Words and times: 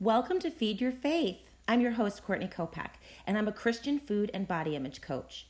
Welcome 0.00 0.40
to 0.40 0.50
Feed 0.50 0.82
Your 0.82 0.92
Faith. 0.92 1.48
I'm 1.66 1.80
your 1.80 1.92
host, 1.92 2.22
Courtney 2.22 2.48
Kopak, 2.48 2.96
and 3.26 3.38
I'm 3.38 3.48
a 3.48 3.52
Christian 3.52 3.98
food 3.98 4.30
and 4.34 4.46
body 4.46 4.76
image 4.76 5.00
coach. 5.00 5.46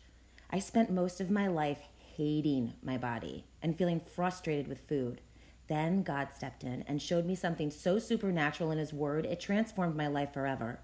I 0.51 0.61
spent 0.61 0.89
most 0.89 1.21
of 1.21 1.33
my 1.33 1.49
life 1.49 1.81
hating 2.17 2.75
my 2.81 2.97
body 2.97 3.45
and 3.61 3.77
feeling 3.77 3.99
frustrated 3.99 4.69
with 4.69 4.87
food. 4.89 5.21
Then 5.67 6.05
God 6.05 6.29
stepped 6.33 6.63
in 6.63 6.85
and 6.87 7.03
showed 7.03 7.27
me 7.27 7.35
something 7.35 7.73
so 7.73 7.99
supernatural 7.99 8.71
in 8.71 8.79
His 8.79 8.93
Word, 8.93 9.27
it 9.27 9.41
transformed 9.41 9.97
my 9.97 10.07
life 10.07 10.33
forever. 10.33 10.79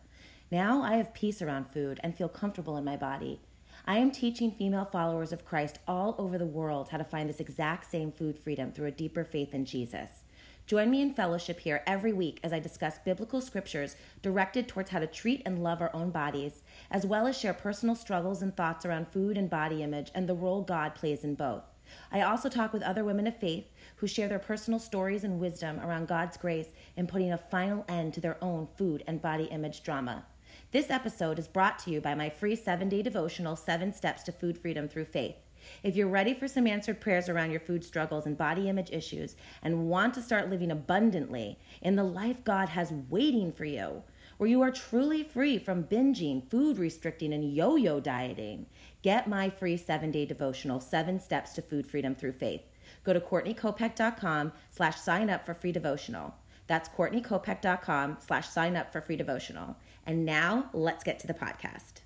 Now 0.51 0.83
I 0.83 0.97
have 0.97 1.15
peace 1.15 1.41
around 1.41 1.71
food 1.73 2.01
and 2.03 2.17
feel 2.17 2.29
comfortable 2.29 2.77
in 2.77 2.85
my 2.85 2.97
body. 2.97 3.43
I 3.87 3.99
am 3.99 4.11
teaching 4.11 4.51
female 4.51 4.87
followers 4.87 5.33
of 5.33 5.45
Christ 5.45 5.79
all 5.87 6.17
over 6.19 6.37
the 6.37 6.47
world 6.47 6.89
how 6.89 6.99
to 6.99 7.05
find 7.05 7.29
this 7.29 7.39
exact 7.39 7.89
same 7.89 8.11
food 8.11 8.41
freedom 8.41 8.73
through 8.73 8.89
a 8.89 8.91
deeper 8.91 9.23
faith 9.23 9.55
in 9.55 9.67
Jesus. 9.67 10.22
Join 10.67 10.91
me 10.91 11.03
in 11.03 11.13
fellowship 11.13 11.61
here 11.61 11.83
every 11.87 12.13
week 12.13 12.39
as 12.43 12.53
I 12.53 12.61
discuss 12.61 12.99
biblical 13.05 13.41
scriptures 13.41 13.97
directed 14.23 14.69
towards 14.69 14.91
how 14.91 15.01
to 15.01 15.07
treat 15.07 15.43
and 15.45 15.63
love 15.63 15.81
our 15.81 15.95
own 15.95 16.11
bodies, 16.11 16.63
as 16.91 17.05
well 17.05 17.27
as 17.27 17.37
share 17.37 17.53
personal 17.53 17.95
struggles 17.95 18.43
and 18.43 18.57
thoughts 18.57 18.87
around 18.87 19.09
food 19.09 19.37
and 19.37 19.51
body 19.51 19.83
image 19.83 20.11
and 20.15 20.29
the 20.29 20.35
role 20.35 20.63
God 20.63 20.95
plays 20.95 21.25
in 21.25 21.35
both. 21.35 21.65
I 22.11 22.23
also 22.23 22.49
talk 22.49 22.73
with 22.73 22.83
other 22.83 23.05
women 23.05 23.27
of 23.27 23.37
faith 23.37 23.67
who 23.97 24.07
share 24.07 24.29
their 24.29 24.39
personal 24.39 24.79
stories 24.79 25.25
and 25.25 25.41
wisdom 25.41 25.81
around 25.81 26.09
God's 26.09 26.37
grace 26.37 26.69
in 26.97 27.07
putting 27.07 27.33
a 27.33 27.39
final 27.39 27.85
end 27.89 28.15
to 28.15 28.21
their 28.21 28.43
own 28.43 28.69
food 28.79 29.03
and 29.07 29.21
body 29.21 29.45
image 29.45 29.83
drama. 29.83 30.25
This 30.71 30.91
episode 30.91 31.39
is 31.39 31.49
brought 31.49 31.79
to 31.81 31.91
you 31.91 32.01
by 32.01 32.15
my 32.15 32.31
free 32.31 32.57
seven 32.57 32.89
day 32.89 33.03
devotional, 33.03 33.57
Seven 33.57 33.93
Steps 33.93 34.23
to 34.25 34.33
Food 34.33 34.57
Freedom 34.57 34.89
Through 34.89 35.07
Faith. 35.07 35.37
If 35.83 35.97
you're 35.97 36.09
ready 36.09 36.35
for 36.35 36.49
some 36.49 36.67
answered 36.67 37.01
prayers 37.01 37.29
around 37.29 37.51
your 37.51 37.61
food 37.61 37.85
struggles 37.85 38.27
and 38.27 38.37
body 38.37 38.69
image 38.69 38.91
issues 38.91 39.37
and 39.63 39.89
want 39.89 40.15
to 40.15 40.23
start 40.23 40.51
living 40.51 40.71
abundantly 40.71 41.59
in 41.81 41.97
the 41.97 42.05
life 42.05 42.45
God 42.45 42.71
has 42.71 42.93
waiting 43.11 43.53
for 43.53 43.65
you, 43.65 44.03
where 44.39 44.49
you 44.51 44.63
are 44.63 44.71
truly 44.71 45.23
free 45.23 45.59
from 45.59 45.85
binging, 45.85 46.49
food 46.51 46.79
restricting, 46.79 47.33
and 47.33 47.55
yo 47.55 47.77
yo 47.77 48.01
dieting, 48.01 48.67
get 49.03 49.29
my 49.29 49.49
free 49.49 49.77
seven 49.77 50.11
day 50.11 50.27
devotional, 50.27 50.81
Seven 50.81 51.21
Steps 51.21 51.53
to 51.55 51.63
Food 51.63 51.87
Freedom 51.87 52.15
Through 52.15 52.33
Faith. 52.33 52.63
Go 53.05 53.13
to 53.13 53.21
CourtneyKopeck.com 53.21 54.53
slash 54.71 54.99
sign 55.01 55.31
up 55.31 55.47
for 55.47 55.55
free 55.55 55.73
devotional. 55.73 56.35
That's 56.67 56.89
CourtneyKopeck.com 56.89 58.19
slash 58.21 58.49
sign 58.49 58.77
up 58.77 58.93
for 58.93 59.01
free 59.01 59.17
devotional. 59.17 59.77
And 60.07 60.25
now 60.25 60.71
let's 60.73 61.05
get 61.05 61.19
to 61.21 61.27
the 61.27 61.35
podcast. 61.35 62.02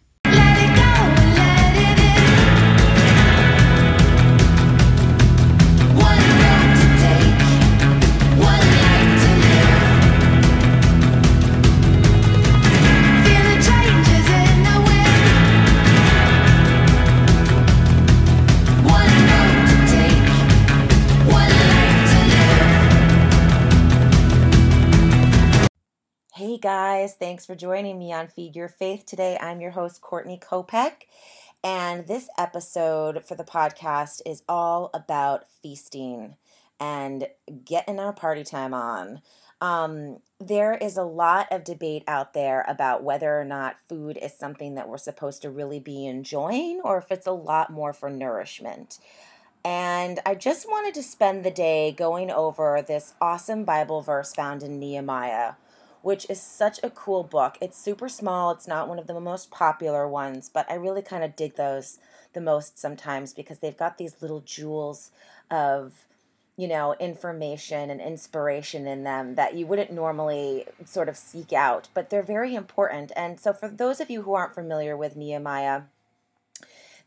Guys, 26.61 27.15
thanks 27.15 27.45
for 27.45 27.55
joining 27.55 27.99
me 27.99 28.13
on 28.13 28.29
Feed 28.29 28.57
Your 28.57 28.69
Faith 28.69 29.05
today. 29.05 29.37
I'm 29.41 29.61
your 29.61 29.73
host, 29.73 30.01
Courtney 30.01 30.39
Kopeck, 30.39 31.07
and 31.63 32.07
this 32.07 32.29
episode 32.39 33.25
for 33.27 33.35
the 33.35 33.45
podcast 33.45 34.23
is 34.25 34.43
all 34.49 34.89
about 34.95 35.51
feasting 35.61 36.37
and 36.81 37.29
getting 37.65 37.99
our 37.99 38.13
party 38.13 38.43
time 38.43 38.73
on. 38.73 39.21
Um, 39.61 40.21
there 40.41 40.75
is 40.75 40.97
a 40.97 41.03
lot 41.03 41.49
of 41.51 41.65
debate 41.65 42.05
out 42.07 42.33
there 42.33 42.65
about 42.69 43.03
whether 43.03 43.39
or 43.39 43.45
not 43.45 43.81
food 43.87 44.17
is 44.17 44.33
something 44.33 44.77
that 44.77 44.89
we're 44.89 44.99
supposed 44.99 45.43
to 45.43 45.51
really 45.51 45.81
be 45.81 46.07
enjoying 46.07 46.81
or 46.83 46.97
if 46.97 47.11
it's 47.11 47.27
a 47.27 47.33
lot 47.33 47.71
more 47.71 47.93
for 47.93 48.09
nourishment. 48.09 48.99
And 49.63 50.21
I 50.25 50.37
just 50.37 50.69
wanted 50.69 50.95
to 50.95 51.03
spend 51.03 51.45
the 51.45 51.51
day 51.51 51.93
going 51.93 52.31
over 52.31 52.83
this 52.87 53.15
awesome 53.21 53.65
Bible 53.65 54.01
verse 54.01 54.33
found 54.33 54.63
in 54.63 54.79
Nehemiah 54.79 55.55
which 56.07 56.31
is 56.31 56.41
such 56.41 56.79
a 56.85 56.91
cool 56.91 57.25
book. 57.25 57.59
It's 57.61 57.77
super 57.77 58.09
small, 58.09 58.53
it's 58.53 58.69
not 58.69 58.89
one 58.89 59.01
of 59.01 59.09
the 59.09 59.19
most 59.19 59.51
popular 59.51 60.07
ones, 60.07 60.49
but 60.49 60.65
I 60.71 60.75
really 60.75 61.03
kind 61.03 61.25
of 61.25 61.35
dig 61.35 61.57
those 61.57 61.99
the 62.33 62.41
most 62.41 62.79
sometimes 62.79 63.33
because 63.33 63.59
they've 63.59 63.77
got 63.77 63.99
these 63.99 64.23
little 64.23 64.41
jewels 64.41 65.11
of 65.51 66.07
you 66.57 66.69
know, 66.69 66.95
information 67.01 67.91
and 67.91 68.01
inspiration 68.01 68.87
in 68.87 69.03
them 69.03 69.35
that 69.35 69.55
you 69.57 69.67
wouldn't 69.67 69.93
normally 69.93 70.65
sort 70.85 71.09
of 71.09 71.17
seek 71.17 71.53
out, 71.53 71.89
but 71.93 72.09
they're 72.09 72.23
very 72.23 72.55
important. 72.55 73.11
And 73.17 73.41
so, 73.41 73.53
for 73.53 73.69
those 73.69 74.01
of 74.01 74.09
you 74.09 74.23
who 74.23 74.33
aren't 74.33 74.55
familiar 74.55 74.97
with 74.97 75.17
Nehemiah, 75.17 75.83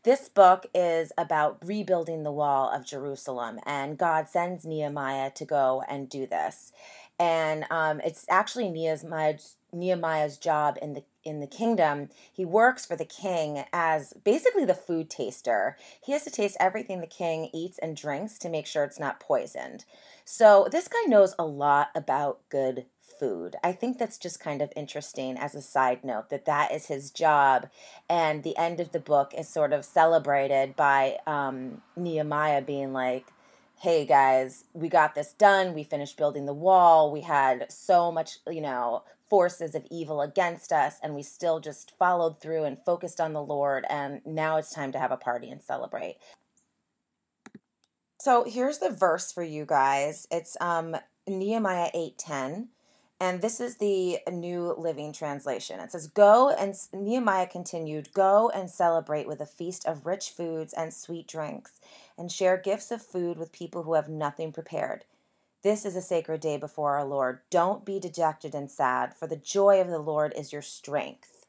this 0.02 0.28
book 0.28 0.66
is 0.74 1.10
about 1.18 1.58
rebuilding 1.64 2.22
the 2.22 2.30
wall 2.30 2.70
of 2.70 2.86
Jerusalem, 2.86 3.60
and 3.66 3.98
God 3.98 4.28
sends 4.28 4.64
Nehemiah 4.64 5.30
to 5.30 5.44
go 5.44 5.82
and 5.88 6.08
do 6.08 6.26
this 6.26 6.72
and 7.20 7.66
um, 7.70 8.00
it's 8.00 8.24
actually 8.30 8.70
Nehemiah's, 8.70 9.56
Nehemiah's 9.74 10.38
job 10.38 10.78
in 10.80 10.94
the 10.94 11.04
in 11.22 11.40
the 11.40 11.46
kingdom. 11.46 12.08
He 12.32 12.46
works 12.46 12.86
for 12.86 12.96
the 12.96 13.04
king 13.04 13.62
as 13.74 14.14
basically 14.24 14.64
the 14.64 14.74
food 14.74 15.10
taster. 15.10 15.76
He 16.02 16.12
has 16.12 16.24
to 16.24 16.30
taste 16.30 16.56
everything 16.58 17.02
the 17.02 17.06
king 17.06 17.50
eats 17.52 17.78
and 17.78 17.94
drinks 17.94 18.38
to 18.38 18.48
make 18.48 18.66
sure 18.66 18.84
it's 18.84 18.98
not 18.98 19.20
poisoned. 19.20 19.84
So 20.24 20.66
this 20.72 20.88
guy 20.88 21.02
knows 21.06 21.34
a 21.38 21.44
lot 21.44 21.88
about 21.94 22.40
good 22.48 22.86
food. 23.18 23.56
I 23.62 23.72
think 23.72 23.98
that's 23.98 24.16
just 24.16 24.40
kind 24.40 24.62
of 24.62 24.72
interesting 24.74 25.36
as 25.36 25.54
a 25.54 25.60
side 25.60 26.02
note 26.04 26.30
that 26.30 26.46
that 26.46 26.72
is 26.72 26.86
his 26.86 27.10
job. 27.10 27.68
And 28.08 28.42
the 28.42 28.56
end 28.56 28.80
of 28.80 28.92
the 28.92 28.98
book 28.98 29.34
is 29.36 29.46
sort 29.46 29.74
of 29.74 29.84
celebrated 29.84 30.74
by 30.74 31.18
um, 31.26 31.82
Nehemiah 31.96 32.62
being 32.62 32.94
like, 32.94 33.26
hey 33.80 34.04
guys, 34.04 34.64
we 34.74 34.90
got 34.90 35.14
this 35.14 35.32
done. 35.32 35.72
We 35.72 35.84
finished 35.84 36.18
building 36.18 36.44
the 36.44 36.52
wall. 36.52 37.10
We 37.10 37.22
had 37.22 37.72
so 37.72 38.12
much, 38.12 38.36
you 38.46 38.60
know, 38.60 39.04
forces 39.30 39.74
of 39.74 39.86
evil 39.90 40.20
against 40.20 40.70
us, 40.70 40.96
and 41.02 41.14
we 41.14 41.22
still 41.22 41.60
just 41.60 41.96
followed 41.98 42.42
through 42.42 42.64
and 42.64 42.78
focused 42.84 43.22
on 43.22 43.32
the 43.32 43.42
Lord. 43.42 43.86
And 43.88 44.20
now 44.26 44.58
it's 44.58 44.74
time 44.74 44.92
to 44.92 44.98
have 44.98 45.12
a 45.12 45.16
party 45.16 45.48
and 45.48 45.62
celebrate. 45.62 46.18
So 48.20 48.44
here's 48.46 48.78
the 48.78 48.90
verse 48.90 49.32
for 49.32 49.42
you 49.42 49.64
guys. 49.64 50.26
It's 50.30 50.58
um, 50.60 50.94
Nehemiah 51.26 51.90
8:10. 51.94 52.66
And 53.22 53.42
this 53.42 53.60
is 53.60 53.76
the 53.76 54.18
New 54.32 54.74
Living 54.78 55.12
Translation. 55.12 55.78
It 55.78 55.92
says, 55.92 56.06
Go 56.06 56.48
and 56.48 56.74
Nehemiah 56.94 57.46
continued, 57.46 58.14
Go 58.14 58.48
and 58.48 58.70
celebrate 58.70 59.26
with 59.26 59.42
a 59.42 59.46
feast 59.46 59.86
of 59.86 60.06
rich 60.06 60.30
foods 60.30 60.72
and 60.72 60.92
sweet 60.92 61.28
drinks, 61.28 61.80
and 62.20 62.30
share 62.30 62.58
gifts 62.58 62.90
of 62.90 63.00
food 63.00 63.38
with 63.38 63.50
people 63.50 63.82
who 63.82 63.94
have 63.94 64.08
nothing 64.08 64.52
prepared. 64.52 65.06
This 65.62 65.86
is 65.86 65.96
a 65.96 66.02
sacred 66.02 66.42
day 66.42 66.58
before 66.58 66.96
our 66.98 67.04
Lord. 67.04 67.40
Don't 67.48 67.84
be 67.84 67.98
dejected 67.98 68.54
and 68.54 68.70
sad, 68.70 69.16
for 69.16 69.26
the 69.26 69.36
joy 69.36 69.80
of 69.80 69.88
the 69.88 69.98
Lord 69.98 70.34
is 70.36 70.52
your 70.52 70.62
strength. 70.62 71.46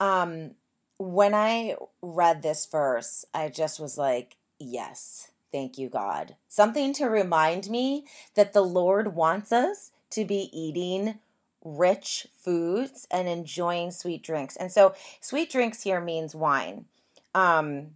Um, 0.00 0.52
when 0.98 1.34
I 1.34 1.76
read 2.02 2.42
this 2.42 2.66
verse, 2.66 3.24
I 3.32 3.48
just 3.48 3.78
was 3.78 3.96
like, 3.96 4.36
Yes, 4.58 5.30
thank 5.52 5.78
you, 5.78 5.88
God. 5.88 6.34
Something 6.48 6.92
to 6.94 7.06
remind 7.06 7.70
me 7.70 8.06
that 8.34 8.54
the 8.54 8.64
Lord 8.64 9.14
wants 9.14 9.52
us 9.52 9.92
to 10.10 10.24
be 10.24 10.50
eating 10.52 11.18
rich 11.62 12.26
foods 12.42 13.06
and 13.10 13.28
enjoying 13.28 13.90
sweet 13.90 14.22
drinks. 14.22 14.56
And 14.56 14.72
so, 14.72 14.94
sweet 15.20 15.50
drinks 15.50 15.82
here 15.82 16.00
means 16.00 16.34
wine. 16.34 16.86
Um, 17.34 17.90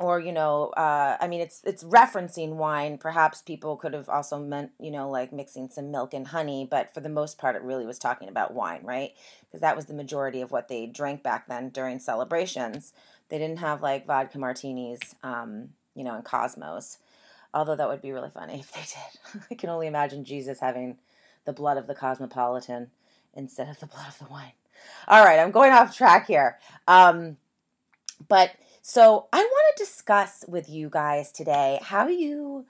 or 0.00 0.18
you 0.18 0.32
know 0.32 0.68
uh, 0.76 1.16
i 1.20 1.28
mean 1.28 1.40
it's 1.40 1.62
it's 1.64 1.84
referencing 1.84 2.54
wine 2.54 2.98
perhaps 2.98 3.42
people 3.42 3.76
could 3.76 3.94
have 3.94 4.08
also 4.08 4.38
meant 4.38 4.72
you 4.80 4.90
know 4.90 5.08
like 5.08 5.32
mixing 5.32 5.68
some 5.68 5.90
milk 5.90 6.12
and 6.14 6.28
honey 6.28 6.66
but 6.68 6.92
for 6.92 7.00
the 7.00 7.08
most 7.08 7.38
part 7.38 7.56
it 7.56 7.62
really 7.62 7.86
was 7.86 7.98
talking 7.98 8.28
about 8.28 8.54
wine 8.54 8.80
right 8.82 9.12
because 9.46 9.60
that 9.60 9.76
was 9.76 9.86
the 9.86 9.94
majority 9.94 10.40
of 10.40 10.50
what 10.50 10.68
they 10.68 10.86
drank 10.86 11.22
back 11.22 11.46
then 11.48 11.68
during 11.68 11.98
celebrations 11.98 12.92
they 13.28 13.38
didn't 13.38 13.58
have 13.58 13.82
like 13.82 14.06
vodka 14.06 14.38
martinis 14.38 15.00
um, 15.22 15.68
you 15.94 16.04
know 16.04 16.14
and 16.14 16.24
cosmos 16.24 16.98
although 17.52 17.76
that 17.76 17.88
would 17.88 18.02
be 18.02 18.12
really 18.12 18.30
funny 18.30 18.60
if 18.60 18.72
they 18.72 18.80
did 18.80 19.42
i 19.50 19.54
can 19.54 19.70
only 19.70 19.86
imagine 19.86 20.24
jesus 20.24 20.60
having 20.60 20.98
the 21.44 21.52
blood 21.52 21.76
of 21.76 21.86
the 21.86 21.94
cosmopolitan 21.94 22.90
instead 23.34 23.68
of 23.68 23.78
the 23.80 23.86
blood 23.86 24.08
of 24.08 24.18
the 24.18 24.32
wine. 24.32 24.52
All 25.08 25.24
right, 25.24 25.38
I'm 25.38 25.50
going 25.50 25.72
off 25.72 25.96
track 25.96 26.26
here. 26.26 26.58
Um, 26.88 27.36
but 28.28 28.52
so 28.86 29.28
I 29.32 29.38
want 29.38 29.76
to 29.76 29.82
discuss 29.82 30.44
with 30.46 30.68
you 30.68 30.90
guys 30.90 31.32
today 31.32 31.78
how 31.80 32.06
you 32.08 32.66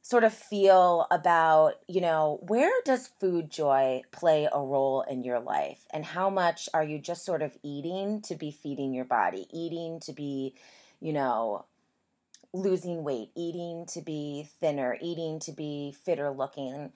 sort 0.00 0.22
of 0.22 0.32
feel 0.32 1.08
about, 1.10 1.74
you 1.88 2.00
know, 2.00 2.38
where 2.42 2.70
does 2.84 3.08
food 3.18 3.50
joy 3.50 4.02
play 4.12 4.48
a 4.52 4.60
role 4.60 5.02
in 5.10 5.24
your 5.24 5.40
life? 5.40 5.84
And 5.92 6.04
how 6.04 6.30
much 6.30 6.68
are 6.72 6.84
you 6.84 7.00
just 7.00 7.24
sort 7.24 7.42
of 7.42 7.58
eating 7.64 8.20
to 8.22 8.36
be 8.36 8.52
feeding 8.52 8.94
your 8.94 9.06
body, 9.06 9.48
eating 9.52 9.98
to 10.04 10.12
be, 10.12 10.54
you 11.00 11.12
know, 11.12 11.64
losing 12.52 13.02
weight, 13.02 13.32
eating 13.34 13.86
to 13.86 14.00
be 14.00 14.48
thinner, 14.60 14.96
eating 15.02 15.40
to 15.40 15.50
be 15.50 15.96
fitter 16.04 16.30
looking, 16.30 16.92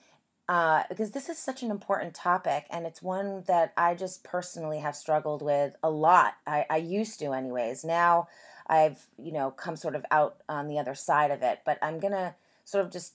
uh, 0.47 0.83
because 0.87 1.11
this 1.11 1.27
is 1.27 1.37
such 1.37 1.61
an 1.61 1.71
important 1.71 2.13
topic 2.13 2.67
and 2.69 2.85
it's 2.85 3.01
one 3.01 3.43
that 3.47 3.73
I 3.75 3.95
just 3.95 4.23
personally 4.23 4.79
have 4.79 4.95
struggled 4.95 5.41
with 5.41 5.75
a 5.83 5.89
lot. 5.89 6.35
I, 6.47 6.65
I 6.69 6.77
used 6.77 7.19
to, 7.19 7.33
anyways. 7.33 7.83
Now 7.83 8.29
I've, 8.71 9.05
you 9.21 9.33
know, 9.33 9.51
come 9.51 9.75
sort 9.75 9.95
of 9.95 10.05
out 10.09 10.37
on 10.47 10.69
the 10.69 10.79
other 10.79 10.95
side 10.95 11.29
of 11.29 11.43
it, 11.43 11.59
but 11.65 11.77
I'm 11.81 11.99
going 11.99 12.13
to 12.13 12.33
sort 12.63 12.85
of 12.85 12.91
just, 12.91 13.13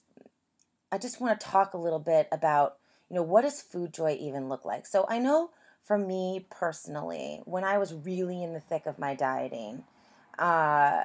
I 0.91 0.99
just 0.99 1.19
want 1.19 1.37
to 1.39 1.45
talk 1.45 1.73
a 1.73 1.79
little 1.79 1.99
bit 1.99 2.27
about, 2.31 2.77
you 3.09 3.15
know, 3.15 3.23
what 3.23 3.41
does 3.41 3.59
food 3.59 3.91
joy 3.91 4.15
even 4.21 4.49
look 4.49 4.63
like? 4.65 4.85
So 4.85 5.07
I 5.09 5.17
know 5.17 5.49
for 5.81 5.97
me 5.97 6.45
personally, 6.51 7.41
when 7.45 7.63
I 7.63 7.79
was 7.79 7.93
really 7.93 8.43
in 8.43 8.53
the 8.53 8.59
thick 8.59 8.85
of 8.85 8.99
my 8.99 9.15
dieting, 9.15 9.83
uh, 10.37 11.03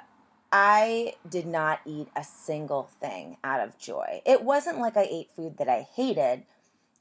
I 0.53 1.15
did 1.27 1.47
not 1.47 1.81
eat 1.87 2.09
a 2.15 2.23
single 2.23 2.91
thing 3.01 3.39
out 3.43 3.67
of 3.67 3.79
joy. 3.79 4.21
It 4.27 4.43
wasn't 4.43 4.81
like 4.81 4.99
I 4.99 5.09
ate 5.11 5.31
food 5.31 5.57
that 5.57 5.69
I 5.69 5.87
hated. 5.95 6.43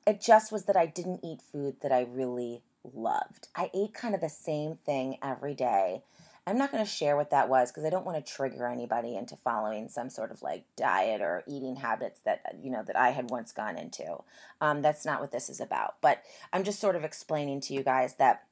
It 0.08 0.22
just 0.22 0.54
was 0.54 0.64
that 0.66 0.78
I 0.78 0.86
didn't 0.86 1.20
eat 1.22 1.42
food 1.42 1.76
that 1.82 1.92
I 1.92 2.08
really 2.10 2.62
loved. 2.94 3.50
I 3.58 3.70
ate 3.74 3.94
kind 3.94 4.16
of 4.16 4.22
the 4.22 4.30
same 4.30 4.76
thing 4.76 5.18
every 5.22 5.54
day. 5.54 6.04
I'm 6.48 6.58
not 6.58 6.72
going 6.72 6.84
to 6.84 6.90
share 6.90 7.16
what 7.16 7.30
that 7.30 7.50
was 7.50 7.72
because 7.72 7.86
I 7.86 7.92
don't 7.92 8.06
want 8.06 8.24
to 8.24 8.34
trigger 8.34 8.66
anybody 8.66 9.16
into 9.16 9.36
following 9.36 9.90
some 9.90 10.10
sort 10.10 10.32
of 10.32 10.42
like 10.42 10.66
diet 10.76 11.22
or 11.22 11.44
eating 11.48 11.76
habits 11.76 12.22
that 12.26 12.42
you 12.64 12.72
know 12.72 12.84
that 12.84 12.98
I 12.98 13.10
had 13.10 13.30
once 13.30 13.52
gone 13.52 13.78
into. 13.78 14.24
Um, 14.60 14.82
that's 14.82 15.06
not 15.06 15.22
what 15.22 15.32
this 15.32 15.50
is 15.50 15.60
about. 15.60 15.96
But 16.02 16.24
I'm 16.52 16.64
just 16.64 16.80
sort 16.80 16.96
of 16.96 17.04
explaining 17.04 17.62
to 17.62 17.74
you 17.74 17.84
guys 17.84 18.16
that 18.16 18.44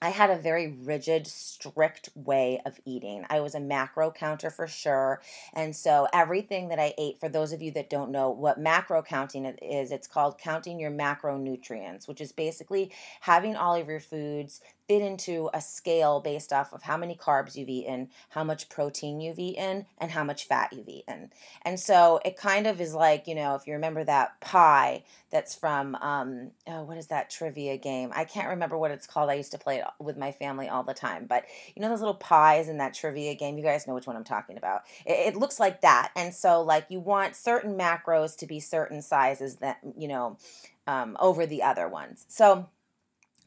I 0.00 0.10
had 0.10 0.30
a 0.30 0.36
very 0.36 0.68
rigid, 0.68 1.26
strict 1.26 2.10
way 2.14 2.60
of 2.64 2.78
eating. 2.84 3.24
I 3.28 3.40
was 3.40 3.56
a 3.56 3.60
macro 3.60 4.12
counter 4.12 4.48
for 4.48 4.68
sure. 4.68 5.20
And 5.52 5.74
so 5.74 6.06
everything 6.12 6.68
that 6.68 6.78
I 6.78 6.94
ate, 6.96 7.18
for 7.18 7.28
those 7.28 7.52
of 7.52 7.62
you 7.62 7.72
that 7.72 7.90
don't 7.90 8.12
know 8.12 8.30
what 8.30 8.60
macro 8.60 9.02
counting 9.02 9.44
is, 9.44 9.90
it's 9.90 10.06
called 10.06 10.38
counting 10.38 10.78
your 10.78 10.92
macronutrients, 10.92 12.06
which 12.06 12.20
is 12.20 12.30
basically 12.30 12.92
having 13.22 13.56
all 13.56 13.74
of 13.74 13.88
your 13.88 13.98
foods 13.98 14.60
fit 14.88 15.02
into 15.02 15.50
a 15.52 15.60
scale 15.60 16.20
based 16.20 16.52
off 16.52 16.72
of 16.72 16.82
how 16.82 16.96
many 16.96 17.14
carbs 17.14 17.54
you've 17.54 17.68
eaten, 17.68 18.08
how 18.30 18.42
much 18.42 18.68
protein 18.70 19.20
you've 19.20 19.38
eaten, 19.38 19.86
and 19.98 20.10
how 20.10 20.24
much 20.24 20.46
fat 20.46 20.72
you've 20.72 20.88
eaten. 20.88 21.30
And 21.62 21.78
so 21.78 22.20
it 22.24 22.36
kind 22.36 22.66
of 22.66 22.80
is 22.80 22.94
like, 22.94 23.28
you 23.28 23.34
know, 23.34 23.54
if 23.54 23.66
you 23.66 23.74
remember 23.74 24.02
that 24.04 24.40
pie 24.40 25.04
that's 25.30 25.54
from, 25.54 25.94
um, 25.96 26.52
oh, 26.66 26.82
what 26.84 26.96
is 26.96 27.08
that 27.08 27.28
trivia 27.28 27.76
game? 27.76 28.10
I 28.14 28.24
can't 28.24 28.48
remember 28.48 28.78
what 28.78 28.90
it's 28.90 29.06
called. 29.06 29.28
I 29.28 29.34
used 29.34 29.52
to 29.52 29.58
play 29.58 29.76
it 29.76 29.84
with 30.00 30.16
my 30.16 30.32
family 30.32 30.68
all 30.68 30.82
the 30.82 30.94
time. 30.94 31.26
But 31.26 31.44
you 31.74 31.82
know, 31.82 31.88
those 31.88 32.00
little 32.00 32.14
pies 32.14 32.68
in 32.68 32.78
that 32.78 32.94
trivia 32.94 33.34
game, 33.34 33.58
you 33.58 33.64
guys 33.64 33.86
know 33.86 33.94
which 33.94 34.06
one 34.06 34.16
I'm 34.16 34.24
talking 34.24 34.56
about. 34.56 34.82
It, 35.04 35.34
it 35.34 35.36
looks 35.36 35.60
like 35.60 35.82
that. 35.82 36.10
And 36.16 36.34
so, 36.34 36.62
like, 36.62 36.86
you 36.88 37.00
want 37.00 37.36
certain 37.36 37.76
macros 37.76 38.36
to 38.38 38.46
be 38.46 38.60
certain 38.60 39.02
sizes 39.02 39.56
that, 39.56 39.78
you 39.96 40.08
know, 40.08 40.38
um, 40.86 41.16
over 41.20 41.44
the 41.44 41.62
other 41.62 41.88
ones. 41.88 42.24
So, 42.28 42.68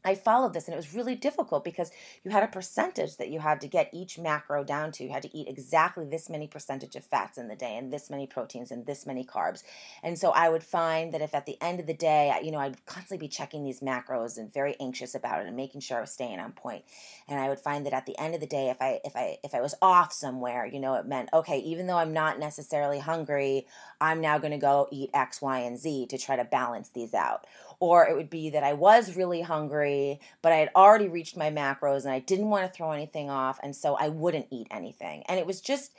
I 0.04 0.16
followed 0.16 0.52
this 0.52 0.66
and 0.66 0.74
it 0.74 0.76
was 0.76 0.94
really 0.94 1.14
difficult 1.14 1.64
because 1.64 1.92
you 2.24 2.32
had 2.32 2.42
a 2.42 2.48
percentage 2.48 3.16
that 3.18 3.30
you 3.30 3.38
had 3.38 3.60
to 3.60 3.68
get 3.68 3.88
each 3.92 4.18
macro 4.18 4.64
down 4.64 4.90
to. 4.92 5.04
You 5.04 5.10
had 5.10 5.22
to 5.22 5.36
eat 5.36 5.48
exactly 5.48 6.04
this 6.04 6.28
many 6.28 6.48
percentage 6.48 6.96
of 6.96 7.04
fats 7.04 7.38
in 7.38 7.48
the 7.48 7.54
day 7.54 7.76
and 7.76 7.92
this 7.92 8.10
many 8.10 8.26
proteins 8.26 8.72
and 8.72 8.84
this 8.84 9.06
many 9.06 9.24
carbs. 9.24 9.62
And 10.02 10.18
so 10.18 10.30
I 10.30 10.48
would 10.48 10.64
find 10.64 11.14
that 11.14 11.22
if 11.22 11.34
at 11.34 11.46
the 11.46 11.56
end 11.62 11.78
of 11.78 11.86
the 11.86 11.94
day, 11.94 12.36
you 12.42 12.50
know, 12.50 12.58
I'd 12.58 12.84
constantly 12.84 13.26
be 13.26 13.30
checking 13.30 13.62
these 13.64 13.80
macros 13.80 14.38
and 14.38 14.52
very 14.52 14.74
anxious 14.80 15.14
about 15.14 15.42
it 15.42 15.46
and 15.46 15.56
making 15.56 15.82
sure 15.82 15.98
I 15.98 16.00
was 16.00 16.10
staying 16.10 16.40
on 16.40 16.52
point. 16.52 16.84
And 17.28 17.38
I 17.38 17.48
would 17.48 17.60
find 17.60 17.86
that 17.86 17.92
at 17.92 18.06
the 18.06 18.18
end 18.18 18.34
of 18.34 18.40
the 18.40 18.46
day, 18.46 18.70
if 18.70 18.82
I 18.82 19.00
if 19.04 19.14
I 19.14 19.38
if 19.44 19.54
I 19.54 19.60
was 19.60 19.74
off 19.80 20.12
somewhere, 20.12 20.66
you 20.66 20.80
know, 20.80 20.94
it 20.94 21.06
meant 21.06 21.28
okay, 21.32 21.58
even 21.58 21.86
though 21.86 21.98
I'm 21.98 22.12
not 22.12 22.40
necessarily 22.40 22.98
hungry, 22.98 23.66
I'm 24.00 24.20
now 24.20 24.38
going 24.38 24.52
to 24.52 24.58
go 24.58 24.88
eat 24.90 25.10
X, 25.14 25.40
Y, 25.40 25.60
and 25.60 25.78
Z 25.78 26.06
to 26.08 26.18
try 26.18 26.34
to 26.34 26.44
balance 26.44 26.88
these 26.88 27.14
out 27.14 27.46
or 27.82 28.06
it 28.06 28.14
would 28.14 28.30
be 28.30 28.48
that 28.50 28.62
I 28.62 28.74
was 28.74 29.16
really 29.16 29.40
hungry, 29.40 30.20
but 30.40 30.52
I 30.52 30.58
had 30.58 30.70
already 30.76 31.08
reached 31.08 31.36
my 31.36 31.50
macros 31.50 32.04
and 32.04 32.12
I 32.12 32.20
didn't 32.20 32.48
want 32.48 32.64
to 32.64 32.72
throw 32.72 32.92
anything 32.92 33.28
off, 33.28 33.58
and 33.60 33.74
so 33.74 33.96
I 33.96 34.06
wouldn't 34.06 34.46
eat 34.52 34.68
anything. 34.70 35.24
And 35.26 35.40
it 35.40 35.46
was 35.46 35.60
just 35.60 35.90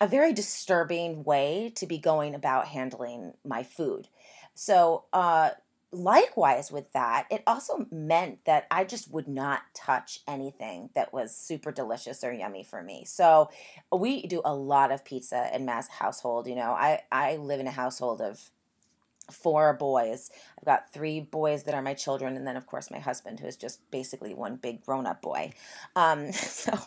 a 0.00 0.08
very 0.08 0.32
disturbing 0.32 1.22
way 1.22 1.72
to 1.76 1.86
be 1.86 1.98
going 1.98 2.34
about 2.34 2.66
handling 2.66 3.34
my 3.44 3.62
food. 3.62 4.08
So, 4.54 5.04
uh, 5.12 5.50
likewise 5.92 6.72
with 6.72 6.92
that, 6.94 7.28
it 7.30 7.44
also 7.46 7.86
meant 7.92 8.44
that 8.46 8.66
I 8.68 8.82
just 8.82 9.12
would 9.12 9.28
not 9.28 9.62
touch 9.72 10.18
anything 10.26 10.90
that 10.96 11.12
was 11.12 11.36
super 11.36 11.70
delicious 11.70 12.24
or 12.24 12.32
yummy 12.32 12.64
for 12.64 12.82
me. 12.82 13.04
So 13.04 13.50
we 13.92 14.26
do 14.26 14.42
a 14.44 14.54
lot 14.54 14.90
of 14.90 15.04
pizza 15.04 15.48
in 15.54 15.64
Mass 15.64 15.86
household. 15.86 16.48
You 16.48 16.56
know, 16.56 16.72
I, 16.72 17.02
I 17.12 17.36
live 17.36 17.60
in 17.60 17.68
a 17.68 17.72
household 17.72 18.20
of 18.20 18.50
four 19.30 19.74
boys. 19.74 20.30
I've 20.58 20.64
got 20.64 20.92
three 20.92 21.20
boys 21.20 21.64
that 21.64 21.74
are 21.74 21.82
my 21.82 21.94
children, 21.94 22.36
and 22.36 22.46
then 22.46 22.56
of 22.56 22.66
course 22.66 22.90
my 22.90 22.98
husband, 22.98 23.40
who 23.40 23.46
is 23.46 23.56
just 23.56 23.80
basically 23.90 24.34
one 24.34 24.56
big 24.56 24.84
grown-up 24.84 25.22
boy. 25.22 25.52
Um, 25.96 26.32
so 26.32 26.78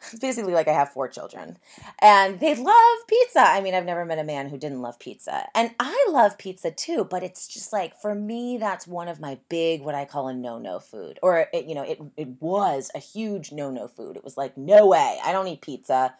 it's 0.00 0.18
basically 0.18 0.52
like 0.52 0.68
I 0.68 0.72
have 0.72 0.92
four 0.92 1.08
children, 1.08 1.58
and 2.00 2.40
they 2.40 2.54
love 2.54 2.98
pizza. 3.06 3.40
I 3.40 3.60
mean, 3.60 3.74
I've 3.74 3.84
never 3.84 4.04
met 4.04 4.18
a 4.18 4.24
man 4.24 4.48
who 4.48 4.58
didn't 4.58 4.82
love 4.82 4.98
pizza, 4.98 5.46
and 5.54 5.70
I 5.78 6.06
love 6.10 6.38
pizza 6.38 6.70
too. 6.70 7.06
But 7.08 7.22
it's 7.22 7.48
just 7.48 7.72
like 7.72 7.94
for 8.00 8.14
me, 8.14 8.58
that's 8.58 8.86
one 8.86 9.08
of 9.08 9.20
my 9.20 9.38
big 9.48 9.82
what 9.82 9.94
I 9.94 10.04
call 10.04 10.28
a 10.28 10.34
no-no 10.34 10.80
food, 10.80 11.18
or 11.22 11.48
it, 11.52 11.66
you 11.66 11.74
know, 11.74 11.82
it 11.82 12.00
it 12.16 12.28
was 12.40 12.90
a 12.94 12.98
huge 12.98 13.52
no-no 13.52 13.88
food. 13.88 14.16
It 14.16 14.24
was 14.24 14.36
like 14.36 14.56
no 14.56 14.86
way, 14.86 15.18
I 15.24 15.32
don't 15.32 15.48
eat 15.48 15.60
pizza. 15.62 16.14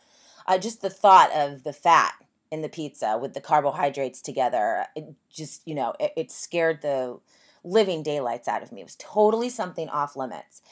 Uh, 0.47 0.59
just 0.59 0.83
the 0.83 0.91
thought 0.91 1.31
of 1.33 1.63
the 1.63 1.73
fat 1.73 2.15
in 2.51 2.63
the 2.63 2.69
pizza 2.69 3.19
with 3.21 3.35
the 3.35 3.41
carbohydrates 3.41 4.21
together. 4.21 4.87
It 4.97 5.15
just, 5.31 5.63
you 5.67 5.75
know, 5.75 5.95
it, 6.01 6.13
it 6.17 6.31
scared 6.31 6.83
the 6.83 7.21
living 7.63 8.03
daylights 8.03 8.49
out 8.49 8.63
of 8.63 8.73
me. 8.73 8.81
It 8.81 8.85
was 8.85 8.97
totally 8.97 9.51
something 9.51 9.89
off 9.89 10.17
limits. 10.17 10.63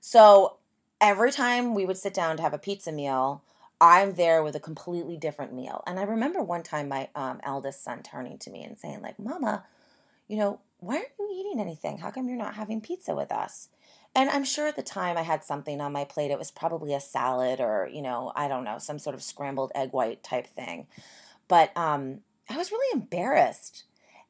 So 0.00 0.56
every 1.00 1.32
time 1.32 1.74
we 1.74 1.86
would 1.86 1.96
sit 1.96 2.14
down 2.14 2.36
to 2.36 2.42
have 2.42 2.54
a 2.54 2.58
pizza 2.58 2.92
meal, 2.92 3.42
I'm 3.80 4.14
there 4.14 4.42
with 4.42 4.54
a 4.54 4.60
completely 4.60 5.16
different 5.16 5.52
meal. 5.52 5.82
And 5.86 5.98
I 5.98 6.04
remember 6.04 6.42
one 6.42 6.62
time 6.62 6.88
my 6.88 7.08
um, 7.14 7.40
eldest 7.42 7.84
son 7.84 8.02
turning 8.02 8.38
to 8.38 8.50
me 8.50 8.62
and 8.62 8.78
saying, 8.78 9.02
like, 9.02 9.18
Mama, 9.18 9.64
you 10.28 10.36
know, 10.38 10.60
why 10.78 10.96
aren't 10.96 11.08
you 11.18 11.30
eating 11.32 11.60
anything? 11.60 11.98
How 11.98 12.10
come 12.10 12.28
you're 12.28 12.38
not 12.38 12.54
having 12.54 12.80
pizza 12.80 13.14
with 13.14 13.32
us? 13.32 13.68
And 14.16 14.30
I'm 14.30 14.44
sure 14.44 14.66
at 14.66 14.76
the 14.76 14.82
time 14.82 15.18
I 15.18 15.22
had 15.22 15.44
something 15.44 15.78
on 15.78 15.92
my 15.92 16.04
plate. 16.04 16.30
It 16.30 16.38
was 16.38 16.50
probably 16.50 16.94
a 16.94 17.00
salad 17.00 17.60
or, 17.60 17.86
you 17.92 18.00
know, 18.00 18.32
I 18.34 18.48
don't 18.48 18.64
know, 18.64 18.78
some 18.78 18.98
sort 18.98 19.14
of 19.14 19.22
scrambled 19.22 19.72
egg 19.74 19.92
white 19.92 20.22
type 20.22 20.46
thing. 20.46 20.86
But 21.48 21.76
um, 21.76 22.20
I 22.48 22.56
was 22.56 22.72
really 22.72 22.98
embarrassed. 22.98 23.84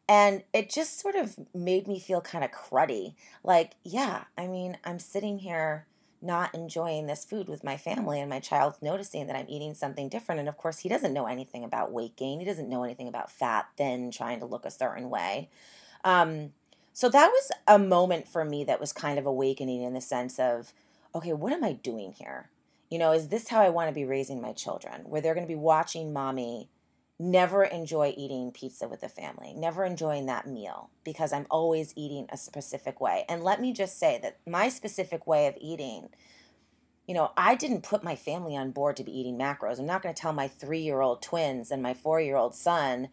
And 0.08 0.42
it 0.52 0.70
just 0.70 0.98
sort 0.98 1.14
of 1.14 1.36
made 1.54 1.86
me 1.86 2.00
feel 2.00 2.20
kind 2.20 2.42
of 2.42 2.50
cruddy. 2.50 3.14
Like, 3.44 3.74
yeah, 3.84 4.24
I 4.36 4.48
mean, 4.48 4.76
I'm 4.84 4.98
sitting 4.98 5.38
here 5.38 5.86
not 6.20 6.52
enjoying 6.52 7.06
this 7.06 7.24
food 7.24 7.48
with 7.48 7.62
my 7.62 7.76
family, 7.76 8.20
and 8.20 8.30
my 8.30 8.40
child's 8.40 8.82
noticing 8.82 9.28
that 9.28 9.36
I'm 9.36 9.48
eating 9.48 9.74
something 9.74 10.08
different. 10.08 10.40
And 10.40 10.48
of 10.48 10.56
course, 10.56 10.78
he 10.78 10.88
doesn't 10.88 11.12
know 11.12 11.26
anything 11.26 11.62
about 11.62 11.92
weight 11.92 12.16
gain, 12.16 12.40
he 12.40 12.46
doesn't 12.46 12.68
know 12.68 12.82
anything 12.82 13.06
about 13.06 13.30
fat, 13.30 13.68
thin, 13.76 14.10
trying 14.10 14.40
to 14.40 14.46
look 14.46 14.64
a 14.64 14.70
certain 14.70 15.10
way. 15.10 15.48
Um, 16.04 16.52
so 16.96 17.10
that 17.10 17.26
was 17.28 17.50
a 17.66 17.78
moment 17.78 18.26
for 18.26 18.42
me 18.42 18.64
that 18.64 18.80
was 18.80 18.90
kind 18.90 19.18
of 19.18 19.26
awakening 19.26 19.82
in 19.82 19.92
the 19.92 20.00
sense 20.00 20.38
of, 20.38 20.72
okay, 21.14 21.34
what 21.34 21.52
am 21.52 21.62
I 21.62 21.74
doing 21.74 22.12
here? 22.12 22.48
You 22.90 22.98
know, 22.98 23.12
is 23.12 23.28
this 23.28 23.48
how 23.48 23.60
I 23.60 23.68
want 23.68 23.90
to 23.90 23.94
be 23.94 24.06
raising 24.06 24.40
my 24.40 24.54
children? 24.54 25.02
Where 25.04 25.20
they're 25.20 25.34
going 25.34 25.46
to 25.46 25.52
be 25.52 25.60
watching 25.60 26.14
mommy 26.14 26.70
never 27.18 27.64
enjoy 27.64 28.14
eating 28.16 28.50
pizza 28.50 28.88
with 28.88 29.02
the 29.02 29.10
family, 29.10 29.52
never 29.54 29.84
enjoying 29.84 30.24
that 30.24 30.46
meal 30.46 30.88
because 31.04 31.34
I'm 31.34 31.44
always 31.50 31.92
eating 31.96 32.28
a 32.30 32.38
specific 32.38 32.98
way. 32.98 33.26
And 33.28 33.44
let 33.44 33.60
me 33.60 33.74
just 33.74 33.98
say 33.98 34.18
that 34.22 34.38
my 34.46 34.70
specific 34.70 35.26
way 35.26 35.48
of 35.48 35.58
eating, 35.60 36.08
you 37.06 37.12
know, 37.12 37.32
I 37.36 37.56
didn't 37.56 37.82
put 37.82 38.04
my 38.04 38.16
family 38.16 38.56
on 38.56 38.70
board 38.70 38.96
to 38.96 39.04
be 39.04 39.12
eating 39.20 39.36
macros. 39.36 39.78
I'm 39.78 39.84
not 39.84 40.00
going 40.00 40.14
to 40.14 40.18
tell 40.18 40.32
my 40.32 40.48
three 40.48 40.80
year 40.80 41.02
old 41.02 41.20
twins 41.20 41.70
and 41.70 41.82
my 41.82 41.92
four 41.92 42.22
year 42.22 42.36
old 42.36 42.54
son 42.54 43.08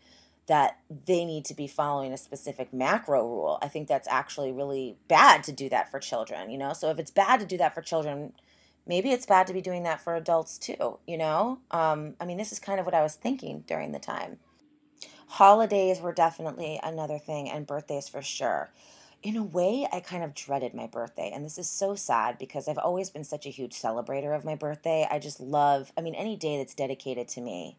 that 0.47 0.79
they 1.05 1.23
need 1.23 1.45
to 1.45 1.53
be 1.53 1.67
following 1.67 2.11
a 2.11 2.17
specific 2.17 2.73
macro 2.73 3.25
rule. 3.25 3.57
I 3.61 3.67
think 3.67 3.87
that's 3.87 4.07
actually 4.09 4.51
really 4.51 4.97
bad 5.07 5.43
to 5.45 5.51
do 5.51 5.69
that 5.69 5.89
for 5.89 5.99
children, 5.99 6.49
you 6.49 6.57
know? 6.57 6.73
So 6.73 6.89
if 6.89 6.99
it's 6.99 7.11
bad 7.11 7.39
to 7.39 7.45
do 7.45 7.57
that 7.57 7.73
for 7.73 7.81
children, 7.81 8.33
maybe 8.85 9.11
it's 9.11 9.25
bad 9.25 9.47
to 9.47 9.53
be 9.53 9.61
doing 9.61 9.83
that 9.83 10.01
for 10.01 10.15
adults 10.15 10.57
too, 10.57 10.99
you 11.07 11.17
know? 11.17 11.59
Um, 11.71 12.15
I 12.19 12.25
mean, 12.25 12.37
this 12.37 12.51
is 12.51 12.59
kind 12.59 12.79
of 12.79 12.85
what 12.85 12.95
I 12.95 13.01
was 13.01 13.15
thinking 13.15 13.63
during 13.67 13.93
the 13.93 13.99
time. 13.99 14.39
Holidays 15.27 16.01
were 16.01 16.13
definitely 16.13 16.79
another 16.83 17.17
thing, 17.17 17.49
and 17.49 17.65
birthdays 17.65 18.09
for 18.09 18.21
sure. 18.21 18.71
In 19.23 19.37
a 19.37 19.43
way, 19.43 19.87
I 19.91 20.01
kind 20.01 20.23
of 20.23 20.35
dreaded 20.35 20.73
my 20.73 20.85
birthday, 20.85 21.31
and 21.33 21.45
this 21.45 21.57
is 21.57 21.69
so 21.69 21.95
sad 21.95 22.37
because 22.37 22.67
I've 22.67 22.77
always 22.77 23.09
been 23.09 23.23
such 23.23 23.45
a 23.45 23.49
huge 23.49 23.73
celebrator 23.73 24.35
of 24.35 24.43
my 24.43 24.53
birthday. 24.53 25.07
I 25.09 25.17
just 25.19 25.39
love, 25.39 25.93
I 25.97 26.01
mean, 26.01 26.13
any 26.13 26.35
day 26.35 26.57
that's 26.57 26.75
dedicated 26.75 27.29
to 27.29 27.41
me 27.41 27.77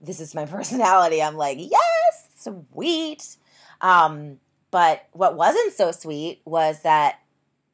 this 0.00 0.20
is 0.20 0.34
my 0.34 0.46
personality. 0.56 1.22
I'm 1.22 1.36
like, 1.36 1.58
yes, 1.60 2.28
sweet. 2.38 3.36
Um, 3.80 4.38
but 4.70 5.06
what 5.12 5.36
wasn't 5.36 5.72
so 5.72 5.92
sweet 5.92 6.42
was 6.44 6.82
that 6.82 7.20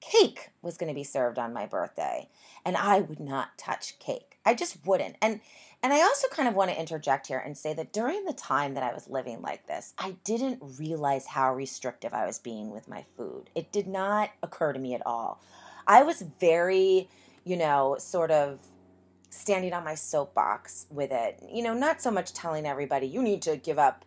cake 0.01 0.51
was 0.63 0.77
going 0.77 0.89
to 0.89 0.95
be 0.95 1.05
served 1.05 1.39
on 1.39 1.53
my 1.53 1.67
birthday, 1.67 2.29
and 2.65 2.77
I 2.77 3.01
would 3.01 3.21
not 3.21 3.57
touch 3.57 3.99
cake. 3.99 4.39
I 4.45 4.55
just 4.55 4.85
wouldn't. 4.85 5.17
And 5.23 5.41
And 5.85 5.93
I 5.93 6.03
also 6.03 6.29
kind 6.29 6.49
of 6.49 6.55
want 6.55 6.71
to 6.71 6.79
interject 6.79 7.27
here 7.27 7.39
and 7.45 7.59
say 7.59 7.75
that 7.75 7.93
during 7.93 8.25
the 8.25 8.33
time 8.33 8.75
that 8.75 8.85
I 8.85 8.95
was 8.95 9.09
living 9.09 9.43
like 9.43 9.67
this, 9.67 9.95
I 9.99 10.17
didn't 10.23 10.61
realize 10.79 11.27
how 11.27 11.53
restrictive 11.55 12.15
I 12.15 12.25
was 12.27 12.39
being 12.39 12.71
with 12.71 12.89
my 12.89 13.05
food. 13.17 13.51
It 13.55 13.73
did 13.73 13.89
not 13.89 14.31
occur 14.43 14.73
to 14.73 14.79
me 14.79 14.95
at 14.95 15.05
all. 15.05 15.41
I 15.87 16.05
was 16.05 16.23
very, 16.23 17.09
you 17.45 17.57
know, 17.57 17.97
sort 17.99 18.31
of 18.31 18.61
standing 19.33 19.73
on 19.73 19.85
my 19.85 19.97
soapbox 19.97 20.87
with 20.91 21.13
it. 21.13 21.43
You 21.53 21.65
know, 21.65 21.75
not 21.75 22.03
so 22.03 22.11
much 22.11 22.35
telling 22.35 22.67
everybody 22.67 23.07
you 23.07 23.23
need 23.23 23.43
to 23.43 23.57
give 23.57 23.79
up 23.79 24.05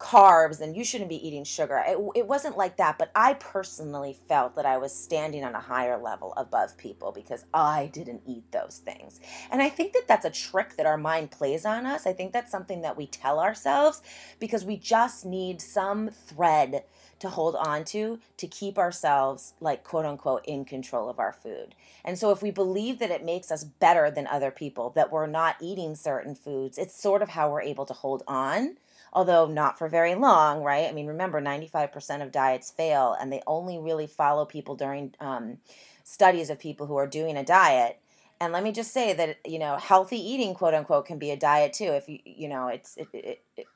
carbs 0.00 0.60
and 0.62 0.76
you 0.76 0.84
shouldn't 0.84 1.10
be 1.10 1.26
eating 1.26 1.44
sugar. 1.44 1.82
It, 1.86 1.98
it 2.16 2.28
wasn't 2.28 2.56
like 2.56 2.78
that, 2.78 2.98
but 2.98 3.12
I 3.14 3.34
personally 3.34 4.16
felt 4.28 4.56
that 4.56 4.66
I 4.66 4.78
was 4.78 4.94
standing 4.94 5.44
on 5.44 5.54
a 5.54 5.60
higher 5.60 5.98
level 5.98 6.34
above 6.36 6.76
people 6.78 7.12
because 7.12 7.44
I 7.54 7.90
didn't 7.92 8.22
eat 8.26 8.50
those 8.52 8.82
things. 8.84 9.20
And 9.50 9.62
I 9.62 9.68
think 9.68 9.92
that 9.92 10.08
that's 10.08 10.24
a 10.24 10.30
trick 10.30 10.76
that 10.78 10.86
our 10.86 10.98
mind 10.98 11.30
plays 11.32 11.66
on 11.66 11.86
us. 11.86 12.06
I 12.06 12.14
think 12.14 12.32
that's 12.32 12.50
something 12.52 12.82
that 12.82 12.96
we 12.96 13.06
tell 13.06 13.40
ourselves 13.40 14.02
because 14.40 14.64
we 14.64 14.76
just 14.78 15.26
need 15.26 15.60
some 15.60 16.10
thread 16.10 16.84
to 17.20 17.28
hold 17.28 17.54
on 17.56 17.84
to 17.84 18.18
to 18.36 18.46
keep 18.46 18.78
ourselves 18.78 19.54
like 19.60 19.84
quote 19.84 20.04
unquote 20.04 20.44
in 20.46 20.64
control 20.64 21.08
of 21.08 21.18
our 21.18 21.32
food. 21.32 21.74
And 22.04 22.18
so 22.18 22.30
if 22.30 22.42
we 22.42 22.50
believe 22.50 22.98
that 22.98 23.10
it 23.10 23.24
makes 23.24 23.50
us 23.50 23.64
better 23.64 24.10
than 24.10 24.26
other 24.26 24.50
people 24.50 24.90
that 24.90 25.12
we're 25.12 25.26
not 25.26 25.56
eating 25.60 25.94
certain 25.94 26.34
foods, 26.34 26.78
it's 26.78 27.00
sort 27.00 27.22
of 27.22 27.30
how 27.30 27.50
we're 27.50 27.62
able 27.62 27.86
to 27.86 27.94
hold 27.94 28.22
on 28.26 28.76
although 29.12 29.46
not 29.46 29.76
for 29.76 29.88
very 29.88 30.14
long, 30.14 30.62
right? 30.62 30.88
I 30.88 30.92
mean, 30.92 31.06
remember, 31.06 31.40
95% 31.40 32.22
of 32.22 32.30
diets 32.30 32.70
fail, 32.70 33.16
and 33.20 33.32
they 33.32 33.42
only 33.46 33.78
really 33.78 34.06
follow 34.06 34.44
people 34.44 34.76
during 34.76 35.14
um, 35.18 35.58
studies 36.04 36.50
of 36.50 36.58
people 36.58 36.86
who 36.86 36.96
are 36.96 37.06
doing 37.06 37.36
a 37.36 37.44
diet. 37.44 37.98
And 38.40 38.52
let 38.52 38.62
me 38.62 38.72
just 38.72 38.92
say 38.92 39.12
that 39.12 39.38
you 39.44 39.58
know, 39.58 39.76
healthy 39.76 40.16
eating, 40.16 40.54
quote 40.54 40.74
unquote, 40.74 41.06
can 41.06 41.18
be 41.18 41.30
a 41.30 41.36
diet 41.36 41.72
too. 41.72 41.84
If 41.84 42.08
you 42.08 42.18
you 42.24 42.48
know, 42.48 42.68
it's 42.68 42.96
it, 42.96 43.08
it, 43.12 43.42
it, 43.56 43.66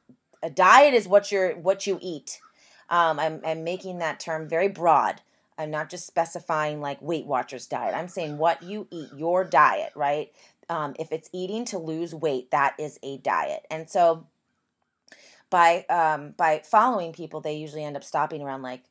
a 0.43 0.51
diet 0.51 0.95
is 0.95 1.07
what 1.07 1.31
you're 1.31 1.55
what 1.55 1.87
you 1.87 1.99
eat. 2.01 2.41
Um, 2.91 3.19
I'm 3.19 3.41
I'm 3.45 3.65
making 3.65 3.99
that 3.99 4.21
term 4.21 4.49
very 4.49 4.69
broad. 4.69 5.21
I'm 5.57 5.71
not 5.71 5.89
just 5.91 6.07
specifying 6.07 6.81
like 6.81 7.01
Weight 7.01 7.27
Watchers 7.27 7.67
diet. 7.67 7.95
I'm 7.95 8.09
saying 8.09 8.39
what 8.39 8.63
you 8.63 8.89
eat, 8.91 9.11
your 9.17 9.45
diet, 9.45 9.93
right? 9.95 10.33
Um, 10.69 10.95
if 10.99 11.13
it's 11.13 11.31
eating 11.33 11.65
to 11.67 11.79
lose 11.79 12.15
weight, 12.15 12.51
that 12.51 12.75
is 12.79 12.99
a 13.03 13.19
diet. 13.19 13.67
And 13.71 13.89
so 13.89 14.27
by 15.51 15.85
um, 15.89 16.35
by 16.37 16.63
following 16.65 17.13
people, 17.13 17.41
they 17.41 17.55
usually 17.55 17.85
end 17.85 17.97
up 17.97 18.05
stopping 18.05 18.43
around 18.43 18.63
like 18.63 18.83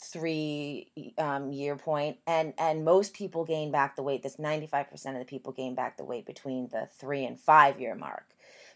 three 0.00 0.90
um, 1.18 1.52
year 1.52 1.74
point 1.74 2.18
and 2.26 2.52
and 2.58 2.84
most 2.84 3.14
people 3.14 3.44
gain 3.44 3.70
back 3.70 3.96
the 3.96 4.02
weight 4.02 4.22
this 4.22 4.36
95% 4.36 4.92
of 5.12 5.18
the 5.18 5.24
people 5.24 5.52
gain 5.52 5.74
back 5.74 5.96
the 5.96 6.04
weight 6.04 6.26
between 6.26 6.68
the 6.68 6.86
three 6.98 7.24
and 7.24 7.40
five 7.40 7.80
year 7.80 7.94
mark 7.94 8.26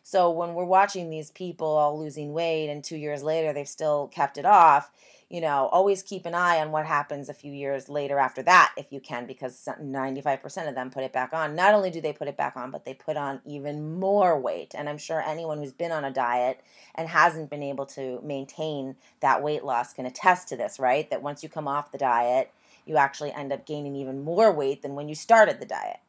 so 0.02 0.30
when 0.30 0.54
we're 0.54 0.64
watching 0.64 1.10
these 1.10 1.30
people 1.30 1.66
all 1.66 1.98
losing 1.98 2.32
weight 2.32 2.68
and 2.68 2.82
two 2.82 2.96
years 2.96 3.22
later 3.22 3.52
they've 3.52 3.68
still 3.68 4.08
kept 4.08 4.38
it 4.38 4.46
off 4.46 4.90
you 5.30 5.40
know, 5.40 5.68
always 5.70 6.02
keep 6.02 6.26
an 6.26 6.34
eye 6.34 6.58
on 6.58 6.72
what 6.72 6.84
happens 6.84 7.28
a 7.28 7.34
few 7.34 7.52
years 7.52 7.88
later 7.88 8.18
after 8.18 8.42
that 8.42 8.72
if 8.76 8.90
you 8.90 8.98
can, 8.98 9.26
because 9.26 9.68
95% 9.80 10.68
of 10.68 10.74
them 10.74 10.90
put 10.90 11.04
it 11.04 11.12
back 11.12 11.32
on. 11.32 11.54
Not 11.54 11.72
only 11.72 11.88
do 11.88 12.00
they 12.00 12.12
put 12.12 12.26
it 12.26 12.36
back 12.36 12.56
on, 12.56 12.72
but 12.72 12.84
they 12.84 12.94
put 12.94 13.16
on 13.16 13.40
even 13.46 14.00
more 14.00 14.38
weight. 14.38 14.74
And 14.76 14.88
I'm 14.88 14.98
sure 14.98 15.22
anyone 15.22 15.58
who's 15.58 15.72
been 15.72 15.92
on 15.92 16.04
a 16.04 16.10
diet 16.10 16.60
and 16.96 17.08
hasn't 17.08 17.48
been 17.48 17.62
able 17.62 17.86
to 17.86 18.20
maintain 18.24 18.96
that 19.20 19.40
weight 19.40 19.64
loss 19.64 19.92
can 19.92 20.04
attest 20.04 20.48
to 20.48 20.56
this, 20.56 20.80
right? 20.80 21.08
That 21.10 21.22
once 21.22 21.44
you 21.44 21.48
come 21.48 21.68
off 21.68 21.92
the 21.92 21.98
diet, 21.98 22.50
you 22.84 22.96
actually 22.96 23.30
end 23.30 23.52
up 23.52 23.64
gaining 23.64 23.94
even 23.94 24.24
more 24.24 24.50
weight 24.50 24.82
than 24.82 24.96
when 24.96 25.08
you 25.08 25.14
started 25.14 25.60
the 25.60 25.66
diet 25.66 26.00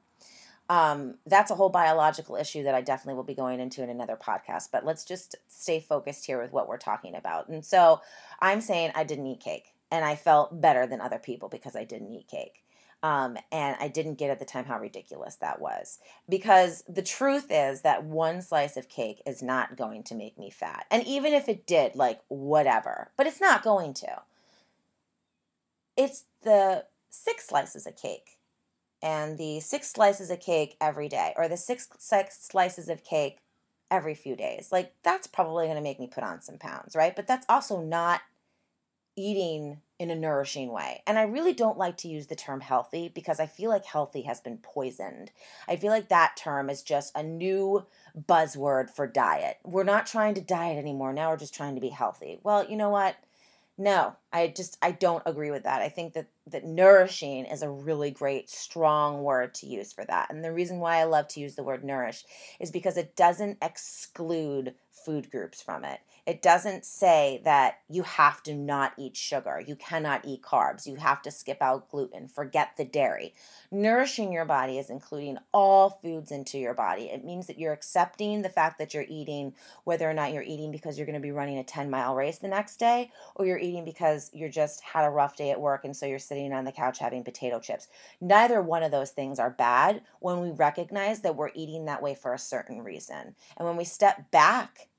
um, 0.71 1.15
that's 1.25 1.51
a 1.51 1.55
whole 1.55 1.67
biological 1.67 2.37
issue 2.37 2.63
that 2.63 2.73
I 2.73 2.79
definitely 2.79 3.15
will 3.15 3.25
be 3.25 3.35
going 3.35 3.59
into 3.59 3.83
in 3.83 3.89
another 3.89 4.15
podcast. 4.15 4.69
But 4.71 4.85
let's 4.85 5.03
just 5.03 5.35
stay 5.49 5.81
focused 5.81 6.25
here 6.25 6.41
with 6.41 6.53
what 6.53 6.69
we're 6.69 6.77
talking 6.77 7.13
about. 7.13 7.49
And 7.49 7.65
so 7.65 7.99
I'm 8.39 8.61
saying 8.61 8.93
I 8.95 9.03
didn't 9.03 9.27
eat 9.27 9.41
cake, 9.41 9.73
and 9.91 10.05
I 10.05 10.15
felt 10.15 10.61
better 10.61 10.87
than 10.87 11.01
other 11.01 11.19
people 11.19 11.49
because 11.49 11.75
I 11.75 11.83
didn't 11.83 12.13
eat 12.13 12.29
cake. 12.29 12.63
Um, 13.03 13.37
and 13.51 13.75
I 13.81 13.89
didn't 13.89 14.17
get 14.17 14.29
at 14.29 14.39
the 14.39 14.45
time 14.45 14.63
how 14.63 14.79
ridiculous 14.79 15.35
that 15.37 15.59
was. 15.59 15.99
Because 16.29 16.85
the 16.87 17.01
truth 17.01 17.47
is 17.49 17.81
that 17.81 18.05
one 18.05 18.41
slice 18.41 18.77
of 18.77 18.87
cake 18.87 19.21
is 19.25 19.43
not 19.43 19.75
going 19.75 20.03
to 20.03 20.15
make 20.15 20.37
me 20.37 20.49
fat. 20.49 20.85
And 20.89 21.05
even 21.05 21.33
if 21.33 21.49
it 21.49 21.67
did, 21.67 21.95
like, 21.95 22.21
whatever, 22.29 23.11
but 23.17 23.27
it's 23.27 23.41
not 23.41 23.61
going 23.61 23.93
to. 23.95 24.21
It's 25.97 26.23
the 26.43 26.85
six 27.09 27.49
slices 27.49 27.85
of 27.85 27.97
cake 27.97 28.37
and 29.01 29.37
the 29.37 29.59
six 29.59 29.89
slices 29.91 30.29
of 30.29 30.39
cake 30.39 30.77
every 30.79 31.09
day 31.09 31.33
or 31.35 31.47
the 31.47 31.57
six, 31.57 31.87
six 31.97 32.45
slices 32.45 32.89
of 32.89 33.03
cake 33.03 33.39
every 33.89 34.15
few 34.15 34.35
days. 34.35 34.69
Like 34.71 34.93
that's 35.03 35.27
probably 35.27 35.65
going 35.65 35.77
to 35.77 35.83
make 35.83 35.99
me 35.99 36.07
put 36.07 36.23
on 36.23 36.41
some 36.41 36.57
pounds, 36.57 36.95
right? 36.95 37.15
But 37.15 37.27
that's 37.27 37.45
also 37.49 37.81
not 37.81 38.21
eating 39.15 39.81
in 39.99 40.09
a 40.09 40.15
nourishing 40.15 40.71
way. 40.71 41.03
And 41.05 41.19
I 41.19 41.23
really 41.23 41.53
don't 41.53 41.77
like 41.77 41.97
to 41.97 42.07
use 42.07 42.27
the 42.27 42.35
term 42.35 42.61
healthy 42.61 43.11
because 43.13 43.39
I 43.39 43.45
feel 43.45 43.69
like 43.69 43.85
healthy 43.85 44.23
has 44.23 44.39
been 44.39 44.57
poisoned. 44.57 45.31
I 45.67 45.75
feel 45.75 45.91
like 45.91 46.09
that 46.09 46.35
term 46.35 46.69
is 46.69 46.81
just 46.81 47.15
a 47.15 47.21
new 47.21 47.85
buzzword 48.17 48.89
for 48.89 49.05
diet. 49.05 49.57
We're 49.63 49.83
not 49.83 50.07
trying 50.07 50.33
to 50.35 50.41
diet 50.41 50.77
anymore. 50.77 51.13
Now 51.13 51.29
we're 51.29 51.37
just 51.37 51.53
trying 51.53 51.75
to 51.75 51.81
be 51.81 51.89
healthy. 51.89 52.39
Well, 52.41 52.67
you 52.67 52.77
know 52.77 52.89
what? 52.89 53.15
No, 53.81 54.15
I 54.31 54.47
just 54.49 54.77
I 54.83 54.91
don't 54.91 55.23
agree 55.25 55.49
with 55.49 55.63
that. 55.63 55.81
I 55.81 55.89
think 55.89 56.13
that 56.13 56.27
that 56.45 56.63
nourishing 56.65 57.45
is 57.45 57.63
a 57.63 57.69
really 57.69 58.11
great 58.11 58.47
strong 58.47 59.23
word 59.23 59.55
to 59.55 59.65
use 59.65 59.91
for 59.91 60.05
that. 60.05 60.29
And 60.29 60.43
the 60.43 60.53
reason 60.53 60.79
why 60.79 60.97
I 60.97 61.05
love 61.05 61.27
to 61.29 61.39
use 61.39 61.55
the 61.55 61.63
word 61.63 61.83
nourish 61.83 62.23
is 62.59 62.69
because 62.69 62.95
it 62.95 63.15
doesn't 63.15 63.57
exclude 63.59 64.75
food 64.91 65.31
groups 65.31 65.63
from 65.63 65.83
it. 65.83 65.99
It 66.27 66.41
doesn't 66.41 66.85
say 66.85 67.41
that 67.45 67.79
you 67.89 68.03
have 68.03 68.43
to 68.43 68.53
not 68.53 68.93
eat 68.97 69.17
sugar, 69.17 69.63
you 69.65 69.75
cannot 69.75 70.23
eat 70.23 70.43
carbs, 70.43 70.85
you 70.85 70.97
have 70.97 71.21
to 71.23 71.31
skip 71.31 71.61
out 71.61 71.89
gluten, 71.89 72.27
forget 72.27 72.77
the 72.77 72.85
dairy. 72.85 73.33
Nourishing 73.71 74.31
your 74.31 74.45
body 74.45 74.77
is 74.77 74.89
including 74.89 75.37
all 75.51 75.89
foods 75.89 76.31
into 76.31 76.59
your 76.59 76.75
body. 76.75 77.03
It 77.03 77.25
means 77.25 77.47
that 77.47 77.57
you're 77.57 77.73
accepting 77.73 78.41
the 78.41 78.49
fact 78.49 78.77
that 78.77 78.93
you're 78.93 79.05
eating, 79.07 79.53
whether 79.83 80.09
or 80.09 80.13
not 80.13 80.31
you're 80.31 80.43
eating 80.43 80.71
because 80.71 80.97
you're 80.97 81.07
going 81.07 81.15
to 81.15 81.19
be 81.19 81.31
running 81.31 81.57
a 81.57 81.63
10 81.63 81.89
mile 81.89 82.13
race 82.13 82.37
the 82.37 82.47
next 82.47 82.77
day, 82.77 83.11
or 83.35 83.45
you're 83.45 83.57
eating 83.57 83.83
because 83.83 84.29
you're 84.33 84.49
just 84.49 84.81
had 84.81 85.05
a 85.05 85.09
rough 85.09 85.35
day 85.35 85.49
at 85.49 85.59
work 85.59 85.85
and 85.85 85.95
so 85.95 86.05
you're 86.05 86.19
sitting 86.19 86.53
on 86.53 86.65
the 86.65 86.71
couch 86.71 86.99
having 86.99 87.23
potato 87.23 87.59
chips. 87.59 87.87
Neither 88.19 88.61
one 88.61 88.83
of 88.83 88.91
those 88.91 89.11
things 89.11 89.39
are 89.39 89.49
bad 89.49 90.01
when 90.19 90.39
we 90.39 90.51
recognize 90.51 91.21
that 91.21 91.35
we're 91.35 91.51
eating 91.55 91.85
that 91.85 92.03
way 92.03 92.13
for 92.13 92.33
a 92.33 92.39
certain 92.39 92.83
reason. 92.83 93.35
And 93.57 93.67
when 93.67 93.77
we 93.77 93.85
step 93.85 94.29
back 94.29 94.89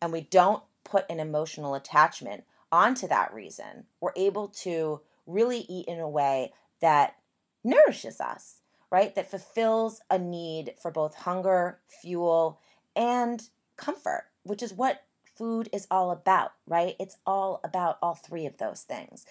and 0.00 0.12
we 0.12 0.22
don't 0.22 0.62
put 0.84 1.04
an 1.10 1.20
emotional 1.20 1.74
attachment 1.74 2.44
onto 2.72 3.08
that 3.08 3.32
reason, 3.34 3.84
we're 4.00 4.12
able 4.16 4.48
to 4.48 5.00
really 5.26 5.66
eat 5.68 5.86
in 5.86 5.98
a 5.98 6.08
way 6.08 6.52
that 6.80 7.16
nourishes 7.64 8.20
us, 8.20 8.60
right? 8.90 9.14
That 9.14 9.30
fulfills 9.30 10.00
a 10.10 10.18
need 10.18 10.74
for 10.80 10.90
both 10.90 11.14
hunger, 11.14 11.78
fuel, 11.86 12.60
and 12.96 13.42
comfort, 13.76 14.26
which 14.42 14.62
is 14.62 14.72
what 14.72 15.02
food 15.36 15.68
is 15.72 15.86
all 15.90 16.10
about, 16.10 16.52
right? 16.66 16.96
It's 16.98 17.16
all 17.26 17.60
about 17.64 17.98
all 18.02 18.14
three 18.14 18.46
of 18.46 18.58
those 18.58 18.82
things. 18.82 19.24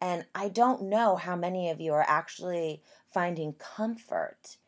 And 0.00 0.26
I 0.34 0.48
don't 0.48 0.82
know 0.82 1.16
how 1.16 1.36
many 1.36 1.70
of 1.70 1.80
you 1.80 1.92
are 1.92 2.04
actually 2.06 2.82
finding 3.12 3.54
comfort 3.54 4.58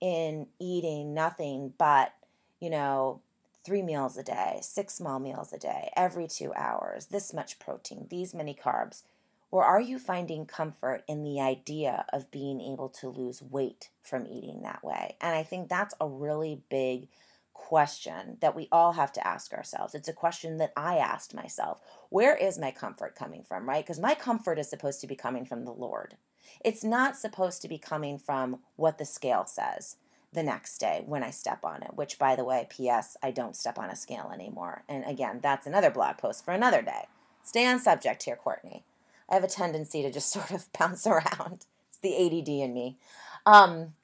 in 0.00 0.46
eating 0.60 1.12
nothing 1.12 1.72
but, 1.76 2.12
you 2.60 2.70
know, 2.70 3.20
three 3.66 3.82
meals 3.82 4.16
a 4.16 4.22
day, 4.22 4.60
six 4.62 4.94
small 4.94 5.18
meals 5.18 5.52
a 5.52 5.58
day, 5.58 5.90
every 5.96 6.28
two 6.28 6.54
hours, 6.54 7.06
this 7.06 7.34
much 7.34 7.58
protein, 7.58 8.06
these 8.08 8.32
many 8.32 8.54
carbs? 8.54 9.02
Or 9.50 9.64
are 9.64 9.80
you 9.80 9.98
finding 9.98 10.46
comfort 10.46 11.02
in 11.08 11.24
the 11.24 11.40
idea 11.40 12.06
of 12.12 12.30
being 12.30 12.60
able 12.60 12.88
to 12.90 13.08
lose 13.08 13.42
weight 13.42 13.90
from 14.02 14.26
eating 14.26 14.62
that 14.62 14.84
way? 14.84 15.16
And 15.20 15.34
I 15.34 15.42
think 15.42 15.68
that's 15.68 15.94
a 16.00 16.06
really 16.06 16.62
big 16.70 17.08
question 17.54 18.38
that 18.40 18.54
we 18.54 18.68
all 18.70 18.92
have 18.92 19.12
to 19.14 19.26
ask 19.26 19.52
ourselves. 19.52 19.94
It's 19.94 20.08
a 20.08 20.12
question 20.12 20.58
that 20.58 20.72
I 20.76 20.98
asked 20.98 21.34
myself. 21.34 21.80
Where 22.08 22.36
is 22.36 22.58
my 22.58 22.70
comfort 22.70 23.16
coming 23.16 23.42
from, 23.42 23.68
right? 23.68 23.84
Because 23.84 23.98
my 23.98 24.14
comfort 24.14 24.60
is 24.60 24.70
supposed 24.70 25.00
to 25.00 25.06
be 25.08 25.16
coming 25.16 25.44
from 25.44 25.64
the 25.64 25.72
Lord. 25.72 26.16
It's 26.64 26.84
not 26.84 27.16
supposed 27.16 27.62
to 27.62 27.68
be 27.68 27.78
coming 27.78 28.18
from 28.18 28.60
what 28.76 28.98
the 28.98 29.04
scale 29.04 29.46
says 29.46 29.96
the 30.32 30.42
next 30.42 30.78
day 30.78 31.02
when 31.06 31.22
I 31.22 31.30
step 31.30 31.64
on 31.64 31.82
it, 31.82 31.94
which, 31.94 32.18
by 32.18 32.36
the 32.36 32.44
way, 32.44 32.66
P.S., 32.68 33.16
I 33.22 33.30
don't 33.30 33.56
step 33.56 33.78
on 33.78 33.90
a 33.90 33.96
scale 33.96 34.30
anymore. 34.32 34.84
And 34.88 35.04
again, 35.04 35.40
that's 35.42 35.66
another 35.66 35.90
blog 35.90 36.18
post 36.18 36.44
for 36.44 36.52
another 36.52 36.82
day. 36.82 37.06
Stay 37.42 37.66
on 37.66 37.78
subject 37.78 38.24
here, 38.24 38.36
Courtney. 38.36 38.84
I 39.28 39.34
have 39.34 39.44
a 39.44 39.48
tendency 39.48 40.02
to 40.02 40.10
just 40.10 40.30
sort 40.32 40.50
of 40.50 40.70
bounce 40.72 41.06
around. 41.06 41.66
It's 41.88 41.98
the 42.02 42.14
ADD 42.14 42.48
in 42.48 42.74
me. 42.74 42.98
Um, 43.44 43.94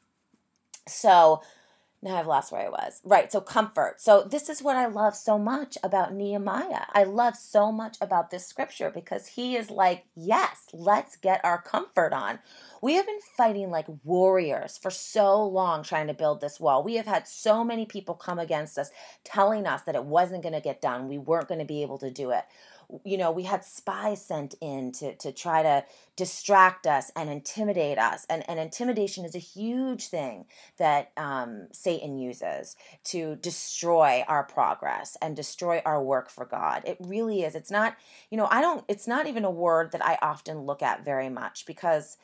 so, 0.87 1.43
now 2.03 2.17
I've 2.17 2.27
lost 2.27 2.51
where 2.51 2.67
I 2.67 2.69
was. 2.69 3.01
Right. 3.05 3.31
So 3.31 3.41
comfort. 3.41 4.01
So 4.01 4.23
this 4.23 4.49
is 4.49 4.61
what 4.61 4.77
I 4.77 4.87
love 4.87 5.15
so 5.15 5.39
much 5.39 5.79
about 5.85 6.13
Nehemiah. 6.13 6.87
I 6.93 7.05
love 7.05 7.37
so 7.37 7.71
much 7.71 7.97
about 8.01 8.31
this 8.31 8.45
scripture 8.45 8.91
because 8.91 9.29
he 9.29 9.55
is 9.55 9.71
like, 9.71 10.05
yes, 10.17 10.67
let's 10.73 11.15
get 11.15 11.45
our 11.45 11.63
comfort 11.63 12.13
on. 12.13 12.41
We 12.83 12.95
have 12.95 13.07
been 13.07 13.21
fighting 13.37 13.71
like 13.71 13.87
warriors 14.03 14.77
for 14.77 14.91
so 14.91 15.47
long 15.47 15.85
trying 15.85 16.09
to 16.09 16.15
build 16.15 16.41
this 16.41 16.59
wall. 16.59 16.83
We 16.83 16.97
have 16.97 17.07
had 17.07 17.29
so 17.29 17.63
many 17.63 17.87
people 17.87 18.17
come 18.17 18.41
against 18.41 18.79
us 18.79 18.91
telling 19.23 19.69
us 19.69 19.83
that 19.83 19.95
it 19.95 20.05
wasn't 20.05 20.43
going 20.43 20.55
to 20.55 20.61
get 20.61 20.83
done. 20.83 21.07
We 21.07 21.19
weren't 21.19 21.47
going 21.47 21.61
to 21.61 21.65
be 21.65 21.83
able 21.83 21.99
to 21.99 22.11
do 22.11 22.31
it 22.31 22.43
you 23.05 23.17
know, 23.17 23.31
we 23.31 23.45
had 23.45 23.65
spies 23.65 24.25
sent 24.25 24.55
in 24.61 24.93
to, 24.93 25.15
to 25.17 25.33
try 25.33 25.63
to 25.63 25.85
distract 26.17 26.87
us 26.87 27.11
and 27.17 27.31
intimidate 27.31 27.99
us. 27.99 28.27
And, 28.29 28.49
and 28.49 28.61
intimidation 28.61 29.25
is 29.25 29.35
a 29.35 29.39
huge 29.39 30.09
thing 30.09 30.47
that 30.79 31.11
um, 31.17 31.69
Satan 31.73 32.19
uses 32.19 32.77
to 33.05 33.37
destroy 33.37 34.25
our 34.29 34.45
progress 34.45 35.17
and 35.23 35.35
destroy 35.35 35.81
our 35.85 36.03
work 36.03 36.29
for 36.29 36.45
God. 36.45 36.83
It 36.85 36.99
really 37.01 37.43
is. 37.43 37.55
It's 37.55 37.71
not, 37.71 37.97
you 38.31 38.37
know, 38.37 38.49
I 38.51 38.61
don't, 38.61 38.85
it's 38.89 39.09
not 39.09 39.27
even 39.27 39.45
a 39.45 39.51
word 39.51 39.93
that 39.93 40.05
I 40.05 40.19
often 40.21 40.61
look 40.61 40.83
at 40.83 41.05
very 41.05 41.29
much 41.29 41.67
because 41.67 42.19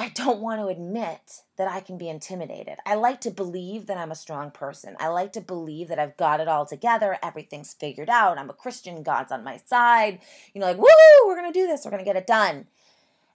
I 0.00 0.10
don't 0.10 0.38
want 0.38 0.60
to 0.60 0.68
admit 0.68 1.42
that 1.56 1.66
I 1.66 1.80
can 1.80 1.98
be 1.98 2.08
intimidated. 2.08 2.76
I 2.86 2.94
like 2.94 3.20
to 3.22 3.32
believe 3.32 3.86
that 3.86 3.96
I'm 3.96 4.12
a 4.12 4.16
strong 4.16 4.52
person. 4.52 4.96
I 5.00 5.08
like 5.08 5.32
to 5.32 5.40
believe 5.40 5.88
that 5.88 5.98
I've 5.98 6.16
got 6.16 6.38
it 6.38 6.46
all 6.46 6.66
together, 6.66 7.18
everything's 7.20 7.74
figured 7.74 8.08
out. 8.08 8.38
I'm 8.38 8.48
a 8.48 8.54
Christian, 8.54 9.02
God's 9.02 9.32
on 9.32 9.42
my 9.42 9.56
side. 9.56 10.20
You 10.54 10.60
know, 10.60 10.68
like, 10.68 10.78
woo, 10.78 11.26
we're 11.26 11.34
going 11.34 11.52
to 11.52 11.58
do 11.58 11.66
this, 11.66 11.84
we're 11.84 11.90
going 11.90 12.04
to 12.04 12.08
get 12.08 12.14
it 12.14 12.28
done. 12.28 12.68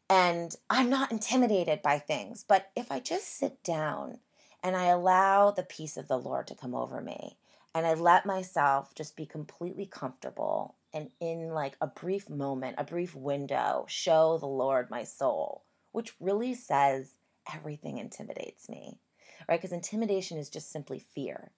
And 0.10 0.56
I'm 0.70 0.90
not 0.90 1.12
intimidated 1.12 1.82
by 1.82 2.00
things. 2.00 2.46
But 2.48 2.72
if 2.78 2.92
I 2.92 3.02
just 3.02 3.38
sit 3.38 3.62
down 3.64 4.20
and 4.64 4.78
I 4.78 4.86
allow 4.86 5.52
the 5.52 5.64
peace 5.64 5.98
of 5.98 6.08
the 6.08 6.18
Lord 6.18 6.48
to 6.48 6.56
come 6.56 6.74
over 6.74 7.02
me, 7.02 7.36
and 7.76 7.86
I 7.86 7.94
let 7.94 8.26
myself 8.26 8.96
just 8.96 9.18
be 9.18 9.26
completely 9.26 9.86
comfortable 9.86 10.76
and 10.94 11.10
in 11.20 11.50
like 11.50 11.76
a 11.82 11.88
brief 11.88 12.30
moment, 12.30 12.76
a 12.78 12.84
brief 12.84 13.16
window, 13.16 13.86
show 13.90 14.38
the 14.38 14.46
Lord 14.46 14.90
my 14.90 15.04
soul 15.04 15.64
which 15.94 16.14
really 16.20 16.54
says 16.54 17.14
everything 17.54 17.98
intimidates 17.98 18.68
me, 18.68 19.00
right? 19.48 19.62
Because 19.62 19.72
intimidation 19.72 20.38
is 20.38 20.50
just 20.50 20.70
simply 20.70 21.00
fear. 21.00 21.52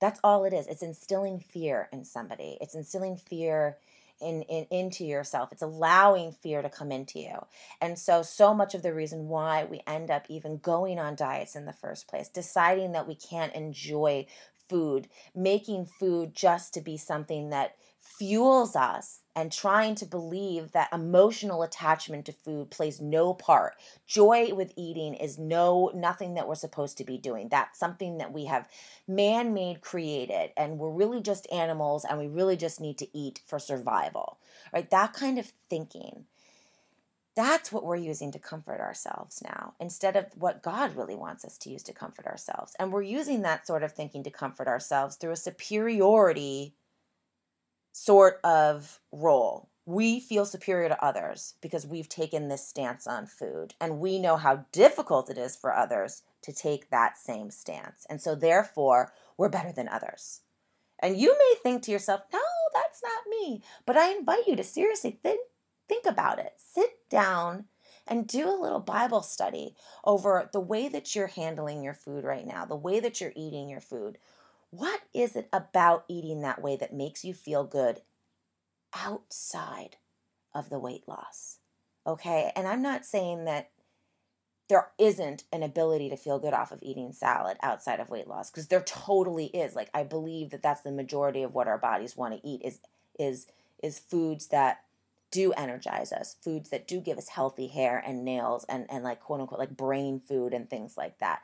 That's 0.00 0.20
all 0.22 0.44
it 0.44 0.52
is. 0.52 0.66
It's 0.68 0.82
instilling 0.82 1.40
fear 1.40 1.88
in 1.92 2.04
somebody, 2.04 2.56
it's 2.60 2.76
instilling 2.76 3.16
fear. 3.16 3.78
In, 4.22 4.42
in, 4.42 4.66
into 4.70 5.06
yourself 5.06 5.50
it's 5.50 5.62
allowing 5.62 6.32
fear 6.32 6.60
to 6.60 6.68
come 6.68 6.92
into 6.92 7.18
you 7.18 7.46
and 7.80 7.98
so 7.98 8.20
so 8.20 8.52
much 8.52 8.74
of 8.74 8.82
the 8.82 8.92
reason 8.92 9.28
why 9.28 9.64
we 9.64 9.80
end 9.86 10.10
up 10.10 10.26
even 10.28 10.58
going 10.58 10.98
on 10.98 11.16
diets 11.16 11.56
in 11.56 11.64
the 11.64 11.72
first 11.72 12.06
place 12.06 12.28
deciding 12.28 12.92
that 12.92 13.08
we 13.08 13.14
can't 13.14 13.54
enjoy 13.54 14.26
food 14.68 15.08
making 15.34 15.86
food 15.86 16.34
just 16.34 16.74
to 16.74 16.82
be 16.82 16.98
something 16.98 17.48
that 17.48 17.76
fuels 18.00 18.74
us 18.76 19.20
and 19.36 19.52
trying 19.52 19.94
to 19.94 20.06
believe 20.06 20.72
that 20.72 20.92
emotional 20.92 21.62
attachment 21.62 22.26
to 22.26 22.32
food 22.32 22.70
plays 22.70 23.00
no 23.00 23.32
part. 23.32 23.74
Joy 24.06 24.54
with 24.54 24.72
eating 24.76 25.14
is 25.14 25.38
no 25.38 25.90
nothing 25.94 26.34
that 26.34 26.48
we're 26.48 26.54
supposed 26.54 26.98
to 26.98 27.04
be 27.04 27.18
doing. 27.18 27.48
That's 27.48 27.78
something 27.78 28.18
that 28.18 28.32
we 28.32 28.46
have 28.46 28.68
man-made 29.06 29.80
created 29.80 30.50
and 30.56 30.78
we're 30.78 30.90
really 30.90 31.20
just 31.20 31.50
animals 31.52 32.04
and 32.04 32.18
we 32.18 32.26
really 32.26 32.56
just 32.56 32.80
need 32.80 32.98
to 32.98 33.08
eat 33.16 33.40
for 33.46 33.58
survival. 33.58 34.38
Right? 34.72 34.90
That 34.90 35.12
kind 35.12 35.38
of 35.38 35.52
thinking. 35.68 36.24
That's 37.36 37.70
what 37.70 37.84
we're 37.84 37.96
using 37.96 38.32
to 38.32 38.38
comfort 38.38 38.80
ourselves 38.80 39.40
now 39.42 39.74
instead 39.80 40.16
of 40.16 40.26
what 40.34 40.62
God 40.62 40.96
really 40.96 41.14
wants 41.14 41.44
us 41.44 41.56
to 41.58 41.70
use 41.70 41.82
to 41.84 41.92
comfort 41.92 42.26
ourselves. 42.26 42.74
And 42.78 42.92
we're 42.92 43.02
using 43.02 43.42
that 43.42 43.66
sort 43.66 43.82
of 43.82 43.92
thinking 43.92 44.24
to 44.24 44.30
comfort 44.30 44.66
ourselves 44.66 45.16
through 45.16 45.30
a 45.30 45.36
superiority 45.36 46.74
sort 47.92 48.40
of 48.44 49.00
role. 49.12 49.68
We 49.86 50.20
feel 50.20 50.44
superior 50.44 50.88
to 50.88 51.04
others 51.04 51.54
because 51.60 51.86
we've 51.86 52.08
taken 52.08 52.48
this 52.48 52.66
stance 52.66 53.06
on 53.06 53.26
food, 53.26 53.74
and 53.80 53.98
we 53.98 54.18
know 54.18 54.36
how 54.36 54.66
difficult 54.72 55.30
it 55.30 55.38
is 55.38 55.56
for 55.56 55.74
others 55.74 56.22
to 56.42 56.52
take 56.52 56.90
that 56.90 57.18
same 57.18 57.50
stance. 57.50 58.06
And 58.08 58.20
so, 58.20 58.34
therefore, 58.34 59.12
we're 59.36 59.48
better 59.48 59.72
than 59.72 59.88
others. 59.88 60.42
And 61.00 61.16
you 61.16 61.36
may 61.36 61.54
think 61.62 61.82
to 61.82 61.90
yourself, 61.90 62.22
no, 62.32 62.40
that's 62.74 63.02
not 63.02 63.30
me. 63.30 63.62
But 63.86 63.96
I 63.96 64.12
invite 64.12 64.46
you 64.46 64.54
to 64.56 64.64
seriously 64.64 65.18
think, 65.22 65.40
think 65.88 66.04
about 66.06 66.38
it. 66.38 66.52
Sit 66.58 67.08
down 67.08 67.64
and 68.06 68.26
do 68.26 68.48
a 68.48 68.60
little 68.60 68.80
Bible 68.80 69.22
study 69.22 69.74
over 70.04 70.48
the 70.52 70.60
way 70.60 70.88
that 70.88 71.14
you're 71.14 71.28
handling 71.28 71.82
your 71.82 71.94
food 71.94 72.24
right 72.24 72.46
now, 72.46 72.64
the 72.64 72.76
way 72.76 73.00
that 73.00 73.20
you're 73.20 73.32
eating 73.36 73.68
your 73.68 73.80
food. 73.80 74.18
What 74.70 75.00
is 75.12 75.36
it 75.36 75.48
about 75.52 76.04
eating 76.08 76.42
that 76.42 76.62
way 76.62 76.76
that 76.76 76.92
makes 76.92 77.24
you 77.24 77.34
feel 77.34 77.64
good 77.64 78.02
outside 78.94 79.96
of 80.54 80.70
the 80.70 80.78
weight 80.78 81.06
loss? 81.06 81.58
Okay. 82.06 82.52
And 82.54 82.66
I'm 82.66 82.82
not 82.82 83.04
saying 83.04 83.44
that 83.44 83.70
there 84.70 84.92
isn't 84.98 85.42
an 85.52 85.64
ability 85.64 86.08
to 86.08 86.16
feel 86.16 86.38
good 86.38 86.54
off 86.54 86.70
of 86.70 86.78
eating 86.80 87.12
salad 87.12 87.56
outside 87.60 87.98
of 87.98 88.08
weight 88.08 88.28
loss 88.28 88.50
because 88.50 88.68
there 88.68 88.82
totally 88.82 89.46
is 89.46 89.74
like 89.74 89.90
i 89.92 90.04
believe 90.04 90.50
that 90.50 90.62
that's 90.62 90.82
the 90.82 90.92
majority 90.92 91.42
of 91.42 91.52
what 91.52 91.66
our 91.66 91.76
bodies 91.76 92.16
want 92.16 92.32
to 92.32 92.48
eat 92.48 92.62
is 92.62 92.78
is 93.18 93.48
is 93.82 93.98
foods 93.98 94.46
that 94.46 94.82
do 95.32 95.52
energize 95.54 96.12
us 96.12 96.36
foods 96.40 96.70
that 96.70 96.86
do 96.86 97.00
give 97.00 97.18
us 97.18 97.28
healthy 97.28 97.66
hair 97.66 98.02
and 98.06 98.24
nails 98.24 98.64
and 98.68 98.86
and 98.88 99.02
like 99.02 99.18
quote 99.18 99.40
unquote 99.40 99.58
like 99.58 99.76
brain 99.76 100.20
food 100.20 100.54
and 100.54 100.70
things 100.70 100.96
like 100.96 101.18
that 101.18 101.42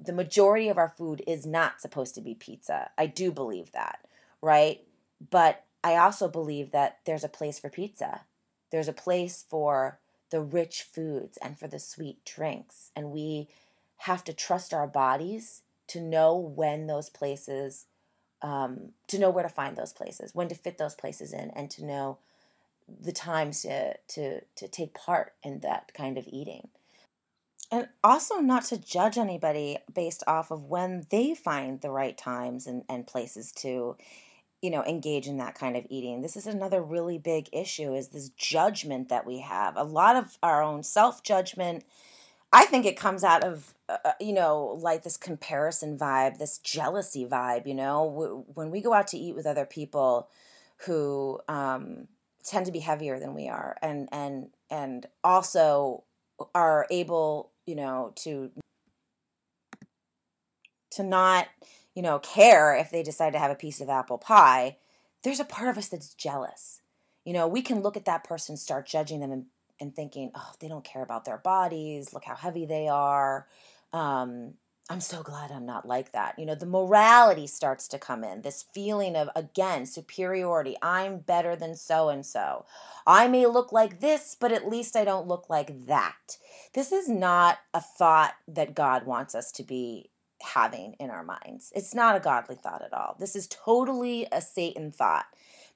the 0.00 0.12
majority 0.12 0.68
of 0.68 0.78
our 0.78 0.88
food 0.88 1.22
is 1.26 1.46
not 1.46 1.80
supposed 1.80 2.14
to 2.14 2.20
be 2.20 2.34
pizza. 2.34 2.90
I 2.96 3.06
do 3.06 3.32
believe 3.32 3.72
that, 3.72 4.00
right? 4.40 4.80
But 5.30 5.64
I 5.84 5.96
also 5.96 6.28
believe 6.28 6.70
that 6.72 6.98
there's 7.04 7.24
a 7.24 7.28
place 7.28 7.58
for 7.58 7.68
pizza. 7.68 8.22
There's 8.70 8.88
a 8.88 8.92
place 8.92 9.44
for 9.48 9.98
the 10.30 10.40
rich 10.40 10.82
foods 10.82 11.36
and 11.38 11.58
for 11.58 11.68
the 11.68 11.78
sweet 11.78 12.24
drinks. 12.24 12.90
And 12.96 13.10
we 13.10 13.48
have 13.98 14.24
to 14.24 14.32
trust 14.32 14.72
our 14.72 14.86
bodies 14.86 15.62
to 15.88 16.00
know 16.00 16.36
when 16.36 16.86
those 16.86 17.10
places, 17.10 17.86
um, 18.40 18.92
to 19.08 19.18
know 19.18 19.30
where 19.30 19.42
to 19.42 19.48
find 19.48 19.76
those 19.76 19.92
places, 19.92 20.34
when 20.34 20.48
to 20.48 20.54
fit 20.54 20.78
those 20.78 20.94
places 20.94 21.32
in, 21.32 21.50
and 21.50 21.70
to 21.70 21.84
know 21.84 22.18
the 22.88 23.12
times 23.12 23.62
to, 23.62 23.94
to, 24.08 24.40
to 24.56 24.68
take 24.68 24.94
part 24.94 25.34
in 25.42 25.60
that 25.60 25.92
kind 25.94 26.18
of 26.18 26.26
eating 26.28 26.68
and 27.72 27.88
also 28.04 28.36
not 28.36 28.64
to 28.66 28.76
judge 28.78 29.18
anybody 29.18 29.78
based 29.92 30.22
off 30.26 30.50
of 30.52 30.64
when 30.64 31.06
they 31.10 31.34
find 31.34 31.80
the 31.80 31.90
right 31.90 32.16
times 32.16 32.66
and, 32.66 32.84
and 32.88 33.06
places 33.06 33.50
to 33.52 33.96
you 34.60 34.70
know 34.70 34.84
engage 34.84 35.26
in 35.26 35.38
that 35.38 35.56
kind 35.56 35.76
of 35.76 35.86
eating. 35.90 36.20
This 36.20 36.36
is 36.36 36.46
another 36.46 36.82
really 36.82 37.18
big 37.18 37.48
issue 37.52 37.94
is 37.94 38.08
this 38.08 38.28
judgment 38.30 39.08
that 39.08 39.26
we 39.26 39.40
have. 39.40 39.76
A 39.76 39.82
lot 39.84 40.16
of 40.16 40.38
our 40.42 40.62
own 40.62 40.84
self 40.84 41.24
judgment 41.24 41.84
i 42.52 42.66
think 42.66 42.84
it 42.84 42.98
comes 42.98 43.24
out 43.24 43.44
of 43.44 43.74
uh, 43.88 43.96
uh, 44.04 44.12
you 44.20 44.32
know 44.32 44.78
like 44.80 45.02
this 45.02 45.16
comparison 45.16 45.96
vibe 45.96 46.38
this 46.38 46.58
jealousy 46.58 47.26
vibe 47.26 47.66
you 47.66 47.74
know? 47.74 48.44
When 48.54 48.70
we 48.70 48.82
go 48.82 48.92
out 48.92 49.08
to 49.08 49.18
eat 49.18 49.34
with 49.34 49.46
other 49.46 49.64
people 49.66 50.28
who 50.86 51.40
um, 51.48 52.08
tend 52.44 52.66
to 52.66 52.72
be 52.72 52.80
heavier 52.80 53.18
than 53.18 53.34
we 53.34 53.48
are 53.48 53.76
and 53.82 54.08
and 54.12 54.48
and 54.70 55.06
also 55.24 56.04
are 56.54 56.86
able 56.90 57.51
you 57.66 57.74
know, 57.74 58.12
to 58.16 58.50
to 60.92 61.02
not, 61.02 61.48
you 61.94 62.02
know, 62.02 62.18
care 62.18 62.74
if 62.74 62.90
they 62.90 63.02
decide 63.02 63.32
to 63.32 63.38
have 63.38 63.50
a 63.50 63.56
piece 63.56 63.80
of 63.80 63.88
apple 63.88 64.18
pie, 64.18 64.76
there's 65.22 65.40
a 65.40 65.44
part 65.44 65.68
of 65.68 65.78
us 65.78 65.88
that's 65.88 66.14
jealous. 66.14 66.80
You 67.24 67.32
know, 67.32 67.48
we 67.48 67.62
can 67.62 67.80
look 67.80 67.96
at 67.96 68.04
that 68.04 68.24
person, 68.24 68.56
start 68.56 68.86
judging 68.86 69.20
them 69.20 69.32
and, 69.32 69.46
and 69.80 69.94
thinking, 69.94 70.30
oh, 70.34 70.52
they 70.60 70.68
don't 70.68 70.84
care 70.84 71.02
about 71.02 71.24
their 71.24 71.38
bodies. 71.38 72.12
Look 72.12 72.24
how 72.24 72.34
heavy 72.34 72.66
they 72.66 72.88
are. 72.88 73.46
Um, 73.92 74.54
I'm 74.92 75.00
so 75.00 75.22
glad 75.22 75.50
I'm 75.50 75.64
not 75.64 75.88
like 75.88 76.12
that. 76.12 76.38
You 76.38 76.44
know, 76.44 76.54
the 76.54 76.66
morality 76.66 77.46
starts 77.46 77.88
to 77.88 77.98
come 77.98 78.22
in. 78.22 78.42
This 78.42 78.66
feeling 78.74 79.16
of, 79.16 79.30
again, 79.34 79.86
superiority. 79.86 80.76
I'm 80.82 81.20
better 81.20 81.56
than 81.56 81.76
so 81.76 82.10
and 82.10 82.26
so. 82.26 82.66
I 83.06 83.26
may 83.26 83.46
look 83.46 83.72
like 83.72 84.00
this, 84.00 84.36
but 84.38 84.52
at 84.52 84.68
least 84.68 84.94
I 84.94 85.04
don't 85.04 85.26
look 85.26 85.48
like 85.48 85.86
that. 85.86 86.36
This 86.74 86.92
is 86.92 87.08
not 87.08 87.60
a 87.72 87.80
thought 87.80 88.34
that 88.46 88.74
God 88.74 89.06
wants 89.06 89.34
us 89.34 89.50
to 89.52 89.62
be 89.62 90.10
having 90.42 90.94
in 91.00 91.08
our 91.08 91.24
minds. 91.24 91.72
It's 91.74 91.94
not 91.94 92.16
a 92.16 92.20
godly 92.20 92.56
thought 92.56 92.82
at 92.82 92.92
all. 92.92 93.16
This 93.18 93.34
is 93.34 93.46
totally 93.46 94.26
a 94.30 94.42
Satan 94.42 94.92
thought 94.92 95.24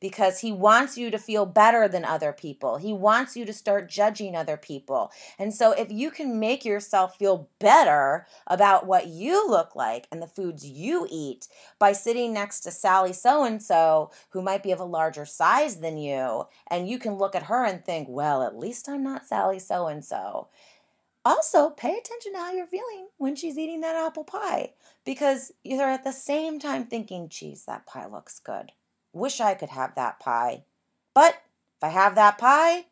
because 0.00 0.40
he 0.40 0.52
wants 0.52 0.98
you 0.98 1.10
to 1.10 1.18
feel 1.18 1.46
better 1.46 1.88
than 1.88 2.04
other 2.04 2.32
people. 2.32 2.76
He 2.76 2.92
wants 2.92 3.36
you 3.36 3.44
to 3.44 3.52
start 3.52 3.88
judging 3.88 4.36
other 4.36 4.56
people. 4.56 5.10
And 5.38 5.54
so, 5.54 5.72
if 5.72 5.90
you 5.90 6.10
can 6.10 6.38
make 6.38 6.64
yourself 6.64 7.16
feel 7.16 7.48
better 7.58 8.26
about 8.46 8.86
what 8.86 9.06
you 9.06 9.48
look 9.48 9.74
like 9.74 10.06
and 10.10 10.20
the 10.20 10.26
foods 10.26 10.66
you 10.66 11.06
eat 11.10 11.48
by 11.78 11.92
sitting 11.92 12.32
next 12.32 12.60
to 12.60 12.70
Sally 12.70 13.12
so 13.12 13.44
and 13.44 13.62
so, 13.62 14.10
who 14.30 14.42
might 14.42 14.62
be 14.62 14.72
of 14.72 14.80
a 14.80 14.84
larger 14.84 15.24
size 15.24 15.80
than 15.80 15.96
you, 15.96 16.44
and 16.70 16.88
you 16.88 16.98
can 16.98 17.14
look 17.14 17.34
at 17.34 17.44
her 17.44 17.64
and 17.64 17.84
think, 17.84 18.08
well, 18.08 18.42
at 18.42 18.58
least 18.58 18.88
I'm 18.88 19.02
not 19.02 19.26
Sally 19.26 19.58
so 19.58 19.86
and 19.86 20.04
so. 20.04 20.48
Also, 21.24 21.70
pay 21.70 21.98
attention 21.98 22.32
to 22.32 22.38
how 22.38 22.52
you're 22.52 22.68
feeling 22.68 23.08
when 23.18 23.34
she's 23.34 23.58
eating 23.58 23.80
that 23.80 23.96
apple 23.96 24.22
pie 24.22 24.72
because 25.04 25.50
you're 25.64 25.88
at 25.88 26.04
the 26.04 26.12
same 26.12 26.60
time 26.60 26.86
thinking, 26.86 27.28
geez, 27.28 27.64
that 27.64 27.84
pie 27.84 28.06
looks 28.06 28.38
good. 28.38 28.70
Wish 29.16 29.40
I 29.40 29.54
could 29.54 29.70
have 29.70 29.94
that 29.94 30.20
pie. 30.20 30.64
But 31.14 31.40
if 31.78 31.82
I 31.84 31.88
have 31.88 32.16
that 32.16 32.36
pie, 32.36 32.76
I'm 32.76 32.84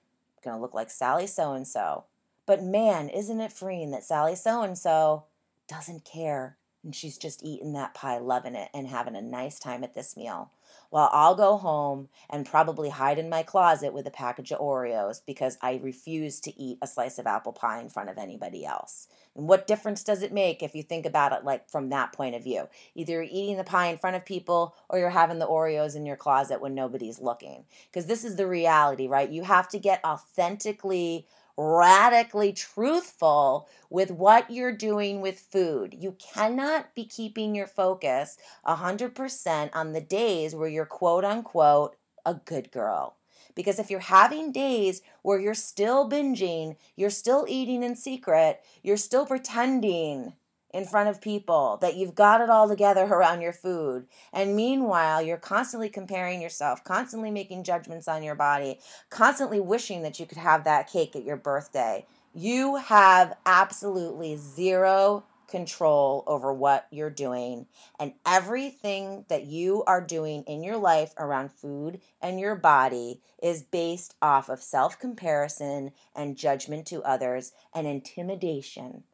going 0.43 0.57
to 0.57 0.63
look 0.63 0.73
like 0.73 0.89
Sally 0.89 1.27
so 1.27 1.53
and 1.53 1.69
so. 1.69 2.05
But 2.47 2.63
man, 2.63 3.11
isn't 3.11 3.43
it 3.43 3.53
freeing 3.53 3.91
that 3.91 4.05
Sally 4.05 4.35
so 4.35 4.63
and 4.63 4.79
so 4.79 5.25
doesn't 5.69 6.07
care 6.07 6.57
and 6.85 6.95
she's 6.95 7.19
just 7.19 7.43
eating 7.43 7.73
that 7.73 7.95
pie, 7.95 8.19
loving 8.19 8.55
it, 8.55 8.69
and 8.75 8.87
having 8.87 9.17
a 9.17 9.23
nice 9.23 9.59
time 9.59 9.83
at 9.83 9.95
this 9.95 10.17
meal. 10.17 10.51
While 10.91 11.09
I'll 11.13 11.35
go 11.35 11.57
home 11.57 12.09
and 12.31 12.47
probably 12.47 12.91
hide 12.91 13.19
in 13.19 13.29
my 13.29 13.43
closet 13.43 13.93
with 13.93 14.07
a 14.07 14.13
package 14.13 14.53
of 14.53 14.61
Oreos 14.61 15.21
because 15.27 15.59
I 15.61 15.81
refuse 15.83 16.41
to 16.41 16.61
eat 16.61 16.79
a 16.83 16.87
slice 16.87 17.19
of 17.19 17.27
apple 17.27 17.53
pie 17.53 17.81
in 17.81 17.89
front 17.89 18.11
of 18.11 18.19
anybody 18.19 18.65
else. 18.65 19.09
And 19.35 19.49
what 19.49 19.67
difference 19.67 20.05
does 20.05 20.23
it 20.23 20.33
make 20.33 20.63
if 20.63 20.75
you 20.75 20.83
think 20.83 21.07
about 21.07 21.33
it 21.33 21.45
like 21.45 21.69
from 21.69 21.89
that 21.89 22.13
point 22.13 22.37
of 22.37 22.45
view? 22.45 22.69
Either 22.95 23.15
you're 23.15 23.23
eating 23.23 23.57
the 23.57 23.65
pie 23.65 23.89
in 23.89 23.99
front 23.99 24.15
of 24.15 24.25
people 24.25 24.77
or 24.89 24.99
you're 24.99 25.11
having 25.11 25.39
the 25.39 25.49
Oreos 25.49 25.97
in 25.97 26.07
your 26.07 26.17
closet 26.17 26.61
when 26.61 26.75
nobody's 26.75 27.21
looking. 27.21 27.65
Because 27.91 28.07
this 28.07 28.25
is 28.25 28.37
the 28.37 28.47
reality, 28.47 29.09
right? 29.09 29.31
You 29.31 29.43
have 29.43 29.69
to 29.71 29.79
get 29.79 30.05
authentically 30.05 31.27
radically 31.57 32.53
truthful 32.53 33.69
with 33.91 34.11
what 34.11 34.51
you're 34.51 34.77
doing 34.77 35.21
with 35.21 35.39
food. 35.39 35.95
You 35.99 36.17
cannot 36.19 36.95
be 36.95 37.05
keeping 37.05 37.55
your 37.55 37.67
focus 37.67 38.37
100% 38.67 39.71
on 39.73 39.93
the 39.93 40.01
days 40.01 40.55
where 40.55 40.69
you're 40.69 40.87
quote 40.87 41.25
unquote 41.25 41.97
a 42.27 42.35
good 42.35 42.71
girl. 42.73 43.17
Because 43.55 43.79
if 43.79 43.91
you're 43.91 44.01
having 44.01 44.51
days 44.51 45.01
where 45.23 45.39
you're 45.39 45.55
still 45.55 46.11
binging, 46.11 46.77
you're 46.97 47.11
still 47.11 47.45
eating 47.49 47.83
in 47.83 47.95
secret, 47.95 48.61
you're 48.83 48.97
still 48.97 49.27
pretending 49.27 50.33
in 50.75 50.85
front 50.85 51.09
of 51.09 51.21
people, 51.21 51.79
that 51.81 51.95
you've 51.95 52.17
got 52.17 52.41
it 52.41 52.51
all 52.51 52.69
together 52.69 53.05
around 53.05 53.41
your 53.41 53.53
food. 53.53 54.07
And 54.33 54.57
meanwhile, 54.57 55.23
you're 55.23 55.37
constantly 55.37 55.89
comparing 55.89 56.43
yourself, 56.43 56.83
constantly 56.83 57.31
making 57.31 57.63
judgments 57.63 58.09
on 58.09 58.25
your 58.25 58.35
body, 58.35 58.81
constantly 59.09 59.61
wishing 59.61 60.03
that 60.03 60.19
you 60.19 60.27
could 60.27 60.39
have 60.39 60.65
that 60.65 60.91
cake 60.91 61.15
at 61.15 61.23
your 61.25 61.37
birthday. 61.37 62.05
You 62.35 62.75
have 62.77 63.37
absolutely 63.47 64.37
zero 64.37 65.25
control 65.47 66.25
over 66.27 66.53
what 66.53 66.89
you're 66.91 67.11
doing. 67.11 67.67
And 68.01 68.15
everything 68.27 69.25
that 69.29 69.45
you 69.45 69.85
are 69.85 70.01
doing 70.01 70.43
in 70.49 70.65
your 70.65 70.77
life 70.77 71.13
around 71.17 71.53
food 71.53 72.01
and 72.21 72.41
your 72.41 72.57
body 72.57 73.21
is 73.41 73.63
based 73.63 74.17
off 74.21 74.49
of 74.49 74.61
self 74.61 74.99
comparison 74.99 75.93
and 76.17 76.37
judgment 76.37 76.87
to 76.89 77.05
others 77.05 77.53
and 77.73 77.87
intimidation 77.87 79.05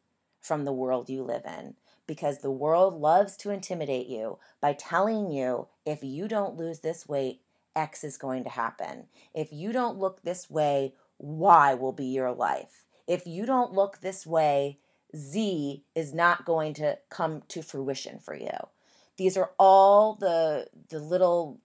from 0.41 0.65
the 0.65 0.73
world 0.73 1.09
you 1.09 1.23
live 1.23 1.45
in 1.45 1.75
because 2.07 2.39
the 2.39 2.51
world 2.51 2.99
loves 2.99 3.37
to 3.37 3.51
intimidate 3.51 4.07
you 4.07 4.37
by 4.59 4.73
telling 4.73 5.31
you 5.31 5.67
if 5.85 6.03
you 6.03 6.27
don't 6.27 6.57
lose 6.57 6.79
this 6.79 7.07
weight, 7.07 7.41
X 7.75 8.03
is 8.03 8.17
going 8.17 8.43
to 8.43 8.49
happen. 8.49 9.05
If 9.33 9.53
you 9.53 9.71
don't 9.71 9.97
look 9.97 10.21
this 10.21 10.49
way, 10.49 10.93
Y 11.19 11.73
will 11.75 11.93
be 11.93 12.07
your 12.07 12.33
life. 12.33 12.83
If 13.07 13.25
you 13.25 13.45
don't 13.45 13.73
look 13.73 14.01
this 14.01 14.25
way, 14.25 14.79
Z 15.15 15.83
is 15.95 16.13
not 16.13 16.45
going 16.45 16.73
to 16.75 16.97
come 17.09 17.43
to 17.49 17.61
fruition 17.61 18.19
for 18.19 18.35
you. 18.35 18.57
These 19.17 19.37
are 19.37 19.51
all 19.57 20.15
the 20.15 20.67
the 20.89 20.99
little 20.99 21.61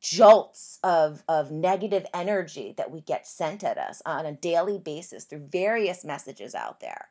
jolts 0.00 0.78
of, 0.82 1.22
of 1.28 1.50
negative 1.50 2.06
energy 2.14 2.72
that 2.78 2.90
we 2.90 3.00
get 3.02 3.26
sent 3.26 3.62
at 3.62 3.76
us 3.76 4.00
on 4.06 4.24
a 4.24 4.32
daily 4.32 4.78
basis 4.78 5.24
through 5.24 5.46
various 5.50 6.02
messages 6.04 6.54
out 6.54 6.80
there 6.80 7.08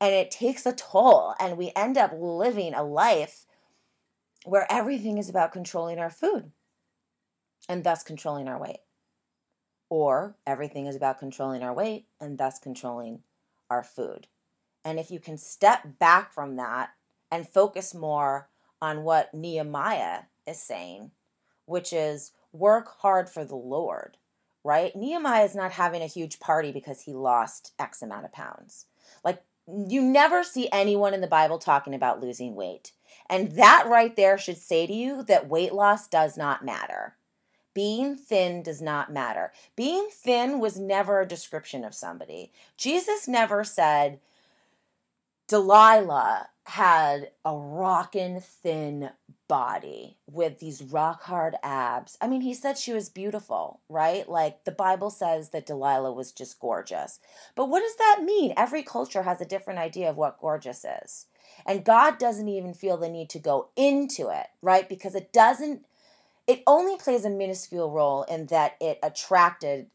and 0.00 0.12
it 0.14 0.30
takes 0.30 0.66
a 0.66 0.72
toll 0.72 1.34
and 1.40 1.56
we 1.56 1.72
end 1.74 1.96
up 1.96 2.12
living 2.16 2.74
a 2.74 2.82
life 2.82 3.46
where 4.44 4.66
everything 4.70 5.18
is 5.18 5.28
about 5.28 5.52
controlling 5.52 5.98
our 5.98 6.10
food 6.10 6.52
and 7.68 7.82
thus 7.82 8.02
controlling 8.02 8.48
our 8.48 8.60
weight. 8.60 8.80
Or 9.88 10.36
everything 10.46 10.86
is 10.86 10.96
about 10.96 11.18
controlling 11.18 11.62
our 11.62 11.72
weight 11.72 12.06
and 12.20 12.38
thus 12.38 12.58
controlling 12.58 13.20
our 13.70 13.82
food. 13.82 14.26
And 14.84 14.98
if 14.98 15.10
you 15.10 15.20
can 15.20 15.38
step 15.38 15.98
back 15.98 16.32
from 16.32 16.56
that 16.56 16.90
and 17.30 17.48
focus 17.48 17.94
more 17.94 18.48
on 18.82 19.02
what 19.02 19.32
nehemiah 19.32 20.22
is 20.46 20.60
saying 20.60 21.10
which 21.64 21.92
is 21.92 22.30
work 22.52 22.86
hard 23.00 23.28
for 23.28 23.44
the 23.44 23.56
lord 23.56 24.16
right? 24.66 24.96
Nehemiah 24.96 25.44
is 25.44 25.54
not 25.54 25.70
having 25.70 26.02
a 26.02 26.08
huge 26.08 26.40
party 26.40 26.72
because 26.72 27.02
he 27.02 27.14
lost 27.14 27.72
x 27.78 28.02
amount 28.02 28.24
of 28.24 28.32
pounds. 28.32 28.86
Like 29.24 29.40
you 29.68 30.02
never 30.02 30.44
see 30.44 30.68
anyone 30.70 31.14
in 31.14 31.20
the 31.20 31.26
Bible 31.26 31.58
talking 31.58 31.94
about 31.94 32.20
losing 32.20 32.54
weight. 32.54 32.92
And 33.28 33.52
that 33.52 33.86
right 33.88 34.14
there 34.14 34.38
should 34.38 34.58
say 34.58 34.86
to 34.86 34.92
you 34.92 35.22
that 35.24 35.48
weight 35.48 35.72
loss 35.72 36.06
does 36.06 36.36
not 36.36 36.64
matter. 36.64 37.16
Being 37.74 38.16
thin 38.16 38.62
does 38.62 38.80
not 38.80 39.12
matter. 39.12 39.52
Being 39.74 40.08
thin 40.10 40.60
was 40.60 40.78
never 40.78 41.20
a 41.20 41.28
description 41.28 41.84
of 41.84 41.94
somebody. 41.94 42.52
Jesus 42.78 43.28
never 43.28 43.64
said, 43.64 44.20
Delilah 45.48 46.48
had 46.64 47.30
a 47.44 47.56
rockin' 47.56 48.40
thin 48.40 49.10
body 49.46 50.18
with 50.26 50.58
these 50.58 50.82
rock 50.82 51.22
hard 51.22 51.54
abs. 51.62 52.18
I 52.20 52.26
mean, 52.26 52.40
he 52.40 52.54
said 52.54 52.76
she 52.76 52.92
was 52.92 53.08
beautiful, 53.08 53.80
right? 53.88 54.28
Like 54.28 54.64
the 54.64 54.72
Bible 54.72 55.10
says 55.10 55.50
that 55.50 55.66
Delilah 55.66 56.12
was 56.12 56.32
just 56.32 56.58
gorgeous. 56.58 57.20
But 57.54 57.68
what 57.68 57.80
does 57.80 57.94
that 57.96 58.24
mean? 58.24 58.52
Every 58.56 58.82
culture 58.82 59.22
has 59.22 59.40
a 59.40 59.46
different 59.46 59.78
idea 59.78 60.10
of 60.10 60.16
what 60.16 60.40
gorgeous 60.40 60.84
is. 61.04 61.26
And 61.64 61.84
God 61.84 62.18
doesn't 62.18 62.48
even 62.48 62.74
feel 62.74 62.96
the 62.96 63.08
need 63.08 63.30
to 63.30 63.38
go 63.38 63.68
into 63.76 64.28
it, 64.28 64.48
right? 64.60 64.88
Because 64.88 65.14
it 65.14 65.32
doesn't, 65.32 65.86
it 66.48 66.64
only 66.66 66.96
plays 66.96 67.24
a 67.24 67.30
minuscule 67.30 67.92
role 67.92 68.24
in 68.24 68.46
that 68.46 68.74
it 68.80 68.98
attracted 69.02 69.86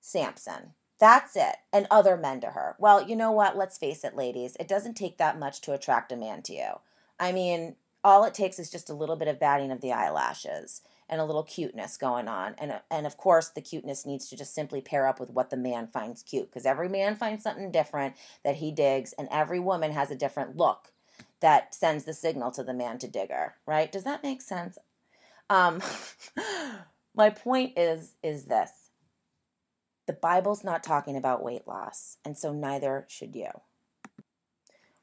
Samson. 0.00 0.74
That's 1.02 1.34
it. 1.34 1.56
And 1.72 1.88
other 1.90 2.16
men 2.16 2.40
to 2.42 2.46
her. 2.46 2.76
Well, 2.78 3.02
you 3.02 3.16
know 3.16 3.32
what? 3.32 3.56
Let's 3.56 3.76
face 3.76 4.04
it, 4.04 4.14
ladies. 4.14 4.56
It 4.60 4.68
doesn't 4.68 4.94
take 4.94 5.18
that 5.18 5.36
much 5.36 5.60
to 5.62 5.72
attract 5.72 6.12
a 6.12 6.16
man 6.16 6.42
to 6.42 6.52
you. 6.52 6.78
I 7.18 7.32
mean, 7.32 7.74
all 8.04 8.22
it 8.22 8.34
takes 8.34 8.60
is 8.60 8.70
just 8.70 8.88
a 8.88 8.94
little 8.94 9.16
bit 9.16 9.26
of 9.26 9.40
batting 9.40 9.72
of 9.72 9.80
the 9.80 9.90
eyelashes 9.90 10.80
and 11.08 11.20
a 11.20 11.24
little 11.24 11.42
cuteness 11.42 11.96
going 11.96 12.28
on. 12.28 12.54
And, 12.56 12.80
and 12.88 13.04
of 13.04 13.16
course, 13.16 13.48
the 13.48 13.60
cuteness 13.60 14.06
needs 14.06 14.28
to 14.28 14.36
just 14.36 14.54
simply 14.54 14.80
pair 14.80 15.08
up 15.08 15.18
with 15.18 15.30
what 15.30 15.50
the 15.50 15.56
man 15.56 15.88
finds 15.88 16.22
cute 16.22 16.48
because 16.48 16.66
every 16.66 16.88
man 16.88 17.16
finds 17.16 17.42
something 17.42 17.72
different 17.72 18.14
that 18.44 18.54
he 18.56 18.70
digs, 18.70 19.12
and 19.12 19.26
every 19.32 19.58
woman 19.58 19.90
has 19.90 20.12
a 20.12 20.16
different 20.16 20.56
look 20.56 20.92
that 21.40 21.74
sends 21.74 22.04
the 22.04 22.14
signal 22.14 22.52
to 22.52 22.62
the 22.62 22.72
man 22.72 22.98
to 22.98 23.08
dig 23.08 23.32
her, 23.32 23.56
right? 23.66 23.90
Does 23.90 24.04
that 24.04 24.22
make 24.22 24.40
sense? 24.40 24.78
Um, 25.50 25.82
my 27.16 27.30
point 27.30 27.72
is 27.76 28.12
is 28.22 28.44
this 28.44 28.70
the 30.06 30.12
Bible's 30.12 30.64
not 30.64 30.82
talking 30.82 31.16
about 31.16 31.44
weight 31.44 31.66
loss, 31.66 32.18
and 32.24 32.36
so 32.36 32.52
neither 32.52 33.06
should 33.08 33.34
you. 33.34 33.48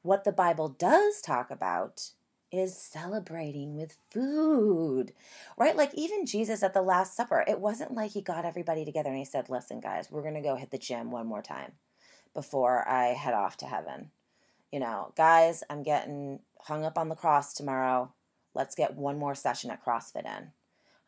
What 0.02 0.24
the 0.24 0.32
Bible 0.32 0.68
does 0.68 1.20
talk 1.20 1.50
about 1.50 2.10
is 2.52 2.76
celebrating 2.76 3.76
with 3.76 3.96
food, 4.10 5.12
right? 5.56 5.76
Like 5.76 5.94
even 5.94 6.26
Jesus 6.26 6.62
at 6.62 6.74
the 6.74 6.82
Last 6.82 7.16
Supper, 7.16 7.44
it 7.46 7.60
wasn't 7.60 7.94
like 7.94 8.12
he 8.12 8.22
got 8.22 8.44
everybody 8.44 8.84
together 8.84 9.10
and 9.10 9.18
he 9.18 9.24
said, 9.24 9.48
Listen, 9.48 9.80
guys, 9.80 10.10
we're 10.10 10.22
going 10.22 10.34
to 10.34 10.40
go 10.40 10.56
hit 10.56 10.70
the 10.70 10.78
gym 10.78 11.10
one 11.10 11.26
more 11.26 11.42
time 11.42 11.72
before 12.34 12.88
I 12.88 13.08
head 13.08 13.34
off 13.34 13.56
to 13.58 13.66
heaven. 13.66 14.10
You 14.72 14.80
know, 14.80 15.12
guys, 15.16 15.62
I'm 15.68 15.82
getting 15.82 16.40
hung 16.62 16.84
up 16.84 16.98
on 16.98 17.08
the 17.08 17.14
cross 17.14 17.54
tomorrow. 17.54 18.12
Let's 18.54 18.74
get 18.74 18.96
one 18.96 19.18
more 19.18 19.34
session 19.34 19.70
at 19.70 19.84
CrossFit 19.84 20.26
in. 20.26 20.52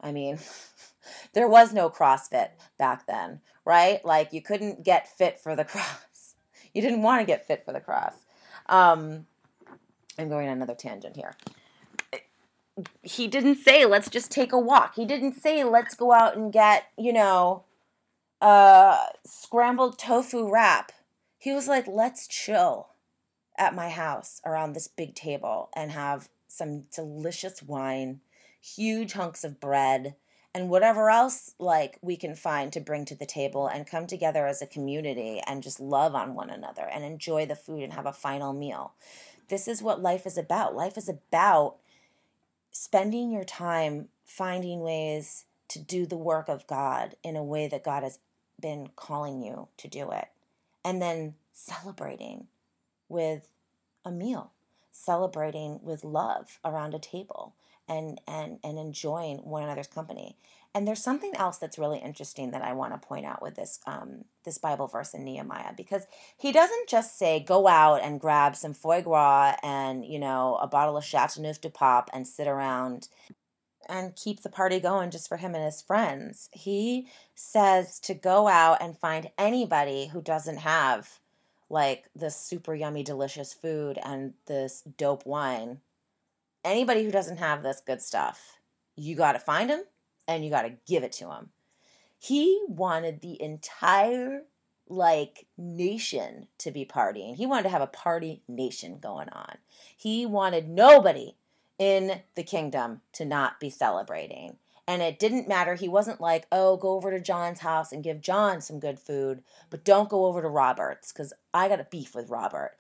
I 0.01 0.13
mean, 0.13 0.39
there 1.33 1.49
was 1.49 1.73
no 1.73 1.91
CrossFit 1.91 2.51
back 2.79 3.07
then, 3.07 3.41
right? 3.65 4.05
Like 4.05 4.33
you 4.33 4.43
couldn't 4.43 4.85
get 4.85 5.09
fit 5.09 5.39
for 5.39 5.57
the 5.57 5.65
cross. 5.73 6.35
You 6.75 6.83
didn't 6.83 7.03
want 7.03 7.21
to 7.21 7.27
get 7.27 7.47
fit 7.47 7.65
for 7.65 7.73
the 7.73 7.81
cross. 7.81 8.15
Um, 8.67 9.27
I'm 10.19 10.29
going 10.29 10.49
on 10.49 10.57
another 10.57 10.75
tangent 10.75 11.17
here. 11.17 11.35
He 13.03 13.29
didn't 13.29 13.57
say, 13.57 13.85
let's 13.85 14.09
just 14.09 14.31
take 14.31 14.53
a 14.53 14.59
walk. 14.59 14.95
He 14.95 15.05
didn't 15.05 15.35
say, 15.35 15.63
let's 15.65 15.95
go 15.95 16.13
out 16.13 16.37
and 16.37 16.53
get, 16.53 16.87
you 16.97 17.13
know, 17.13 17.65
a 18.41 18.97
scrambled 19.25 19.99
tofu 19.99 20.51
wrap. 20.51 20.93
He 21.39 21.53
was 21.53 21.69
like, 21.69 21.87
let's 21.87 22.27
chill 22.27 22.89
at 23.59 23.75
my 23.75 23.91
house 23.91 24.41
around 24.47 24.73
this 24.73 24.89
big 24.89 25.15
table 25.15 25.69
and 25.77 25.91
have 25.91 26.29
some 26.49 26.85
delicious 26.95 27.63
wine 27.63 28.21
huge 28.61 29.13
hunks 29.13 29.45
of 29.45 29.61
bread 29.61 30.15
and 30.55 30.69
whatever 30.69 31.09
else 31.09 31.55
like 31.59 31.99
we 32.03 32.17
can 32.17 32.35
find 32.35 32.73
to 32.73 32.81
bring 32.81 33.05
to 33.07 33.15
the 33.15 33.27
table 33.27 33.67
and 33.67 33.87
come 33.87 34.07
together 34.07 34.47
as 34.47 34.61
a 34.61 34.67
community 34.67 35.41
and 35.47 35.63
just 35.63 35.81
love 35.81 36.15
on 36.15 36.35
one 36.35 36.51
another 36.51 36.83
and 36.83 37.05
enjoy 37.05 37.47
the 37.47 37.57
food 37.57 37.83
and 37.83 37.95
have 37.95 38.07
a 38.07 38.13
final 38.13 38.53
meal. 38.53 38.93
This 39.49 39.67
is 39.67 39.83
what 39.83 40.03
life 40.03 40.27
is 40.27 40.37
about. 40.37 40.75
Life 40.75 40.99
is 40.99 41.09
about 41.09 41.77
spending 42.71 43.31
your 43.31 43.45
time 43.45 44.09
finding 44.25 44.81
ways 44.81 45.45
to 45.69 45.79
do 45.79 46.07
the 46.07 46.17
work 46.17 46.49
of 46.49 46.67
God 46.67 47.17
in 47.23 47.37
a 47.37 47.45
way 47.45 47.69
that 47.69 47.85
God 47.85 48.03
has 48.03 48.19
been 48.61 48.91
calling 48.95 49.41
you 49.41 49.69
to 49.79 49.89
do 49.89 50.11
it. 50.11 50.29
and 50.85 51.01
then 51.01 51.35
celebrating 51.53 52.49
with 53.09 53.51
a 54.05 54.11
meal, 54.11 54.53
celebrating 54.91 55.79
with 55.83 56.03
love 56.03 56.59
around 56.65 56.95
a 56.95 56.99
table 56.99 57.55
and 57.89 58.21
and 58.27 58.59
and 58.63 58.79
enjoying 58.79 59.39
one 59.39 59.63
another's 59.63 59.87
company. 59.87 60.37
And 60.75 60.89
there's 60.89 61.03
something 61.03 61.33
else 61.37 61.59
that's 61.59 61.79
really 61.79 61.99
interesting 61.99 62.51
that 62.53 62.63
I 62.63 62.73
want 62.73 62.95
to 62.95 63.07
point 63.07 63.27
out 63.27 63.43
with 63.43 63.57
this 63.57 63.79
um, 63.87 64.25
this 64.45 64.59
Bible 64.59 64.87
verse 64.87 65.13
in 65.13 65.25
Nehemiah 65.25 65.73
because 65.77 66.07
he 66.37 66.51
doesn't 66.51 66.89
just 66.89 67.19
say 67.19 67.41
go 67.41 67.69
out 67.69 68.03
and 68.03 68.21
grab 68.21 68.57
some 68.57 68.73
foie 68.73 69.03
gras 69.03 69.57
and 69.63 70.05
you 70.05 70.19
know 70.19 70.59
a 70.61 70.67
bottle 70.67 70.97
of 70.97 71.05
Chateauneuf 71.05 71.61
du 71.61 71.69
Pape 71.69 72.09
and 72.13 72.27
sit 72.27 72.49
around 72.49 73.09
and 73.89 74.17
keep 74.17 74.43
the 74.43 74.49
party 74.49 74.81
going 74.81 75.11
just 75.11 75.29
for 75.29 75.37
him 75.37 75.55
and 75.55 75.65
his 75.65 75.83
friends. 75.83 76.49
He 76.53 77.09
says 77.35 77.99
to 78.01 78.15
go 78.15 78.49
out 78.49 78.81
and 78.81 78.97
find 78.97 79.31
anybody 79.37 80.07
who 80.07 80.23
doesn't 80.23 80.59
have 80.59 81.19
like 81.69 82.05
this 82.15 82.37
super 82.37 82.75
yummy 82.75 83.03
delicious 83.03 83.53
food 83.53 83.99
and 84.05 84.35
this 84.47 84.83
dope 84.97 85.27
wine. 85.27 85.81
Anybody 86.65 87.05
who 87.05 87.11
doesn't 87.11 87.39
have 87.39 87.63
this 87.63 87.83
good 87.85 88.01
stuff, 88.01 88.59
you 88.97 89.17
got 89.17 89.33
to 89.33 89.39
find 89.39 89.71
them 89.71 89.85
and 90.29 90.45
you 90.45 90.51
got 90.51 90.63
to 90.63 90.75
give 90.87 91.03
it 91.03 91.13
to 91.13 91.31
him. 91.31 91.51
He 92.19 92.63
wanted 92.69 93.21
the 93.21 93.41
entire 93.43 94.43
like 94.89 95.47
nation 95.57 96.47
to 96.59 96.71
be 96.71 96.85
partying. 96.85 97.35
He 97.35 97.47
wanted 97.47 97.65
to 97.65 97.69
have 97.71 97.83
a 97.83 97.87
party 97.87 98.43
nation 98.47 98.99
going 99.01 99.29
on. 99.31 99.57
He 99.97 100.27
wanted 100.27 100.69
nobody 100.69 101.35
in 101.79 102.21
the 102.35 102.43
kingdom 102.43 103.01
to 103.15 103.25
not 103.25 103.59
be 103.59 103.71
celebrating. 103.71 104.59
And 104.87 105.01
it 105.01 105.19
didn't 105.19 105.49
matter. 105.49 105.75
He 105.75 105.89
wasn't 105.89 106.21
like, 106.21 106.47
oh, 106.53 106.77
go 106.77 106.91
over 106.91 107.11
to 107.11 107.21
John's 107.21 107.61
house 107.61 107.93
and 107.93 108.05
give 108.05 108.21
John 108.21 108.61
some 108.61 108.81
good 108.81 108.99
food, 108.99 109.43
but 109.71 109.85
don't 109.85 110.09
go 110.09 110.27
over 110.27 110.43
to 110.43 110.49
Robert's 110.49 111.13
because 111.13 111.33
I 111.55 111.69
got 111.69 111.81
a 111.81 111.87
beef 111.91 112.15
with 112.15 112.31
Robert. 112.31 112.77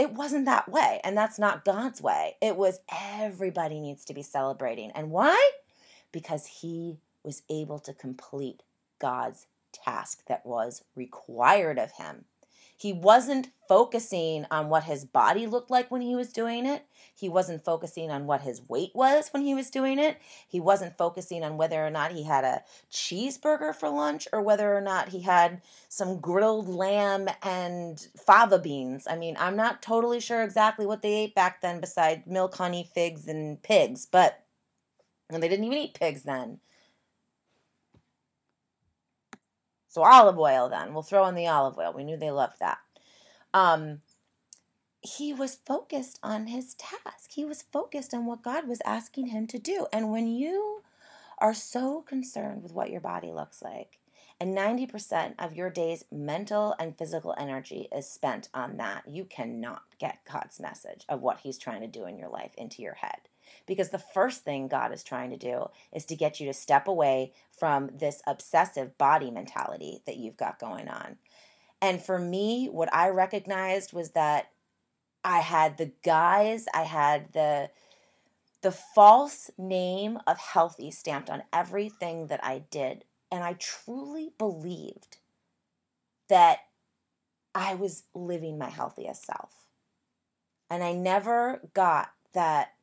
It 0.00 0.14
wasn't 0.14 0.46
that 0.46 0.70
way. 0.70 1.00
And 1.04 1.16
that's 1.18 1.38
not 1.38 1.66
God's 1.66 2.02
way. 2.02 2.36
It 2.42 2.56
was 2.56 2.80
everybody 2.92 3.80
needs 3.80 4.06
to 4.06 4.14
be 4.14 4.22
celebrating. 4.24 4.92
And 4.92 5.12
why? 5.12 5.50
because 6.12 6.46
he 6.46 6.98
was 7.24 7.42
able 7.50 7.78
to 7.80 7.92
complete 7.92 8.62
God's 8.98 9.46
task 9.72 10.22
that 10.28 10.44
was 10.46 10.84
required 10.96 11.78
of 11.78 11.92
him. 11.92 12.24
He 12.80 12.94
wasn't 12.94 13.50
focusing 13.68 14.46
on 14.50 14.70
what 14.70 14.84
his 14.84 15.04
body 15.04 15.46
looked 15.46 15.70
like 15.70 15.90
when 15.90 16.00
he 16.00 16.16
was 16.16 16.32
doing 16.32 16.64
it. 16.64 16.86
He 17.14 17.28
wasn't 17.28 17.62
focusing 17.62 18.10
on 18.10 18.24
what 18.24 18.40
his 18.40 18.66
weight 18.70 18.92
was 18.94 19.28
when 19.34 19.42
he 19.42 19.54
was 19.54 19.68
doing 19.68 19.98
it. 19.98 20.16
He 20.48 20.60
wasn't 20.60 20.96
focusing 20.96 21.44
on 21.44 21.58
whether 21.58 21.86
or 21.86 21.90
not 21.90 22.12
he 22.12 22.22
had 22.22 22.42
a 22.42 22.62
cheeseburger 22.90 23.74
for 23.74 23.90
lunch 23.90 24.28
or 24.32 24.40
whether 24.40 24.74
or 24.74 24.80
not 24.80 25.10
he 25.10 25.20
had 25.20 25.60
some 25.90 26.20
grilled 26.20 26.70
lamb 26.70 27.28
and 27.42 28.08
fava 28.16 28.58
beans. 28.58 29.06
I 29.06 29.14
mean, 29.14 29.36
I'm 29.38 29.56
not 29.56 29.82
totally 29.82 30.18
sure 30.18 30.42
exactly 30.42 30.86
what 30.86 31.02
they 31.02 31.12
ate 31.12 31.34
back 31.34 31.60
then 31.60 31.82
besides 31.82 32.26
milk, 32.26 32.54
honey, 32.54 32.88
figs, 32.94 33.28
and 33.28 33.62
pigs, 33.62 34.06
but 34.10 34.42
and 35.28 35.42
they 35.42 35.48
didn't 35.48 35.66
even 35.66 35.76
eat 35.76 36.00
pigs 36.00 36.22
then. 36.22 36.60
So 39.90 40.04
olive 40.04 40.38
oil 40.38 40.68
then. 40.68 40.94
We'll 40.94 41.02
throw 41.02 41.26
in 41.26 41.34
the 41.34 41.48
olive 41.48 41.76
oil. 41.76 41.92
We 41.92 42.04
knew 42.04 42.16
they 42.16 42.30
loved 42.30 42.60
that. 42.60 42.78
Um, 43.52 44.02
he 45.00 45.34
was 45.34 45.58
focused 45.66 46.20
on 46.22 46.46
his 46.46 46.74
task. 46.74 47.32
He 47.32 47.44
was 47.44 47.64
focused 47.72 48.14
on 48.14 48.24
what 48.24 48.44
God 48.44 48.68
was 48.68 48.80
asking 48.86 49.26
him 49.26 49.48
to 49.48 49.58
do. 49.58 49.88
And 49.92 50.12
when 50.12 50.28
you 50.28 50.82
are 51.38 51.54
so 51.54 52.02
concerned 52.02 52.62
with 52.62 52.72
what 52.72 52.90
your 52.90 53.00
body 53.00 53.32
looks 53.32 53.62
like, 53.62 53.98
and 54.38 54.56
90% 54.56 55.34
of 55.40 55.56
your 55.56 55.70
day's 55.70 56.04
mental 56.12 56.76
and 56.78 56.96
physical 56.96 57.34
energy 57.36 57.88
is 57.94 58.08
spent 58.08 58.48
on 58.54 58.76
that, 58.76 59.08
you 59.08 59.24
cannot 59.24 59.82
get 59.98 60.20
God's 60.30 60.60
message 60.60 61.04
of 61.08 61.20
what 61.20 61.40
He's 61.40 61.58
trying 61.58 61.80
to 61.80 61.88
do 61.88 62.06
in 62.06 62.16
your 62.16 62.30
life 62.30 62.52
into 62.56 62.80
your 62.80 62.94
head. 62.94 63.28
Because 63.66 63.90
the 63.90 63.98
first 63.98 64.44
thing 64.44 64.68
God 64.68 64.92
is 64.92 65.02
trying 65.02 65.30
to 65.30 65.36
do 65.36 65.70
is 65.92 66.04
to 66.06 66.16
get 66.16 66.40
you 66.40 66.46
to 66.46 66.52
step 66.52 66.88
away 66.88 67.32
from 67.50 67.90
this 67.94 68.22
obsessive 68.26 68.96
body 68.98 69.30
mentality 69.30 70.00
that 70.06 70.16
you've 70.16 70.36
got 70.36 70.58
going 70.58 70.88
on. 70.88 71.16
And 71.82 72.02
for 72.02 72.18
me, 72.18 72.66
what 72.66 72.92
I 72.94 73.08
recognized 73.08 73.92
was 73.92 74.10
that 74.10 74.50
I 75.24 75.40
had 75.40 75.76
the 75.76 75.92
guise, 76.02 76.66
I 76.74 76.82
had 76.82 77.32
the 77.32 77.70
the 78.62 78.70
false 78.70 79.50
name 79.56 80.18
of 80.26 80.38
healthy 80.38 80.90
stamped 80.90 81.30
on 81.30 81.42
everything 81.50 82.26
that 82.26 82.44
I 82.44 82.62
did. 82.70 83.04
And 83.32 83.42
I 83.42 83.54
truly 83.54 84.32
believed 84.36 85.16
that 86.28 86.58
I 87.54 87.74
was 87.74 88.04
living 88.14 88.58
my 88.58 88.68
healthiest 88.68 89.24
self. 89.24 89.66
And 90.68 90.84
I 90.84 90.92
never 90.92 91.60
got 91.74 92.12
that 92.32 92.74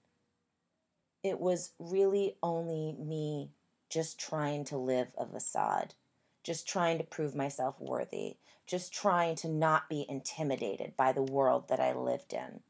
it 1.24 1.40
was 1.40 1.72
really 1.80 2.36
only 2.42 2.96
me 3.00 3.52
just 3.90 4.20
trying 4.20 4.64
to 4.66 4.78
live 4.78 5.10
a 5.18 5.26
facade, 5.26 5.94
just 6.44 6.68
trying 6.68 6.98
to 6.98 7.04
prove 7.04 7.36
myself 7.36 7.80
worthy, 7.80 8.38
just 8.66 8.94
trying 8.94 9.36
to 9.36 9.48
not 9.48 9.90
be 9.90 10.06
intimidated 10.08 10.96
by 10.98 11.12
the 11.12 11.24
world 11.24 11.70
that 11.70 11.80
I 11.80 11.94
lived 11.94 12.34
in. 12.34 12.62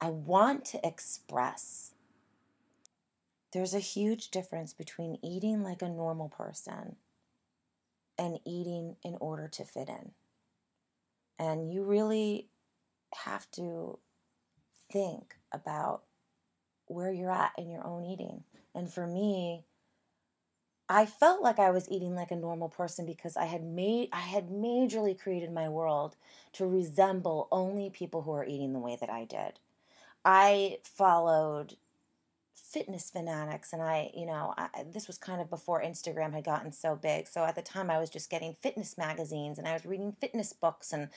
I 0.00 0.10
want 0.10 0.64
to 0.66 0.86
express. 0.86 1.94
There's 3.52 3.74
a 3.74 3.80
huge 3.80 4.30
difference 4.30 4.72
between 4.72 5.18
eating 5.22 5.62
like 5.62 5.82
a 5.82 5.88
normal 5.88 6.28
person 6.28 6.96
and 8.18 8.38
eating 8.44 8.96
in 9.02 9.16
order 9.20 9.48
to 9.48 9.64
fit 9.64 9.88
in. 9.88 10.12
And 11.38 11.72
you 11.72 11.82
really 11.84 12.48
have 13.24 13.50
to 13.52 13.98
think 14.92 15.36
about 15.52 16.02
where 16.88 17.12
you're 17.12 17.30
at 17.30 17.52
in 17.56 17.70
your 17.70 17.86
own 17.86 18.04
eating. 18.04 18.44
And 18.74 18.92
for 18.92 19.06
me, 19.06 19.64
I 20.88 21.04
felt 21.04 21.42
like 21.42 21.58
I 21.58 21.70
was 21.70 21.88
eating 21.90 22.14
like 22.14 22.30
a 22.30 22.36
normal 22.36 22.68
person 22.68 23.04
because 23.04 23.36
I 23.36 23.44
had 23.44 23.62
made 23.62 24.08
I 24.12 24.20
had 24.20 24.48
majorly 24.48 25.18
created 25.18 25.52
my 25.52 25.68
world 25.68 26.16
to 26.54 26.66
resemble 26.66 27.48
only 27.52 27.90
people 27.90 28.22
who 28.22 28.32
are 28.32 28.44
eating 28.44 28.72
the 28.72 28.78
way 28.78 28.96
that 28.98 29.10
I 29.10 29.24
did. 29.24 29.58
I 30.24 30.78
followed 30.82 31.76
fitness 32.64 33.10
fanatics 33.10 33.72
and 33.72 33.82
i 33.82 34.10
you 34.14 34.26
know 34.26 34.54
I, 34.56 34.68
this 34.92 35.06
was 35.06 35.18
kind 35.18 35.40
of 35.40 35.50
before 35.50 35.82
instagram 35.82 36.34
had 36.34 36.44
gotten 36.44 36.72
so 36.72 36.96
big 36.96 37.26
so 37.26 37.44
at 37.44 37.54
the 37.54 37.62
time 37.62 37.90
i 37.90 37.98
was 37.98 38.10
just 38.10 38.30
getting 38.30 38.56
fitness 38.60 38.98
magazines 38.98 39.58
and 39.58 39.66
i 39.66 39.72
was 39.72 39.86
reading 39.86 40.16
fitness 40.20 40.52
books 40.52 40.92
and 40.92 41.08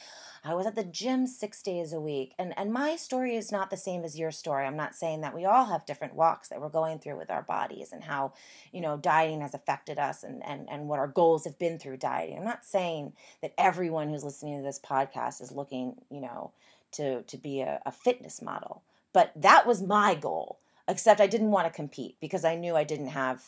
i 0.44 0.54
was 0.54 0.66
at 0.66 0.76
the 0.76 0.84
gym 0.84 1.28
six 1.28 1.62
days 1.62 1.94
a 1.94 2.00
week 2.00 2.34
and 2.40 2.54
and 2.58 2.72
my 2.72 2.96
story 2.96 3.36
is 3.36 3.52
not 3.52 3.70
the 3.70 3.78
same 3.78 4.04
as 4.04 4.20
your 4.20 4.32
story. 4.32 4.66
I'm 4.66 4.78
not 4.78 4.96
saying 4.96 5.22
that 5.22 5.36
we 5.36 5.46
all 5.46 5.66
have 5.66 5.86
different 5.86 6.16
walks 6.16 6.50
that 6.50 6.62
we're 6.62 6.70
going 6.70 7.00
through 7.00 7.18
with 7.18 7.32
our 7.32 7.42
bodies 7.42 7.92
and 7.92 8.04
how 8.04 8.34
you 8.72 8.82
know 8.82 8.98
dieting 8.98 9.42
has 9.42 9.54
affected 9.54 9.98
us 10.00 10.24
and 10.24 10.46
and, 10.46 10.70
and 10.70 10.88
what 10.88 11.00
our 11.00 11.08
goals 11.08 11.46
have 11.46 11.60
been 11.60 11.80
through 11.80 11.98
dieting. 11.98 12.38
I'm 12.38 12.46
not 12.46 12.66
saying 12.66 13.14
that 13.42 13.54
everyone 13.58 14.10
who's 14.10 14.24
listening 14.24 14.58
to 14.58 14.64
this 14.64 14.80
podcast 14.80 15.42
is 15.42 15.52
looking 15.52 15.96
you 16.10 16.22
know 16.22 16.52
to 16.94 17.24
to 17.24 17.38
be 17.38 17.62
a, 17.62 17.82
a 17.86 17.92
fitness 17.92 18.42
model 18.42 18.84
but 19.14 19.32
that 19.36 19.66
was 19.66 19.82
my 19.82 20.16
goal 20.16 20.60
except 20.92 21.22
I 21.22 21.28
didn't 21.28 21.52
want 21.52 21.68
to 21.68 21.74
compete 21.74 22.18
because 22.20 22.44
I 22.44 22.56
knew 22.56 22.76
I 22.76 22.84
didn't 22.84 23.08
have, 23.08 23.42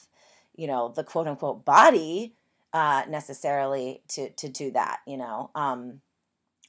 you 0.55 0.65
know, 0.65 0.93
the 0.95 1.03
quote 1.03 1.27
unquote 1.27 1.65
body 1.65 2.35
uh, 2.71 3.03
necessarily 3.07 4.01
to 4.09 4.29
to 4.31 4.49
do 4.49 4.71
that, 4.71 5.01
you 5.05 5.17
know. 5.17 5.51
Um, 5.53 6.01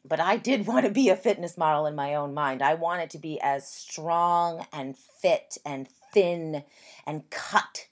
but 0.05 0.21
I 0.21 0.37
did 0.37 0.67
want 0.67 0.85
to 0.85 0.91
be 0.91 1.09
a 1.09 1.17
fitness 1.17 1.57
model 1.57 1.87
in 1.87 1.95
my 1.95 2.15
own 2.15 2.35
mind. 2.35 2.61
I 2.61 2.75
wanted 2.75 3.11
to 3.11 3.19
be 3.19 3.41
as 3.41 3.69
strong 3.69 4.67
and 4.73 4.97
fit 4.97 5.57
and 5.65 5.89
thin 6.13 6.65
and 7.07 7.31
cut 7.31 7.87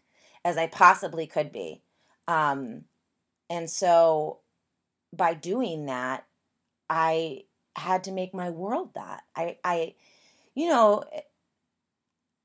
as 0.44 0.58
I 0.58 0.66
possibly 0.66 1.26
could 1.26 1.52
be. 1.52 1.82
Um, 2.26 2.84
and 3.48 3.70
so 3.70 4.40
by 5.12 5.34
doing 5.34 5.86
that, 5.86 6.26
I 6.90 7.44
had 7.76 8.04
to 8.04 8.12
make 8.12 8.34
my 8.34 8.50
world 8.50 8.90
that. 8.94 9.22
I, 9.36 9.56
I, 9.64 9.94
you 10.54 10.68
know, 10.68 11.04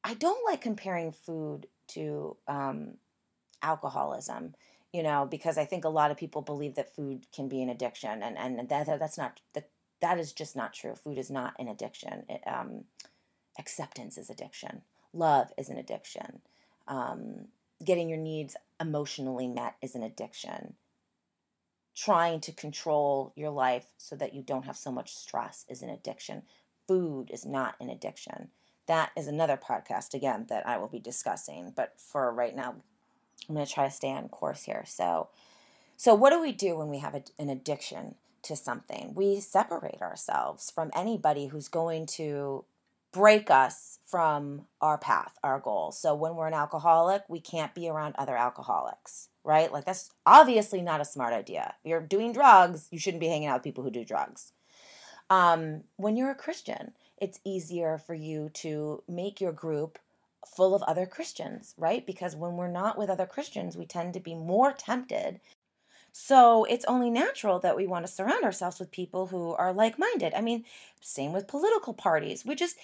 I 0.07 0.13
don't 0.13 0.45
like 0.45 0.61
comparing 0.61 1.11
food 1.11 1.67
to 1.89 2.37
um, 2.47 2.93
alcoholism, 3.61 4.55
you 4.93 5.03
know, 5.03 5.27
because 5.29 5.57
I 5.57 5.65
think 5.65 5.83
a 5.83 5.89
lot 5.89 6.11
of 6.11 6.17
people 6.17 6.41
believe 6.41 6.75
that 6.75 6.95
food 6.95 7.25
can 7.35 7.49
be 7.49 7.61
an 7.61 7.67
addiction, 7.67 8.23
and 8.23 8.37
and 8.37 8.69
that 8.69 8.85
that's 8.99 9.17
not 9.17 9.41
that 9.53 9.69
that 9.99 10.17
is 10.17 10.31
just 10.31 10.55
not 10.55 10.73
true. 10.73 10.95
Food 10.95 11.17
is 11.17 11.29
not 11.29 11.55
an 11.59 11.67
addiction. 11.67 12.23
It, 12.29 12.41
um, 12.47 12.85
acceptance 13.59 14.17
is 14.17 14.29
addiction. 14.29 14.83
Love 15.11 15.51
is 15.57 15.67
an 15.67 15.77
addiction. 15.77 16.39
Um, 16.87 17.49
getting 17.83 18.07
your 18.07 18.17
needs 18.17 18.55
emotionally 18.79 19.49
met 19.49 19.75
is 19.81 19.93
an 19.93 20.03
addiction. 20.03 20.75
Trying 21.97 22.39
to 22.41 22.53
control 22.53 23.33
your 23.35 23.49
life 23.49 23.87
so 23.97 24.15
that 24.15 24.33
you 24.33 24.41
don't 24.41 24.67
have 24.67 24.77
so 24.77 24.91
much 24.91 25.13
stress 25.13 25.65
is 25.67 25.81
an 25.81 25.89
addiction. 25.89 26.43
Food 26.87 27.29
is 27.29 27.45
not 27.45 27.75
an 27.81 27.89
addiction 27.89 28.51
that 28.87 29.11
is 29.15 29.27
another 29.27 29.57
podcast 29.57 30.13
again 30.13 30.45
that 30.49 30.67
I 30.67 30.77
will 30.77 30.87
be 30.87 30.99
discussing. 30.99 31.73
But 31.75 31.93
for 31.97 32.31
right 32.33 32.55
now, 32.55 32.75
I'm 33.47 33.55
going 33.55 33.65
to 33.65 33.71
try 33.71 33.85
to 33.85 33.91
stay 33.91 34.11
on 34.11 34.29
course 34.29 34.63
here. 34.63 34.83
So, 34.87 35.29
so 35.95 36.15
what 36.15 36.31
do 36.31 36.41
we 36.41 36.51
do 36.51 36.75
when 36.77 36.89
we 36.89 36.99
have 36.99 37.15
a, 37.15 37.23
an 37.39 37.49
addiction 37.49 38.15
to 38.47 38.55
something. 38.55 39.13
We 39.15 39.39
separate 39.39 40.01
ourselves 40.01 40.71
from 40.71 40.89
anybody 40.95 41.47
who's 41.47 41.67
going 41.67 42.05
to 42.07 42.65
break 43.11 43.49
us 43.49 43.99
from 44.05 44.65
our 44.81 44.97
path, 44.97 45.37
our 45.43 45.59
goal. 45.59 45.91
So 45.91 46.13
when 46.15 46.35
we're 46.35 46.47
an 46.47 46.53
alcoholic, 46.53 47.23
we 47.27 47.39
can't 47.39 47.73
be 47.73 47.89
around 47.89 48.15
other 48.17 48.35
alcoholics, 48.35 49.29
right? 49.43 49.71
Like 49.71 49.85
that's 49.85 50.11
obviously 50.25 50.81
not 50.81 51.01
a 51.01 51.05
smart 51.05 51.33
idea. 51.33 51.75
If 51.83 51.89
you're 51.89 52.01
doing 52.01 52.33
drugs, 52.33 52.87
you 52.91 52.99
shouldn't 52.99 53.21
be 53.21 53.27
hanging 53.27 53.47
out 53.47 53.57
with 53.59 53.63
people 53.63 53.83
who 53.83 53.91
do 53.91 54.05
drugs. 54.05 54.51
Um, 55.29 55.83
when 55.97 56.15
you're 56.15 56.31
a 56.31 56.35
Christian, 56.35 56.93
it's 57.19 57.39
easier 57.43 57.97
for 57.97 58.13
you 58.13 58.49
to 58.55 59.03
make 59.07 59.41
your 59.41 59.51
group 59.51 59.99
full 60.45 60.75
of 60.75 60.83
other 60.83 61.05
Christians, 61.05 61.73
right? 61.77 62.05
Because 62.05 62.35
when 62.35 62.55
we're 62.55 62.67
not 62.67 62.97
with 62.97 63.09
other 63.09 63.25
Christians, 63.25 63.75
we 63.75 63.85
tend 63.85 64.13
to 64.13 64.19
be 64.19 64.35
more 64.35 64.71
tempted. 64.71 65.39
So 66.11 66.63
it's 66.65 66.85
only 66.85 67.09
natural 67.09 67.59
that 67.59 67.75
we 67.75 67.85
want 67.85 68.05
to 68.05 68.11
surround 68.11 68.43
ourselves 68.43 68.79
with 68.79 68.91
people 68.91 69.27
who 69.27 69.53
are 69.53 69.73
like 69.73 69.99
minded. 69.99 70.33
I 70.33 70.41
mean, 70.41 70.65
same 71.01 71.33
with 71.33 71.47
political 71.47 71.93
parties. 71.93 72.45
We 72.45 72.55
just, 72.55 72.77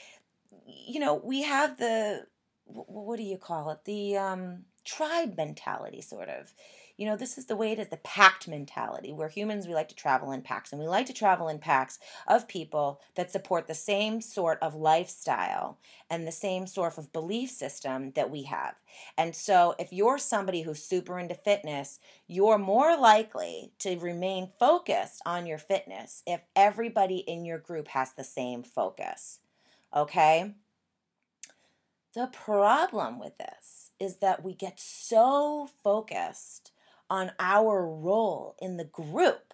you 0.65 0.99
know, 0.99 1.15
we 1.15 1.43
have 1.43 1.77
the, 1.77 2.27
what 2.65 3.17
do 3.17 3.23
you 3.23 3.37
call 3.37 3.71
it? 3.71 3.85
The 3.85 4.17
um, 4.17 4.65
tribe 4.83 5.35
mentality, 5.37 6.01
sort 6.01 6.29
of 6.29 6.53
you 6.97 7.07
know, 7.07 7.15
this 7.15 7.37
is 7.37 7.45
the 7.45 7.55
way 7.55 7.71
it 7.71 7.79
is 7.79 7.87
the 7.87 7.97
pact 7.97 8.47
mentality. 8.47 9.11
We're 9.11 9.29
humans, 9.29 9.67
we 9.67 9.73
like 9.73 9.89
to 9.89 9.95
travel 9.95 10.31
in 10.31 10.41
packs, 10.41 10.71
and 10.71 10.79
we 10.79 10.87
like 10.87 11.07
to 11.07 11.13
travel 11.13 11.47
in 11.47 11.57
packs 11.57 11.99
of 12.27 12.47
people 12.47 13.01
that 13.15 13.31
support 13.31 13.67
the 13.67 13.73
same 13.73 14.21
sort 14.21 14.59
of 14.61 14.75
lifestyle 14.75 15.79
and 16.09 16.27
the 16.27 16.31
same 16.31 16.67
sort 16.67 16.97
of 16.97 17.11
belief 17.11 17.49
system 17.49 18.11
that 18.11 18.29
we 18.29 18.43
have. 18.43 18.75
And 19.17 19.35
so, 19.35 19.75
if 19.79 19.91
you're 19.91 20.19
somebody 20.19 20.61
who's 20.61 20.83
super 20.83 21.17
into 21.17 21.35
fitness, 21.35 21.99
you're 22.27 22.59
more 22.59 22.95
likely 22.95 23.71
to 23.79 23.97
remain 23.97 24.49
focused 24.59 25.21
on 25.25 25.47
your 25.47 25.57
fitness 25.57 26.21
if 26.27 26.41
everybody 26.55 27.17
in 27.17 27.43
your 27.43 27.57
group 27.57 27.87
has 27.89 28.13
the 28.13 28.23
same 28.23 28.61
focus. 28.61 29.39
Okay? 29.95 30.53
The 32.13 32.27
problem 32.27 33.17
with 33.17 33.39
this 33.39 33.89
is 33.99 34.17
that 34.17 34.43
we 34.43 34.53
get 34.53 34.79
so 34.79 35.67
focused 35.83 36.62
on 37.09 37.31
our 37.39 37.85
role 37.85 38.55
in 38.59 38.77
the 38.77 38.85
group 38.85 39.53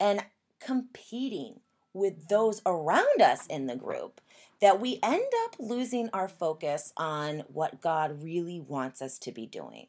and 0.00 0.24
competing 0.60 1.60
with 1.92 2.28
those 2.28 2.60
around 2.66 3.22
us 3.22 3.46
in 3.46 3.66
the 3.66 3.76
group 3.76 4.20
that 4.60 4.80
we 4.80 4.98
end 5.02 5.24
up 5.44 5.56
losing 5.58 6.08
our 6.12 6.28
focus 6.28 6.92
on 6.96 7.44
what 7.48 7.80
God 7.80 8.22
really 8.22 8.60
wants 8.60 9.00
us 9.00 9.18
to 9.20 9.32
be 9.32 9.46
doing. 9.46 9.88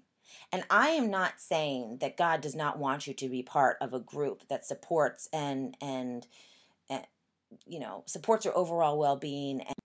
And 0.51 0.63
I 0.69 0.89
am 0.89 1.09
not 1.09 1.39
saying 1.39 1.97
that 2.01 2.17
God 2.17 2.41
does 2.41 2.55
not 2.55 2.79
want 2.79 3.07
you 3.07 3.13
to 3.13 3.29
be 3.29 3.43
part 3.43 3.77
of 3.81 3.93
a 3.93 3.99
group 3.99 4.47
that 4.49 4.65
supports 4.65 5.27
and 5.33 5.75
and, 5.81 6.25
and 6.89 7.05
you 7.65 7.79
know 7.79 8.03
supports 8.05 8.45
your 8.45 8.57
overall 8.57 8.97
well-being 8.97 9.61
and 9.61 9.75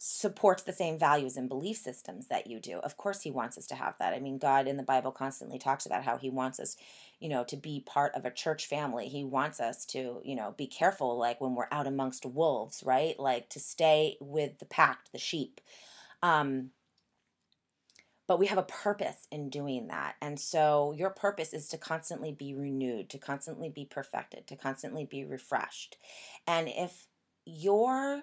supports 0.00 0.62
the 0.62 0.72
same 0.72 0.96
values 0.96 1.36
and 1.36 1.48
belief 1.48 1.76
systems 1.76 2.28
that 2.28 2.46
you 2.46 2.60
do. 2.60 2.78
Of 2.78 2.96
course, 2.96 3.20
he 3.20 3.32
wants 3.32 3.58
us 3.58 3.66
to 3.66 3.74
have 3.74 3.98
that. 3.98 4.14
I 4.14 4.20
mean, 4.20 4.38
God 4.38 4.68
in 4.68 4.76
the 4.76 4.84
Bible 4.84 5.10
constantly 5.10 5.58
talks 5.58 5.86
about 5.86 6.04
how 6.04 6.16
he 6.16 6.30
wants 6.30 6.60
us, 6.60 6.76
you 7.18 7.28
know, 7.28 7.42
to 7.44 7.56
be 7.56 7.80
part 7.80 8.14
of 8.14 8.24
a 8.24 8.30
church 8.30 8.66
family. 8.66 9.08
He 9.08 9.24
wants 9.24 9.58
us 9.58 9.84
to, 9.86 10.20
you 10.24 10.36
know, 10.36 10.54
be 10.56 10.68
careful, 10.68 11.18
like 11.18 11.40
when 11.40 11.56
we're 11.56 11.66
out 11.72 11.88
amongst 11.88 12.24
wolves, 12.24 12.84
right? 12.86 13.18
Like 13.18 13.48
to 13.50 13.60
stay 13.60 14.16
with 14.20 14.60
the 14.60 14.66
pack, 14.66 15.10
the 15.10 15.18
sheep. 15.18 15.60
Um, 16.22 16.70
but 18.28 18.38
we 18.38 18.46
have 18.46 18.58
a 18.58 18.62
purpose 18.62 19.26
in 19.32 19.50
doing 19.50 19.88
that. 19.88 20.14
And 20.22 20.38
so 20.38 20.94
your 20.96 21.10
purpose 21.10 21.52
is 21.52 21.66
to 21.68 21.78
constantly 21.78 22.30
be 22.30 22.54
renewed, 22.54 23.10
to 23.10 23.18
constantly 23.18 23.68
be 23.68 23.84
perfected, 23.84 24.46
to 24.46 24.54
constantly 24.54 25.06
be 25.06 25.24
refreshed. 25.24 25.96
And 26.46 26.68
if 26.68 27.08
your 27.46 28.22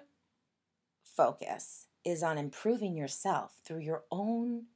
focus 1.16 1.86
is 2.04 2.22
on 2.22 2.38
improving 2.38 2.96
yourself 2.96 3.54
through 3.64 3.80
your 3.80 4.04
own 4.10 4.66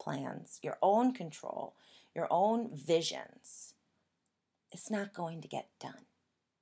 plans, 0.00 0.58
your 0.62 0.78
own 0.82 1.12
control, 1.12 1.74
your 2.14 2.26
own 2.30 2.70
visions, 2.74 3.74
it's 4.72 4.90
not 4.90 5.14
going 5.14 5.40
to 5.42 5.48
get 5.48 5.68
done. 5.80 6.06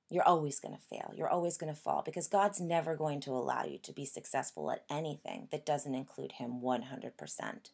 You're 0.09 0.27
always 0.27 0.59
going 0.59 0.75
to 0.75 0.81
fail. 0.81 1.13
You're 1.15 1.29
always 1.29 1.57
going 1.57 1.73
to 1.73 1.79
fall 1.79 2.01
because 2.03 2.27
God's 2.27 2.59
never 2.59 2.95
going 2.95 3.19
to 3.21 3.31
allow 3.31 3.63
you 3.63 3.77
to 3.83 3.93
be 3.93 4.05
successful 4.05 4.71
at 4.71 4.83
anything 4.89 5.47
that 5.51 5.65
doesn't 5.65 5.93
include 5.93 6.33
Him 6.33 6.61
100%. 6.61 7.69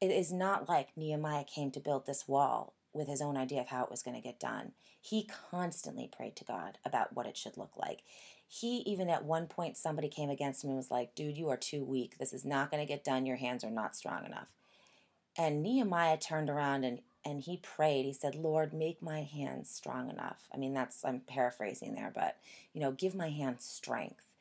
It 0.00 0.10
is 0.10 0.32
not 0.32 0.68
like 0.68 0.96
Nehemiah 0.96 1.44
came 1.44 1.72
to 1.72 1.80
build 1.80 2.06
this 2.06 2.28
wall 2.28 2.74
with 2.96 3.08
his 3.08 3.20
own 3.20 3.36
idea 3.36 3.60
of 3.60 3.68
how 3.68 3.84
it 3.84 3.90
was 3.90 4.02
going 4.02 4.16
to 4.16 4.22
get 4.22 4.40
done. 4.40 4.72
He 5.00 5.28
constantly 5.50 6.08
prayed 6.14 6.36
to 6.36 6.44
God 6.44 6.78
about 6.84 7.14
what 7.14 7.26
it 7.26 7.36
should 7.36 7.56
look 7.56 7.76
like. 7.76 8.02
He 8.48 8.78
even 8.78 9.08
at 9.08 9.24
one 9.24 9.46
point 9.46 9.76
somebody 9.76 10.08
came 10.08 10.30
against 10.30 10.62
him 10.62 10.70
and 10.70 10.76
was 10.76 10.90
like 10.90 11.14
dude 11.14 11.36
you 11.36 11.48
are 11.48 11.56
too 11.56 11.84
weak. 11.84 12.18
This 12.18 12.32
is 12.32 12.44
not 12.44 12.70
going 12.70 12.82
to 12.82 12.88
get 12.88 13.04
done. 13.04 13.26
Your 13.26 13.36
hands 13.36 13.64
are 13.64 13.70
not 13.70 13.96
strong 13.96 14.24
enough. 14.24 14.48
And 15.36 15.62
nehemiah 15.62 16.18
turned 16.18 16.50
around 16.50 16.84
and 16.84 17.00
and 17.24 17.40
he 17.40 17.56
prayed. 17.56 18.04
He 18.04 18.12
said 18.12 18.34
lord 18.36 18.72
make 18.72 19.02
my 19.02 19.22
hands 19.22 19.70
strong 19.70 20.10
enough. 20.10 20.48
I 20.54 20.56
mean 20.56 20.74
that's 20.74 21.04
i'm 21.04 21.20
paraphrasing 21.20 21.94
there 21.94 22.12
but 22.14 22.36
you 22.72 22.80
know 22.80 22.92
give 22.92 23.14
my 23.14 23.30
hands 23.30 23.64
strength. 23.64 24.34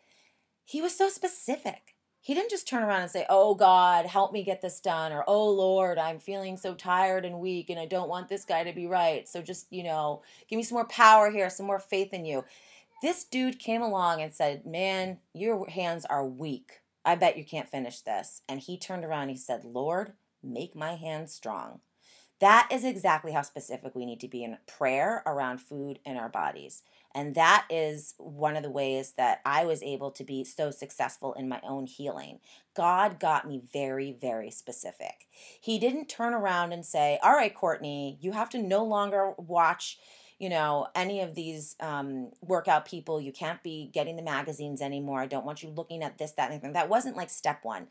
He 0.63 0.81
was 0.81 0.95
so 0.95 1.09
specific 1.09 1.94
he 2.25 2.33
didn't 2.33 2.49
just 2.49 2.67
turn 2.67 2.83
around 2.83 3.03
and 3.03 3.11
say 3.11 3.25
oh 3.29 3.53
god 3.55 4.05
help 4.05 4.33
me 4.33 4.43
get 4.43 4.61
this 4.61 4.79
done 4.79 5.11
or 5.11 5.23
oh 5.27 5.49
lord 5.49 5.97
i'm 5.97 6.19
feeling 6.19 6.57
so 6.57 6.73
tired 6.73 7.23
and 7.25 7.39
weak 7.39 7.69
and 7.69 7.79
i 7.79 7.85
don't 7.85 8.09
want 8.09 8.27
this 8.27 8.45
guy 8.45 8.63
to 8.63 8.73
be 8.73 8.87
right 8.87 9.27
so 9.27 9.41
just 9.41 9.71
you 9.71 9.83
know 9.83 10.21
give 10.47 10.57
me 10.57 10.63
some 10.63 10.75
more 10.75 10.87
power 10.87 11.29
here 11.29 11.49
some 11.49 11.67
more 11.67 11.79
faith 11.79 12.13
in 12.13 12.25
you 12.25 12.43
this 13.01 13.23
dude 13.23 13.59
came 13.59 13.81
along 13.81 14.21
and 14.21 14.33
said, 14.33 14.65
Man, 14.65 15.19
your 15.33 15.67
hands 15.69 16.05
are 16.05 16.25
weak. 16.25 16.81
I 17.03 17.15
bet 17.15 17.37
you 17.37 17.45
can't 17.45 17.69
finish 17.69 18.01
this. 18.01 18.41
And 18.49 18.59
he 18.59 18.77
turned 18.77 19.05
around 19.05 19.23
and 19.23 19.31
he 19.31 19.37
said, 19.37 19.63
Lord, 19.63 20.13
make 20.41 20.75
my 20.75 20.95
hands 20.95 21.31
strong. 21.33 21.81
That 22.39 22.67
is 22.71 22.83
exactly 22.83 23.31
how 23.31 23.43
specific 23.43 23.95
we 23.95 24.05
need 24.05 24.19
to 24.21 24.27
be 24.27 24.43
in 24.43 24.57
prayer 24.67 25.23
around 25.25 25.59
food 25.59 25.99
in 26.03 26.17
our 26.17 26.29
bodies. 26.29 26.81
And 27.15 27.33
that 27.35 27.65
is 27.69 28.13
one 28.17 28.57
of 28.57 28.63
the 28.63 28.69
ways 28.69 29.13
that 29.17 29.39
I 29.45 29.63
was 29.65 29.81
able 29.81 30.11
to 30.11 30.23
be 30.25 30.43
so 30.43 30.69
successful 30.69 31.33
in 31.33 31.47
my 31.47 31.61
own 31.63 31.87
healing. 31.87 32.39
God 32.75 33.21
got 33.21 33.47
me 33.47 33.63
very, 33.71 34.11
very 34.11 34.51
specific. 34.51 35.25
He 35.61 35.79
didn't 35.79 36.09
turn 36.09 36.33
around 36.33 36.73
and 36.73 36.85
say, 36.85 37.17
All 37.23 37.33
right, 37.33 37.55
Courtney, 37.55 38.17
you 38.19 38.33
have 38.33 38.49
to 38.49 38.61
no 38.61 38.83
longer 38.83 39.33
watch 39.37 39.97
you 40.37 40.49
know, 40.49 40.87
any 40.95 41.21
of 41.21 41.33
these 41.33 41.77
um, 41.79 42.29
workout 42.41 42.85
people. 42.85 43.21
You 43.21 43.31
can't 43.31 43.63
be 43.63 43.89
getting 43.93 44.17
the 44.17 44.21
magazines 44.21 44.81
anymore. 44.81 45.21
I 45.21 45.27
don't 45.27 45.45
want 45.45 45.63
you 45.63 45.69
looking 45.69 46.03
at 46.03 46.17
this, 46.17 46.31
that, 46.33 46.51
anything. 46.51 46.73
That 46.73 46.89
wasn't 46.89 47.15
like 47.15 47.29
step 47.29 47.63
one. 47.63 47.87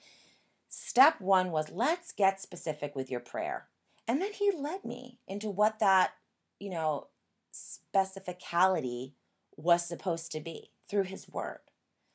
Step 0.68 1.20
one 1.20 1.50
was 1.50 1.70
let's 1.70 2.12
get 2.12 2.42
specific 2.42 2.94
with 2.94 3.10
your 3.10 3.20
prayer. 3.20 3.68
And 4.06 4.20
then 4.20 4.32
he 4.32 4.50
led 4.52 4.84
me 4.84 5.20
into 5.26 5.48
what 5.48 5.78
that, 5.78 6.12
you 6.60 6.68
know, 6.68 7.06
specificality 7.54 9.12
was 9.56 9.86
supposed 9.86 10.32
to 10.32 10.40
be 10.40 10.70
through 10.88 11.04
his 11.04 11.28
word, 11.28 11.60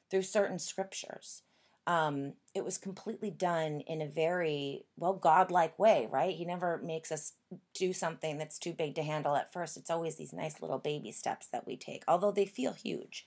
through 0.09 0.23
certain 0.23 0.59
scriptures. 0.59 1.43
Um, 1.87 2.33
it 2.53 2.63
was 2.63 2.77
completely 2.77 3.31
done 3.31 3.81
in 3.81 4.01
a 4.01 4.07
very 4.07 4.85
well 4.95 5.13
godlike 5.13 5.79
way 5.79 6.07
right? 6.11 6.35
He 6.35 6.45
never 6.45 6.79
makes 6.83 7.11
us 7.11 7.33
do 7.73 7.93
something 7.93 8.37
that's 8.37 8.59
too 8.59 8.73
big 8.73 8.93
to 8.95 9.03
handle 9.03 9.35
at 9.35 9.51
first. 9.51 9.75
It's 9.75 9.89
always 9.89 10.15
these 10.15 10.33
nice 10.33 10.61
little 10.61 10.77
baby 10.77 11.11
steps 11.11 11.47
that 11.47 11.65
we 11.65 11.77
take 11.77 12.03
although 12.07 12.31
they 12.31 12.45
feel 12.45 12.73
huge 12.73 13.25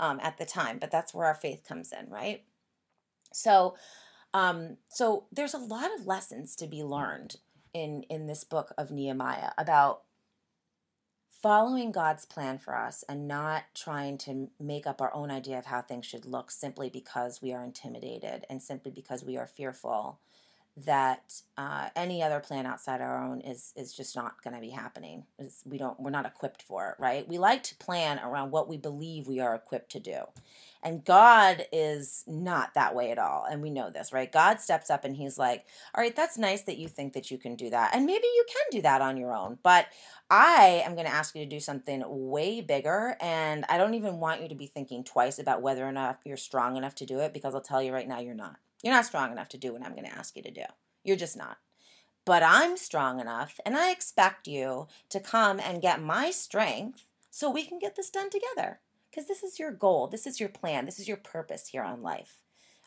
um, 0.00 0.18
at 0.22 0.38
the 0.38 0.46
time 0.46 0.78
but 0.78 0.90
that's 0.90 1.14
where 1.14 1.26
our 1.26 1.34
faith 1.34 1.62
comes 1.68 1.92
in 1.92 2.10
right? 2.10 2.42
So 3.32 3.76
um, 4.34 4.76
so 4.88 5.26
there's 5.30 5.54
a 5.54 5.58
lot 5.58 5.90
of 5.96 6.06
lessons 6.06 6.56
to 6.56 6.66
be 6.66 6.82
learned 6.82 7.36
in 7.72 8.02
in 8.10 8.26
this 8.26 8.44
book 8.44 8.72
of 8.76 8.90
nehemiah 8.90 9.52
about 9.56 10.02
following 11.42 11.90
God's 11.90 12.26
plan 12.26 12.58
for 12.58 12.76
us 12.76 13.02
and 13.08 13.26
not 13.26 13.64
trying 13.74 14.18
to 14.18 14.50
make 14.60 14.86
up 14.86 15.00
our 15.00 15.12
own 15.14 15.30
idea 15.30 15.58
of 15.58 15.66
how 15.66 15.80
things 15.80 16.04
should 16.04 16.26
look 16.26 16.50
simply 16.50 16.90
because 16.90 17.40
we 17.40 17.52
are 17.52 17.62
intimidated 17.62 18.44
and 18.50 18.62
simply 18.62 18.90
because 18.90 19.24
we 19.24 19.38
are 19.38 19.46
fearful 19.46 20.20
that 20.76 21.42
uh, 21.58 21.88
any 21.96 22.22
other 22.22 22.40
plan 22.40 22.64
outside 22.64 23.00
our 23.00 23.22
own 23.22 23.40
is 23.40 23.72
is 23.76 23.92
just 23.92 24.16
not 24.16 24.42
going 24.42 24.54
to 24.54 24.60
be 24.60 24.70
happening. 24.70 25.24
It's, 25.38 25.62
we 25.66 25.78
don't 25.78 25.98
we're 26.00 26.10
not 26.10 26.26
equipped 26.26 26.62
for 26.62 26.90
it, 26.90 27.02
right? 27.02 27.28
We 27.28 27.38
like 27.38 27.62
to 27.64 27.74
plan 27.76 28.18
around 28.20 28.50
what 28.50 28.68
we 28.68 28.76
believe 28.76 29.26
we 29.26 29.40
are 29.40 29.54
equipped 29.54 29.90
to 29.92 30.00
do. 30.00 30.20
And 30.82 31.04
God 31.04 31.66
is 31.72 32.24
not 32.26 32.72
that 32.74 32.94
way 32.94 33.10
at 33.10 33.18
all. 33.18 33.44
And 33.50 33.60
we 33.60 33.68
know 33.68 33.90
this, 33.90 34.12
right? 34.12 34.32
God 34.32 34.60
steps 34.60 34.88
up 34.88 35.04
and 35.04 35.14
he's 35.14 35.36
like, 35.36 35.66
"All 35.94 36.02
right, 36.02 36.16
that's 36.16 36.38
nice 36.38 36.62
that 36.62 36.78
you 36.78 36.88
think 36.88 37.12
that 37.12 37.30
you 37.30 37.36
can 37.36 37.56
do 37.56 37.68
that. 37.70 37.94
And 37.94 38.06
maybe 38.06 38.24
you 38.24 38.44
can 38.48 38.78
do 38.78 38.82
that 38.82 39.02
on 39.02 39.16
your 39.16 39.34
own, 39.34 39.58
but 39.62 39.86
I 40.30 40.82
am 40.86 40.94
going 40.94 41.06
to 41.06 41.12
ask 41.12 41.34
you 41.34 41.44
to 41.44 41.50
do 41.50 41.60
something 41.60 42.02
way 42.06 42.60
bigger 42.60 43.16
and 43.20 43.64
I 43.68 43.76
don't 43.76 43.94
even 43.94 44.20
want 44.20 44.40
you 44.40 44.48
to 44.48 44.54
be 44.54 44.66
thinking 44.66 45.02
twice 45.04 45.38
about 45.38 45.60
whether 45.60 45.86
or 45.86 45.92
not 45.92 46.20
you're 46.24 46.36
strong 46.36 46.76
enough 46.76 46.94
to 46.96 47.06
do 47.06 47.18
it 47.18 47.34
because 47.34 47.54
I'll 47.54 47.60
tell 47.60 47.82
you 47.82 47.92
right 47.92 48.08
now 48.08 48.20
you're 48.20 48.34
not." 48.34 48.56
You're 48.82 48.94
not 48.94 49.06
strong 49.06 49.32
enough 49.32 49.48
to 49.50 49.58
do 49.58 49.72
what 49.72 49.84
I'm 49.84 49.94
going 49.94 50.06
to 50.06 50.16
ask 50.16 50.36
you 50.36 50.42
to 50.42 50.50
do. 50.50 50.64
You're 51.04 51.16
just 51.16 51.36
not. 51.36 51.58
But 52.24 52.42
I'm 52.42 52.76
strong 52.76 53.20
enough, 53.20 53.58
and 53.64 53.76
I 53.76 53.90
expect 53.90 54.46
you 54.46 54.88
to 55.08 55.20
come 55.20 55.58
and 55.58 55.82
get 55.82 56.02
my 56.02 56.30
strength 56.30 57.04
so 57.30 57.50
we 57.50 57.64
can 57.64 57.78
get 57.78 57.96
this 57.96 58.10
done 58.10 58.30
together. 58.30 58.80
Because 59.10 59.26
this 59.26 59.42
is 59.42 59.58
your 59.58 59.72
goal, 59.72 60.06
this 60.06 60.26
is 60.26 60.38
your 60.38 60.48
plan, 60.48 60.84
this 60.84 61.00
is 61.00 61.08
your 61.08 61.16
purpose 61.16 61.68
here 61.68 61.82
on 61.82 62.02
life, 62.02 62.38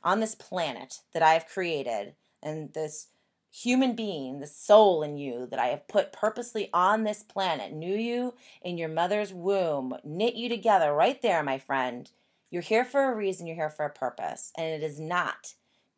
on 0.03 0.19
this 0.19 0.35
planet 0.35 0.99
that 1.13 1.23
I 1.23 1.33
have 1.33 1.47
created, 1.47 2.13
and 2.41 2.71
this 2.73 3.07
human 3.51 3.95
being, 3.95 4.39
the 4.39 4.47
soul 4.47 5.03
in 5.03 5.17
you 5.17 5.45
that 5.47 5.59
I 5.59 5.67
have 5.67 5.87
put 5.87 6.13
purposely 6.13 6.69
on 6.73 7.03
this 7.03 7.23
planet, 7.23 7.73
knew 7.73 7.95
you 7.95 8.33
in 8.61 8.77
your 8.77 8.89
mother's 8.89 9.33
womb, 9.33 9.95
knit 10.03 10.35
you 10.35 10.47
together 10.47 10.93
right 10.93 11.21
there, 11.21 11.43
my 11.43 11.57
friend. 11.57 12.09
You're 12.49 12.61
here 12.61 12.85
for 12.85 13.11
a 13.11 13.15
reason, 13.15 13.47
you're 13.47 13.55
here 13.55 13.69
for 13.69 13.85
a 13.85 13.89
purpose, 13.89 14.51
and 14.57 14.67
it 14.67 14.83
is 14.83 14.99
not 14.99 15.55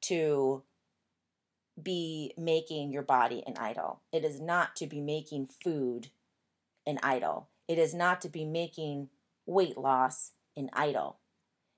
to 0.07 0.63
be 1.81 2.33
making 2.37 2.91
your 2.91 3.03
body 3.03 3.43
an 3.45 3.55
idol. 3.57 4.01
It 4.11 4.23
is 4.23 4.39
not 4.39 4.75
to 4.77 4.87
be 4.87 5.01
making 5.01 5.49
food 5.63 6.09
an 6.85 6.99
idol. 7.03 7.49
It 7.67 7.77
is 7.77 7.93
not 7.93 8.21
to 8.21 8.29
be 8.29 8.45
making 8.45 9.09
weight 9.45 9.77
loss 9.77 10.31
an 10.55 10.69
idol. 10.73 11.17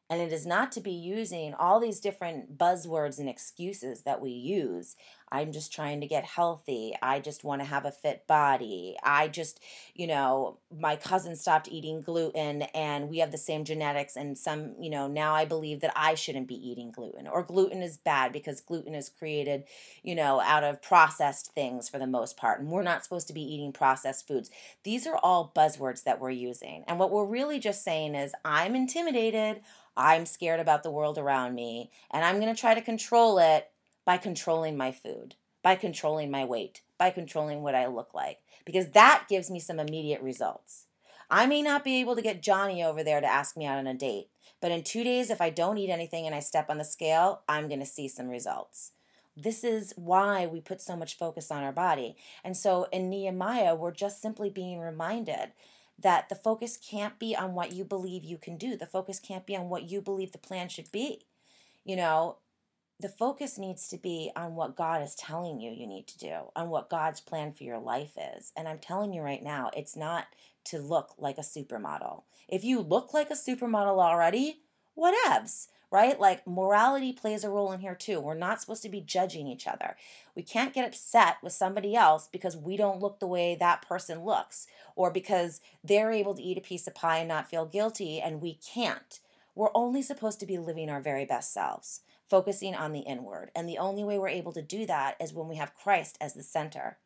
And 0.10 0.22
it 0.22 0.32
is 0.32 0.45
not 0.45 0.72
to 0.74 0.82
be 0.82 0.91
using 0.91 1.53
all 1.53 1.80
these 1.80 1.99
different 1.99 2.58
buzzwords 2.58 3.20
and 3.20 3.28
excuses 3.28 4.03
that 4.03 4.22
we 4.22 4.32
use. 4.32 4.95
I'm 5.30 5.51
just 5.51 5.74
trying 5.74 5.99
to 5.99 6.08
get 6.08 6.24
healthy. 6.24 6.93
I 7.01 7.20
just 7.20 7.43
want 7.43 7.60
to 7.60 7.68
have 7.68 7.84
a 7.84 7.91
fit 7.91 8.26
body. 8.28 8.95
I 9.03 9.28
just, 9.28 9.60
you 9.93 10.08
know, 10.08 10.60
my 10.72 10.95
cousin 10.95 11.36
stopped 11.36 11.68
eating 11.70 12.01
gluten 12.01 12.62
and 12.74 13.10
we 13.10 13.18
have 13.18 13.32
the 13.32 13.38
same 13.38 13.66
genetics. 13.66 14.16
And 14.16 14.38
some, 14.38 14.76
you 14.80 14.89
know, 14.89 15.10
now 15.10 15.34
I 15.34 15.43
believe 15.43 15.82
that 15.82 15.91
I 15.97 16.16
shouldn't 16.16 16.47
be 16.47 16.55
eating 16.55 16.91
gluten 16.91 17.28
or 17.28 17.43
gluten 17.43 17.82
is 17.82 17.97
bad 17.97 18.32
because 18.32 18.62
gluten 18.62 18.95
is 18.95 19.10
created, 19.10 19.66
you 20.03 20.16
know, 20.16 20.39
out 20.39 20.64
of 20.64 20.82
processed 20.82 21.53
things 21.53 21.89
for 21.89 21.99
the 21.99 22.08
most 22.08 22.38
part. 22.38 22.62
And 22.62 22.70
we're 22.70 22.84
not 22.84 23.03
supposed 23.03 23.28
to 23.28 23.34
be 23.34 23.41
eating 23.41 23.74
processed 23.74 24.26
foods. 24.26 24.49
These 24.84 25.05
are 25.05 25.20
all 25.22 25.51
buzzwords 25.53 26.03
that 26.03 26.22
we're 26.22 26.30
using. 26.30 26.86
And 26.88 26.97
what 26.97 27.12
we're 27.12 27.26
really 27.26 27.60
just 27.60 27.84
saying 27.84 28.16
is, 28.16 28.32
I'm 28.45 28.76
intimidated. 28.76 29.60
I'm 29.98 30.28
scared 30.28 30.60
about 30.60 30.84
the 30.84 30.91
world 30.91 31.18
around 31.18 31.56
me, 31.56 31.89
and 32.12 32.24
I'm 32.24 32.39
going 32.39 32.54
to 32.54 32.60
try 32.60 32.76
to 32.76 32.82
control 32.82 33.39
it 33.39 33.70
by 34.06 34.18
controlling 34.18 34.78
my 34.78 34.91
food, 34.91 35.36
by 35.64 35.76
controlling 35.76 36.30
my 36.30 36.45
weight, 36.45 36.82
by 37.00 37.10
controlling 37.10 37.64
what 37.64 37.76
I 37.76 37.88
look 37.88 38.14
like, 38.14 38.39
because 38.64 38.89
that 38.91 39.26
gives 39.28 39.50
me 39.50 39.60
some 39.60 39.80
immediate 39.80 40.22
results. 40.22 40.86
I 41.30 41.48
may 41.48 41.62
not 41.62 41.84
be 41.84 42.00
able 42.00 42.16
to 42.16 42.22
get 42.22 42.43
Johnny 42.43 42.84
over 42.84 43.04
there 43.04 43.20
to 43.20 43.28
ask 43.28 43.58
me 43.58 43.66
out 43.66 43.80
on 43.80 43.88
a 43.88 43.93
date, 43.93 44.30
but 44.62 44.72
in 44.72 44.84
two 44.84 45.04
days, 45.04 45.30
if 45.30 45.41
I 45.41 45.50
don't 45.50 45.78
eat 45.78 45.89
anything 45.89 46.26
and 46.26 46.36
I 46.36 46.39
step 46.39 46.70
on 46.70 46.78
the 46.78 46.86
scale, 46.86 47.41
I'm 47.50 47.68
going 47.68 47.80
to 47.80 47.86
see 47.86 48.08
some 48.08 48.30
results. 48.30 48.91
This 49.36 49.64
is 49.64 49.93
why 49.95 50.48
we 50.48 50.62
put 50.62 50.82
so 50.82 50.95
much 50.95 51.18
focus 51.18 51.52
on 51.52 51.64
our 51.64 51.72
body. 51.72 52.16
And 52.43 52.58
so 52.58 52.88
in 52.91 53.10
Nehemiah, 53.10 53.76
we're 53.76 53.91
just 53.91 54.22
simply 54.22 54.50
being 54.50 54.80
reminded 54.80 55.52
that 56.00 56.30
the 56.30 56.36
focus 56.36 56.78
can't 56.78 57.18
be 57.18 57.36
on 57.36 57.54
what 57.54 57.72
you 57.72 57.84
believe 57.84 58.24
you 58.24 58.38
can 58.38 58.58
do. 58.58 58.78
The 58.78 58.86
focus 58.86 59.20
can't 59.20 59.45
be 59.45 59.56
on 59.56 59.70
what 59.70 59.89
you 59.89 60.02
believe 60.02 60.32
the 60.32 60.38
plan 60.38 60.70
should 60.70 60.91
be. 60.91 61.24
You 61.84 61.95
know, 61.95 62.38
the 63.00 63.10
focus 63.10 63.58
needs 63.58 63.88
to 63.89 63.98
be 63.98 64.32
on 64.36 64.56
what 64.56 64.76
God 64.76 65.02
is 65.04 65.16
telling 65.16 65.60
you 65.60 65.72
you 65.72 65.88
need 65.88 66.08
to 66.08 66.18
do, 66.18 66.36
on 66.56 66.70
what 66.70 66.89
God's 66.89 67.22
plan 67.22 67.54
for 67.54 67.64
your 67.64 67.80
life 67.80 68.18
is. 68.36 68.52
And 68.56 68.68
I'm 68.68 68.80
telling 68.80 69.14
you 69.14 69.22
right 69.22 69.43
now, 69.43 69.72
it's 69.76 69.95
not 69.95 70.26
to 70.66 70.80
look 70.80 71.14
like 71.18 71.38
a 71.38 71.41
supermodel. 71.41 72.24
If 72.48 72.64
you 72.64 72.82
look 72.82 73.14
like 73.14 73.30
a 73.30 73.36
supermodel 73.36 74.00
already, 74.04 74.62
whatevs 74.98 75.68
right? 75.92 76.20
Like 76.20 76.46
morality 76.46 77.14
plays 77.14 77.44
a 77.44 77.50
role 77.50 77.72
in 77.72 77.80
here 77.80 77.96
too. 77.96 78.20
We're 78.20 78.34
not 78.34 78.60
supposed 78.60 78.84
to 78.84 78.90
be 78.90 79.02
judging 79.02 79.48
each 79.48 79.68
other. 79.68 79.96
We 80.36 80.44
can't 80.44 80.74
get 80.74 80.88
upset 80.88 81.38
with 81.42 81.54
somebody 81.54 81.96
else 81.96 82.28
because 82.32 82.58
we 82.58 82.76
don't 82.76 83.00
look 83.00 83.20
the 83.20 83.28
way 83.28 83.56
that 83.56 83.88
person 83.88 84.24
looks 84.24 84.68
or 84.96 85.12
because 85.12 85.62
they're 85.84 86.12
able 86.12 86.34
to 86.36 86.44
eat 86.44 86.58
a 86.58 86.62
piece 86.62 86.88
of 86.88 86.96
pie 86.96 87.20
and 87.20 87.28
not 87.28 87.50
feel 87.50 87.66
guilty 87.66 88.20
and 88.20 88.42
we 88.42 88.56
can't. 88.56 89.20
We're 89.56 89.70
only 89.74 90.02
supposed 90.02 90.40
to 90.42 90.46
be 90.46 90.58
living 90.58 90.90
our 90.90 91.02
very 91.02 91.26
best 91.26 91.54
selves, 91.54 92.02
focusing 92.30 92.76
on 92.76 92.92
the 92.92 93.00
inward. 93.00 93.50
And 93.56 93.68
the 93.68 93.80
only 93.80 94.04
way 94.04 94.20
we're 94.20 94.28
able 94.28 94.52
to 94.54 94.62
do 94.62 94.86
that 94.86 95.16
is 95.22 95.34
when 95.34 95.48
we 95.48 95.56
have 95.56 95.74
Christ 95.74 96.18
as 96.20 96.34
the 96.34 96.44
center. 96.44 96.98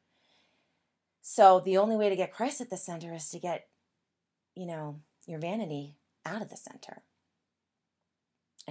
So 1.22 1.62
the 1.64 1.78
only 1.78 1.96
way 1.96 2.10
to 2.10 2.16
get 2.16 2.34
Christ 2.34 2.62
at 2.62 2.72
the 2.72 2.78
center 2.78 3.14
is 3.14 3.30
to 3.30 3.40
get, 3.40 3.68
you 4.56 4.66
know, 4.66 5.00
your 5.28 5.40
vanity 5.40 5.96
out 6.26 6.42
of 6.42 6.50
the 6.50 6.58
center 6.58 7.04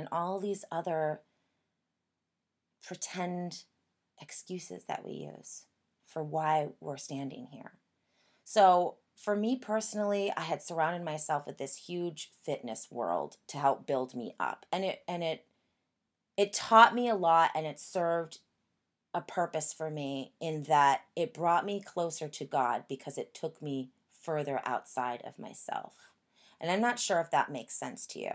and 0.00 0.08
all 0.10 0.40
these 0.40 0.64
other 0.72 1.20
pretend 2.82 3.64
excuses 4.20 4.84
that 4.86 5.04
we 5.04 5.12
use 5.12 5.64
for 6.06 6.24
why 6.24 6.68
we're 6.80 6.96
standing 6.96 7.48
here. 7.52 7.72
So, 8.44 8.96
for 9.14 9.36
me 9.36 9.56
personally, 9.56 10.32
I 10.34 10.40
had 10.40 10.62
surrounded 10.62 11.04
myself 11.04 11.46
with 11.46 11.58
this 11.58 11.76
huge 11.76 12.30
fitness 12.42 12.88
world 12.90 13.36
to 13.48 13.58
help 13.58 13.86
build 13.86 14.14
me 14.14 14.34
up. 14.40 14.64
And 14.72 14.82
it 14.82 15.02
and 15.06 15.22
it 15.22 15.44
it 16.38 16.54
taught 16.54 16.94
me 16.94 17.10
a 17.10 17.14
lot 17.14 17.50
and 17.54 17.66
it 17.66 17.78
served 17.78 18.38
a 19.12 19.20
purpose 19.20 19.74
for 19.74 19.90
me 19.90 20.32
in 20.40 20.62
that 20.62 21.02
it 21.14 21.34
brought 21.34 21.66
me 21.66 21.82
closer 21.82 22.28
to 22.28 22.44
God 22.46 22.84
because 22.88 23.18
it 23.18 23.34
took 23.34 23.60
me 23.60 23.90
further 24.18 24.62
outside 24.64 25.20
of 25.26 25.38
myself. 25.38 25.92
And 26.58 26.70
I'm 26.70 26.80
not 26.80 26.98
sure 26.98 27.20
if 27.20 27.30
that 27.32 27.52
makes 27.52 27.74
sense 27.74 28.06
to 28.08 28.20
you. 28.20 28.32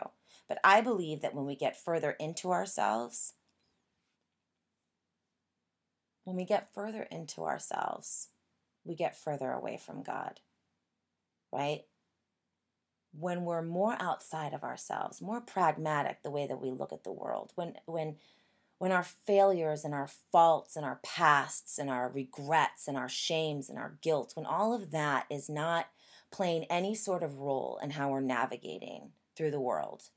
But 0.48 0.60
I 0.64 0.82
believe 0.82 1.22
that 1.22 1.34
when 1.34 1.46
we 1.46 1.56
get 1.56 1.78
further 1.78 2.12
into 2.12 2.52
ourselves, 2.52 3.34
when 6.24 6.36
we 6.36 6.46
get 6.46 6.74
further 6.74 7.04
into 7.04 7.44
ourselves, 7.44 8.30
we 8.84 8.96
get 8.96 9.18
further 9.18 9.52
away 9.52 9.78
from 9.78 10.04
God, 10.04 10.40
right? 11.52 11.84
When 13.18 13.46
we're 13.46 13.62
more 13.62 13.96
outside 14.00 14.54
of 14.54 14.64
ourselves, 14.64 15.22
more 15.22 15.42
pragmatic 15.42 16.22
the 16.22 16.32
way 16.32 16.46
that 16.46 16.62
we 16.62 16.70
look 16.70 16.92
at 16.94 17.04
the 17.04 17.12
world, 17.12 17.52
when 17.56 17.76
when 17.86 18.18
when 18.78 18.92
our 18.92 19.04
failures 19.04 19.86
and 19.86 19.94
our 19.94 20.10
faults 20.32 20.76
and 20.76 20.86
our 20.86 21.00
pasts 21.02 21.78
and 21.80 21.90
our 21.90 22.10
regrets 22.10 22.88
and 22.88 22.98
our 22.98 23.08
shames 23.08 23.70
and 23.70 23.80
our 23.80 23.98
guilt, 24.02 24.34
when 24.36 24.46
all 24.46 24.74
of 24.74 24.92
that 24.92 25.26
is 25.30 25.50
not 25.50 25.88
playing 26.30 26.66
any 26.66 26.94
sort 26.94 27.24
of 27.24 27.40
role 27.40 27.80
in 27.82 27.92
how 27.92 28.10
we're 28.10 28.20
navigating 28.20 29.12
through 29.36 29.52
the 29.52 29.62
world, 29.62 30.10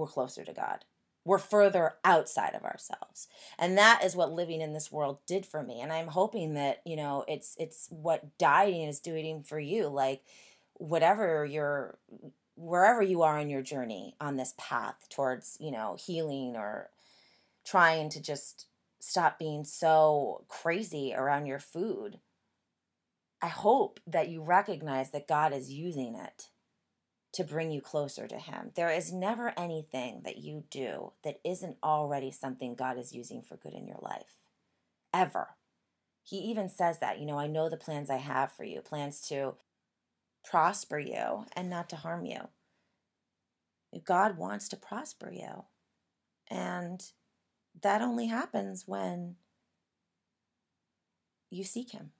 we're 0.00 0.06
closer 0.06 0.44
to 0.44 0.52
God. 0.52 0.84
We're 1.24 1.38
further 1.38 1.94
outside 2.02 2.54
of 2.54 2.64
ourselves. 2.64 3.28
And 3.58 3.76
that 3.76 4.02
is 4.02 4.16
what 4.16 4.32
living 4.32 4.62
in 4.62 4.72
this 4.72 4.90
world 4.90 5.18
did 5.26 5.44
for 5.44 5.62
me. 5.62 5.80
And 5.80 5.92
I'm 5.92 6.08
hoping 6.08 6.54
that, 6.54 6.80
you 6.86 6.96
know, 6.96 7.24
it's 7.28 7.54
it's 7.58 7.88
what 7.90 8.38
dieting 8.38 8.88
is 8.88 9.00
doing 9.00 9.42
for 9.42 9.60
you. 9.60 9.88
Like 9.88 10.22
whatever 10.74 11.44
your 11.44 11.98
wherever 12.56 13.02
you 13.02 13.22
are 13.22 13.38
in 13.38 13.50
your 13.50 13.62
journey 13.62 14.14
on 14.20 14.36
this 14.36 14.54
path 14.58 15.06
towards, 15.10 15.56
you 15.60 15.70
know, 15.70 15.96
healing 15.98 16.56
or 16.56 16.90
trying 17.64 18.08
to 18.10 18.20
just 18.20 18.66
stop 18.98 19.38
being 19.38 19.64
so 19.64 20.44
crazy 20.48 21.14
around 21.14 21.46
your 21.46 21.58
food. 21.58 22.18
I 23.42 23.48
hope 23.48 24.00
that 24.06 24.28
you 24.28 24.42
recognize 24.42 25.10
that 25.10 25.28
God 25.28 25.52
is 25.52 25.70
using 25.70 26.14
it 26.14 26.48
to 27.32 27.44
bring 27.44 27.70
you 27.70 27.80
closer 27.80 28.26
to 28.26 28.38
Him. 28.38 28.72
There 28.74 28.90
is 28.90 29.12
never 29.12 29.52
anything 29.56 30.22
that 30.24 30.38
you 30.38 30.64
do 30.70 31.12
that 31.22 31.40
isn't 31.44 31.76
already 31.82 32.30
something 32.30 32.74
God 32.74 32.98
is 32.98 33.14
using 33.14 33.42
for 33.42 33.56
good 33.56 33.74
in 33.74 33.86
your 33.86 34.00
life. 34.02 34.36
Ever. 35.14 35.50
He 36.22 36.38
even 36.38 36.68
says 36.68 36.98
that, 36.98 37.18
you 37.18 37.26
know, 37.26 37.38
I 37.38 37.46
know 37.46 37.68
the 37.68 37.76
plans 37.76 38.10
I 38.10 38.16
have 38.16 38.52
for 38.52 38.64
you, 38.64 38.80
plans 38.80 39.20
to 39.28 39.54
prosper 40.44 40.98
you 40.98 41.46
and 41.54 41.70
not 41.70 41.88
to 41.90 41.96
harm 41.96 42.24
you. 42.24 42.48
God 44.04 44.36
wants 44.36 44.68
to 44.68 44.76
prosper 44.76 45.32
you. 45.32 45.64
And 46.48 47.02
that 47.80 48.02
only 48.02 48.26
happens 48.26 48.84
when 48.86 49.36
you 51.48 51.64
seek 51.64 51.92
Him. 51.92 52.10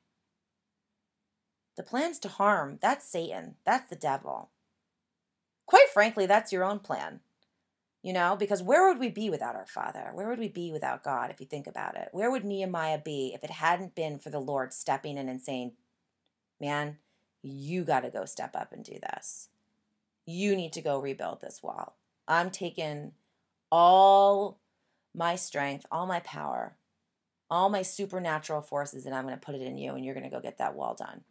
The 1.76 1.82
plans 1.82 2.18
to 2.20 2.28
harm, 2.28 2.78
that's 2.80 3.08
Satan, 3.08 3.56
that's 3.64 3.88
the 3.88 3.96
devil 3.96 4.50
quite 5.70 5.88
frankly, 5.94 6.26
that's 6.26 6.52
your 6.52 6.64
own 6.64 6.80
plan. 6.80 7.20
You 8.02 8.12
know, 8.12 8.34
because 8.34 8.60
where 8.60 8.88
would 8.88 8.98
we 8.98 9.08
be 9.08 9.30
without 9.30 9.54
our 9.54 9.66
Father? 9.66 10.10
Where 10.12 10.28
would 10.28 10.40
we 10.40 10.48
be 10.48 10.72
without 10.72 11.04
God 11.04 11.30
if 11.30 11.38
you 11.38 11.46
think 11.46 11.68
about 11.68 11.96
it? 11.96 12.08
Where 12.10 12.30
would 12.30 12.44
Nehemiah 12.44 12.98
be 13.04 13.30
if 13.34 13.44
it 13.44 13.50
hadn't 13.50 13.94
been 13.94 14.18
for 14.18 14.30
the 14.30 14.40
Lord 14.40 14.72
stepping 14.72 15.16
in 15.16 15.28
and 15.28 15.40
saying, 15.40 15.72
Man, 16.60 16.96
you 17.42 17.84
got 17.84 18.00
to 18.00 18.10
go 18.10 18.24
step 18.24 18.56
up 18.56 18.72
and 18.72 18.84
do 18.84 18.94
this. 19.00 19.48
You 20.26 20.56
need 20.56 20.72
to 20.72 20.82
go 20.82 20.98
rebuild 20.98 21.40
this 21.40 21.62
wall. 21.62 21.96
I'm 22.26 22.50
taking 22.50 23.12
all 23.70 24.58
my 25.14 25.36
strength, 25.36 25.86
all 25.92 26.06
my 26.06 26.20
power, 26.20 26.76
all 27.48 27.68
my 27.68 27.82
supernatural 27.82 28.62
forces, 28.62 29.06
and 29.06 29.14
I'm 29.14 29.24
going 29.24 29.38
to 29.38 29.44
put 29.44 29.54
it 29.54 29.62
in 29.62 29.78
you, 29.78 29.94
and 29.94 30.04
you're 30.04 30.14
going 30.14 30.28
to 30.28 30.34
go 30.34 30.40
get 30.40 30.58
that 30.58 30.74
wall 30.74 30.94
done. 30.94 31.22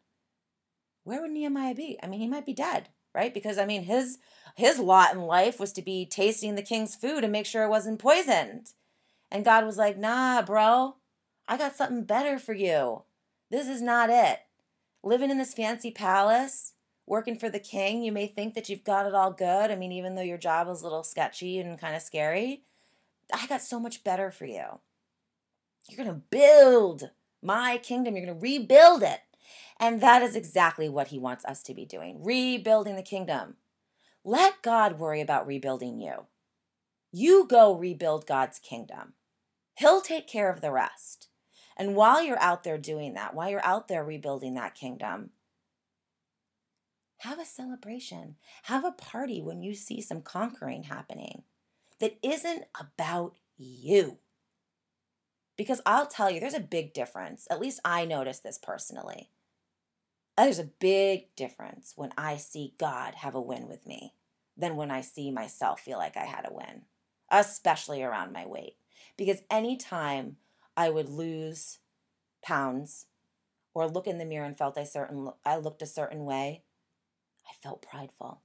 Where 1.04 1.22
would 1.22 1.32
Nehemiah 1.32 1.76
be? 1.76 2.00
I 2.02 2.08
mean, 2.08 2.22
he 2.22 2.28
might 2.28 2.46
be 2.46 2.54
dead 2.54 2.90
right? 3.14 3.34
Because 3.34 3.58
I 3.58 3.66
mean, 3.66 3.84
his 3.84 4.18
his 4.56 4.80
lot 4.80 5.14
in 5.14 5.22
life 5.22 5.60
was 5.60 5.72
to 5.74 5.82
be 5.82 6.06
tasting 6.06 6.56
the 6.56 6.62
king's 6.62 6.96
food 6.96 7.24
and 7.24 7.32
make 7.32 7.46
sure 7.46 7.64
it 7.64 7.70
wasn't 7.70 8.00
poisoned. 8.00 8.72
And 9.32 9.46
God 9.46 9.66
was 9.66 9.78
like, 9.78 9.98
"Nah, 9.98 10.42
bro. 10.42 10.96
I 11.48 11.58
got 11.58 11.76
something 11.76 12.04
better 12.04 12.38
for 12.38 12.54
you. 12.54 13.04
This 13.50 13.68
is 13.68 13.82
not 13.82 14.10
it. 14.10 14.40
Living 15.04 15.32
in 15.32 15.38
this 15.38 15.54
fancy 15.54 15.92
palace 15.92 16.74
working 17.10 17.38
for 17.38 17.50
the 17.50 17.60
king, 17.60 18.04
you 18.04 18.12
may 18.12 18.28
think 18.28 18.54
that 18.54 18.70
you've 18.70 18.84
got 18.84 19.08
it 19.08 19.16
all 19.16 19.32
good. 19.32 19.72
I 19.72 19.76
mean, 19.76 19.92
even 19.92 20.16
though 20.16 20.22
your 20.22 20.38
job 20.38 20.70
is 20.70 20.82
a 20.82 20.84
little 20.84 21.04
sketchy 21.04 21.58
and 21.60 21.80
kind 21.80 21.96
of 21.96 22.04
scary, 22.04 22.62
I 23.34 23.48
got 23.48 23.62
so 23.62 23.80
much 23.80 24.04
better 24.04 24.30
for 24.32 24.46
you. 24.46 24.80
You're 25.88 25.98
going 25.98 26.08
to 26.08 26.22
build 26.30 27.10
my 27.42 27.80
kingdom, 27.80 28.16
you're 28.16 28.26
going 28.26 28.38
to 28.38 28.42
rebuild 28.42 29.02
it. 29.02 29.22
And 29.80 30.02
that 30.02 30.22
is 30.22 30.36
exactly 30.36 30.90
what 30.90 31.08
he 31.08 31.20
wants 31.20 31.46
us 31.46 31.64
to 31.64 31.74
be 31.74 31.86
doing 31.86 32.24
rebuilding 32.24 32.96
the 32.96 33.04
kingdom. 33.04 33.56
Let 34.24 34.62
God 34.62 35.00
worry 35.00 35.22
about 35.22 35.48
rebuilding 35.48 36.00
you. 36.00 36.26
You 37.12 37.48
go 37.48 37.74
rebuild 37.74 38.28
God's 38.28 38.60
kingdom. 38.60 39.14
He'll 39.76 40.02
take 40.02 40.28
care 40.28 40.52
of 40.52 40.62
the 40.62 40.72
rest. 40.72 41.30
And 41.78 41.96
while 41.96 42.22
you're 42.22 42.42
out 42.42 42.66
there 42.66 42.78
doing 42.78 43.14
that, 43.14 43.34
while 43.34 43.50
you're 43.50 43.66
out 43.66 43.88
there 43.88 44.04
rebuilding 44.04 44.56
that 44.56 44.76
kingdom, 44.76 45.30
have 47.20 47.40
a 47.40 47.46
celebration. 47.46 48.36
Have 48.64 48.84
a 48.84 48.92
party 48.92 49.42
when 49.42 49.62
you 49.62 49.74
see 49.74 50.02
some 50.02 50.22
conquering 50.22 50.84
happening 50.84 51.44
that 52.00 52.18
isn't 52.22 52.66
about 52.80 53.36
you. 53.58 54.18
Because 55.58 55.82
I'll 55.86 56.08
tell 56.08 56.30
you, 56.30 56.40
there's 56.40 56.54
a 56.54 56.62
big 56.62 56.94
difference. 56.94 57.48
At 57.50 57.60
least 57.60 57.82
I 57.84 58.06
noticed 58.06 58.44
this 58.44 58.58
personally. 58.58 59.30
There's 60.46 60.60
a 60.60 60.64
big 60.64 61.36
difference 61.36 61.94
when 61.98 62.12
I 62.18 62.38
see 62.38 62.74
God 62.78 63.16
have 63.16 63.36
a 63.36 63.42
win 63.42 63.68
with 63.68 63.86
me 63.86 64.14
than 64.56 64.78
when 64.78 64.90
I 64.90 65.02
see 65.02 65.32
myself 65.32 65.82
feel 65.82 65.98
like 65.98 66.16
I 66.16 66.26
had 66.26 66.48
a 66.48 66.54
win, 66.54 66.84
especially 67.30 68.02
around 68.02 68.32
my 68.32 68.46
weight. 68.46 68.78
Because 69.18 69.42
anytime 69.52 70.38
I 70.78 70.92
would 70.92 71.10
lose 71.10 71.80
pounds 72.42 73.08
or 73.74 73.90
look 73.90 74.08
in 74.08 74.18
the 74.18 74.26
mirror 74.26 74.46
and 74.46 74.58
felt 74.58 74.78
I 74.78 74.86
certain 74.86 75.30
I 75.46 75.58
looked 75.58 75.82
a 75.82 75.86
certain 75.86 76.24
way, 76.24 76.64
I 77.46 77.52
felt 77.62 77.82
prideful. 77.82 78.42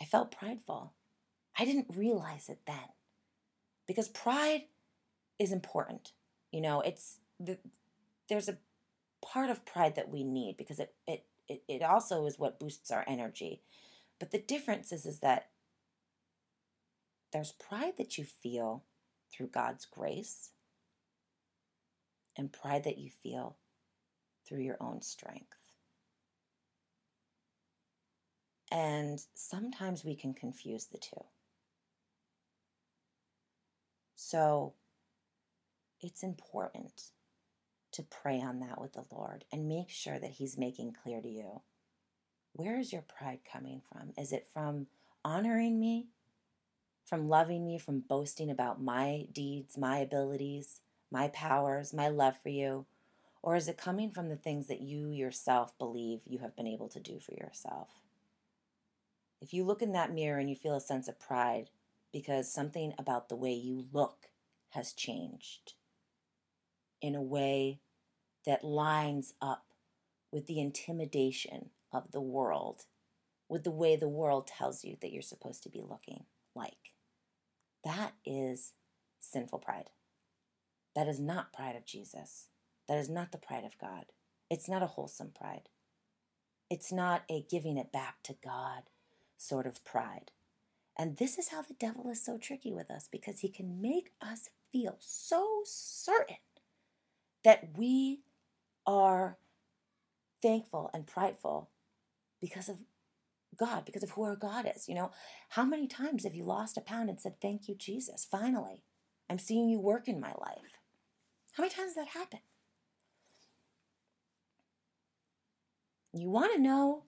I 0.00 0.04
felt 0.04 0.30
prideful. 0.30 0.92
I 1.58 1.64
didn't 1.64 1.96
realize 1.96 2.48
it 2.48 2.60
then. 2.64 2.90
Because 3.88 4.08
pride 4.08 4.62
is 5.38 5.50
important. 5.50 6.12
You 6.52 6.60
know, 6.60 6.80
it's 6.80 7.18
the, 7.40 7.58
there's 8.28 8.48
a 8.48 8.58
part 9.24 9.50
of 9.50 9.64
pride 9.64 9.96
that 9.96 10.10
we 10.10 10.22
need 10.24 10.56
because 10.56 10.78
it, 10.78 10.94
it 11.06 11.24
it 11.48 11.62
it 11.68 11.82
also 11.82 12.26
is 12.26 12.38
what 12.38 12.60
boosts 12.60 12.90
our 12.90 13.04
energy. 13.06 13.62
But 14.20 14.30
the 14.30 14.38
difference 14.38 14.92
is 14.92 15.06
is 15.06 15.20
that 15.20 15.48
there's 17.32 17.52
pride 17.52 17.94
that 17.98 18.16
you 18.16 18.24
feel 18.24 18.84
through 19.32 19.48
God's 19.48 19.86
grace 19.86 20.50
and 22.36 22.52
pride 22.52 22.84
that 22.84 22.98
you 22.98 23.10
feel 23.10 23.56
through 24.46 24.60
your 24.60 24.76
own 24.80 25.02
strength. 25.02 25.56
And 28.70 29.20
sometimes 29.34 30.04
we 30.04 30.14
can 30.14 30.34
confuse 30.34 30.86
the 30.86 30.98
two. 30.98 31.24
So 34.16 34.74
it's 36.00 36.22
important 36.22 37.10
to 37.94 38.02
pray 38.02 38.40
on 38.40 38.60
that 38.60 38.80
with 38.80 38.92
the 38.92 39.04
Lord 39.10 39.44
and 39.52 39.68
make 39.68 39.88
sure 39.88 40.18
that 40.18 40.32
He's 40.32 40.58
making 40.58 40.94
clear 41.02 41.20
to 41.20 41.28
you 41.28 41.62
where 42.54 42.78
is 42.78 42.92
your 42.92 43.02
pride 43.02 43.40
coming 43.50 43.82
from? 43.90 44.12
Is 44.16 44.32
it 44.32 44.46
from 44.52 44.86
honoring 45.24 45.80
me, 45.80 46.06
from 47.04 47.28
loving 47.28 47.66
me, 47.66 47.78
from 47.78 48.00
boasting 48.00 48.48
about 48.48 48.80
my 48.80 49.26
deeds, 49.32 49.76
my 49.76 49.98
abilities, 49.98 50.80
my 51.10 51.28
powers, 51.28 51.92
my 51.92 52.08
love 52.08 52.36
for 52.40 52.50
you? 52.50 52.86
Or 53.42 53.56
is 53.56 53.68
it 53.68 53.76
coming 53.76 54.10
from 54.10 54.28
the 54.28 54.36
things 54.36 54.68
that 54.68 54.80
you 54.80 55.10
yourself 55.10 55.76
believe 55.78 56.20
you 56.24 56.38
have 56.38 56.56
been 56.56 56.68
able 56.68 56.88
to 56.90 57.00
do 57.00 57.18
for 57.18 57.34
yourself? 57.34 57.88
If 59.40 59.52
you 59.52 59.64
look 59.64 59.82
in 59.82 59.92
that 59.92 60.14
mirror 60.14 60.38
and 60.38 60.48
you 60.48 60.56
feel 60.56 60.76
a 60.76 60.80
sense 60.80 61.08
of 61.08 61.20
pride 61.20 61.70
because 62.12 62.50
something 62.50 62.94
about 62.96 63.28
the 63.28 63.36
way 63.36 63.52
you 63.52 63.86
look 63.92 64.28
has 64.70 64.92
changed 64.92 65.74
in 67.02 67.14
a 67.14 67.20
way 67.20 67.80
that 68.46 68.64
lines 68.64 69.34
up 69.40 69.64
with 70.30 70.46
the 70.46 70.60
intimidation 70.60 71.70
of 71.92 72.12
the 72.12 72.20
world, 72.20 72.86
with 73.48 73.64
the 73.64 73.70
way 73.70 73.96
the 73.96 74.08
world 74.08 74.46
tells 74.46 74.84
you 74.84 74.96
that 75.00 75.12
you're 75.12 75.22
supposed 75.22 75.62
to 75.62 75.68
be 75.68 75.80
looking 75.80 76.24
like. 76.54 76.92
That 77.84 78.12
is 78.24 78.72
sinful 79.20 79.60
pride. 79.60 79.90
That 80.94 81.08
is 81.08 81.20
not 81.20 81.52
pride 81.52 81.76
of 81.76 81.84
Jesus. 81.84 82.48
That 82.88 82.98
is 82.98 83.08
not 83.08 83.32
the 83.32 83.38
pride 83.38 83.64
of 83.64 83.78
God. 83.78 84.06
It's 84.50 84.68
not 84.68 84.82
a 84.82 84.88
wholesome 84.88 85.32
pride. 85.34 85.68
It's 86.70 86.92
not 86.92 87.22
a 87.30 87.44
giving 87.48 87.76
it 87.76 87.92
back 87.92 88.22
to 88.24 88.36
God 88.44 88.84
sort 89.36 89.66
of 89.66 89.84
pride. 89.84 90.32
And 90.98 91.16
this 91.16 91.38
is 91.38 91.48
how 91.48 91.62
the 91.62 91.74
devil 91.74 92.08
is 92.10 92.24
so 92.24 92.38
tricky 92.38 92.72
with 92.72 92.90
us 92.90 93.08
because 93.10 93.40
he 93.40 93.48
can 93.48 93.80
make 93.80 94.12
us 94.20 94.50
feel 94.72 94.96
so 95.00 95.62
certain 95.64 96.36
that 97.42 97.76
we 97.76 98.20
are 98.86 99.38
thankful 100.42 100.90
and 100.92 101.06
prideful 101.06 101.70
because 102.40 102.68
of 102.68 102.78
God, 103.56 103.84
because 103.84 104.02
of 104.02 104.10
who 104.10 104.22
our 104.24 104.36
God 104.36 104.70
is. 104.74 104.88
You 104.88 104.94
know, 104.94 105.10
how 105.50 105.64
many 105.64 105.86
times 105.86 106.24
have 106.24 106.34
you 106.34 106.44
lost 106.44 106.76
a 106.76 106.80
pound 106.80 107.08
and 107.08 107.20
said, 107.20 107.40
Thank 107.40 107.68
you, 107.68 107.74
Jesus? 107.74 108.26
Finally, 108.28 108.82
I'm 109.30 109.38
seeing 109.38 109.68
you 109.68 109.80
work 109.80 110.08
in 110.08 110.20
my 110.20 110.32
life. 110.38 110.78
How 111.52 111.62
many 111.62 111.74
times 111.74 111.94
that 111.94 112.08
happen? 112.08 112.40
You 116.12 116.30
want 116.30 116.54
to 116.54 116.60
know 116.60 117.04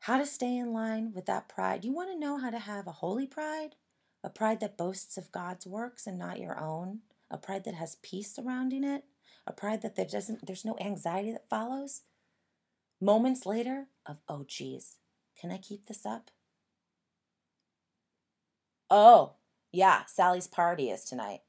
how 0.00 0.18
to 0.18 0.26
stay 0.26 0.56
in 0.56 0.72
line 0.72 1.12
with 1.14 1.26
that 1.26 1.48
pride. 1.48 1.84
You 1.84 1.92
want 1.92 2.10
to 2.10 2.18
know 2.18 2.38
how 2.38 2.50
to 2.50 2.58
have 2.58 2.86
a 2.86 2.92
holy 2.92 3.26
pride, 3.26 3.74
a 4.24 4.30
pride 4.30 4.60
that 4.60 4.78
boasts 4.78 5.16
of 5.18 5.32
God's 5.32 5.66
works 5.66 6.06
and 6.06 6.18
not 6.18 6.40
your 6.40 6.58
own, 6.58 7.00
a 7.30 7.36
pride 7.36 7.64
that 7.64 7.74
has 7.74 7.96
peace 8.02 8.34
surrounding 8.34 8.84
it, 8.84 9.04
a 9.50 9.52
pride 9.52 9.82
that 9.82 9.96
there 9.96 10.06
doesn't 10.06 10.46
there's 10.46 10.64
no 10.64 10.76
anxiety 10.80 11.32
that 11.32 11.48
follows. 11.50 12.02
Moments 13.00 13.44
later 13.44 13.88
of 14.06 14.18
oh 14.28 14.44
geez, 14.46 14.96
can 15.38 15.50
I 15.50 15.58
keep 15.58 15.86
this 15.86 16.06
up? 16.06 16.30
Oh, 18.88 19.34
yeah, 19.72 20.04
Sally's 20.06 20.48
party 20.48 20.90
is 20.90 21.04
tonight. 21.04 21.40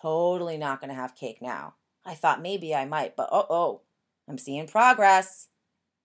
Totally 0.00 0.58
not 0.58 0.80
going 0.80 0.90
to 0.90 0.94
have 0.94 1.16
cake 1.16 1.38
now. 1.40 1.76
I 2.04 2.14
thought 2.14 2.42
maybe 2.42 2.74
I 2.74 2.84
might, 2.84 3.16
but 3.16 3.30
oh, 3.32 3.46
oh, 3.48 3.80
I'm 4.28 4.36
seeing 4.36 4.66
progress. 4.66 5.48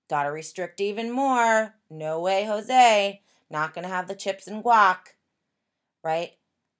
Gotta 0.10 0.32
restrict 0.32 0.82
even 0.82 1.12
more. 1.12 1.76
No 1.90 2.20
way, 2.20 2.46
Jose. 2.46 3.22
Not 3.52 3.74
gonna 3.74 3.88
have 3.88 4.08
the 4.08 4.16
chips 4.16 4.48
and 4.48 4.64
guac. 4.64 4.98
Right? 6.04 6.32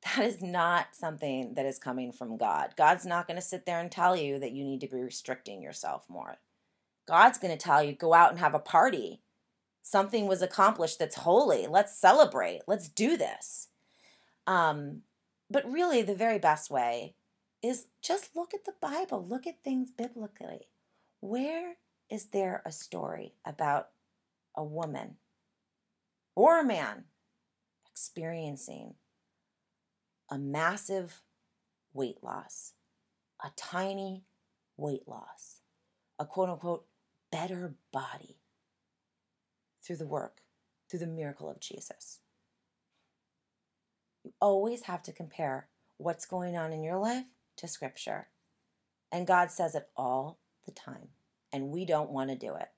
That 0.06 0.26
is 0.26 0.42
not 0.42 0.88
something 0.94 1.56
that 1.56 1.66
is 1.66 1.78
coming 1.78 2.12
from 2.12 2.38
God. 2.38 2.74
God's 2.78 3.06
not 3.06 3.28
gonna 3.28 3.42
sit 3.42 3.66
there 3.66 3.80
and 3.80 3.92
tell 3.92 4.16
you 4.16 4.40
that 4.40 4.54
you 4.54 4.64
need 4.64 4.82
to 4.82 4.88
be 4.88 5.02
restricting 5.02 5.62
yourself 5.62 6.06
more. 6.08 6.38
God's 7.08 7.38
gonna 7.38 7.58
tell 7.58 7.84
you, 7.84 7.94
go 7.94 8.14
out 8.14 8.32
and 8.32 8.40
have 8.40 8.54
a 8.54 8.60
party. 8.60 9.22
Something 9.82 10.28
was 10.28 10.42
accomplished 10.42 11.00
that's 11.00 11.16
holy. 11.16 11.68
Let's 11.68 11.98
celebrate. 11.98 12.62
Let's 12.68 12.88
do 12.88 13.18
this. 13.18 13.68
Um, 14.48 15.02
but 15.50 15.70
really, 15.70 16.02
the 16.02 16.16
very 16.16 16.40
best 16.40 16.70
way 16.70 17.16
is 17.62 17.88
just 18.02 18.36
look 18.36 18.54
at 18.54 18.66
the 18.66 18.76
Bible, 18.80 19.26
look 19.28 19.48
at 19.48 19.64
things 19.64 19.92
biblically. 19.92 20.68
Where 21.20 21.76
is 22.10 22.28
there 22.28 22.62
a 22.66 22.72
story 22.72 23.34
about 23.46 23.90
a 24.56 24.64
woman 24.64 25.18
or 26.36 26.60
a 26.60 26.66
man 26.66 27.06
experiencing 27.92 28.96
a 30.30 30.38
massive 30.38 31.22
weight 31.94 32.24
loss, 32.24 32.74
a 33.44 33.50
tiny 33.56 34.24
weight 34.78 35.08
loss, 35.08 35.62
a 36.18 36.26
quote 36.26 36.50
unquote 36.50 36.86
better 37.32 37.76
body 37.92 38.38
through 39.84 39.98
the 39.98 40.08
work, 40.08 40.42
through 40.90 41.00
the 41.00 41.08
miracle 41.08 41.50
of 41.50 41.60
Jesus? 41.60 42.20
You 44.24 44.34
always 44.42 44.84
have 44.84 45.02
to 45.04 45.14
compare 45.14 45.68
what's 45.98 46.26
going 46.26 46.58
on 46.58 46.74
in 46.74 46.84
your 46.84 46.98
life 46.98 47.26
to 47.58 47.68
Scripture. 47.68 48.28
And 49.12 49.26
God 49.26 49.50
says 49.52 49.76
it 49.76 49.90
all 49.96 50.40
the 50.66 50.72
time 50.72 51.10
and 51.52 51.70
we 51.70 51.86
don't 51.86 52.12
want 52.12 52.30
to 52.30 52.36
do 52.36 52.56
it 52.56 52.70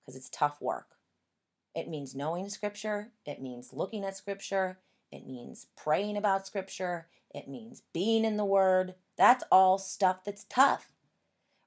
because 0.00 0.16
it's 0.16 0.30
tough 0.30 0.60
work. 0.60 0.96
It 1.74 1.88
means 1.88 2.14
knowing 2.14 2.48
scripture, 2.48 3.10
it 3.24 3.40
means 3.40 3.72
looking 3.72 4.04
at 4.04 4.16
scripture, 4.16 4.78
it 5.10 5.26
means 5.26 5.66
praying 5.76 6.16
about 6.16 6.46
scripture, 6.46 7.08
it 7.34 7.48
means 7.48 7.82
being 7.92 8.24
in 8.24 8.36
the 8.36 8.44
word. 8.44 8.94
That's 9.16 9.44
all 9.50 9.78
stuff 9.78 10.24
that's 10.24 10.44
tough, 10.44 10.92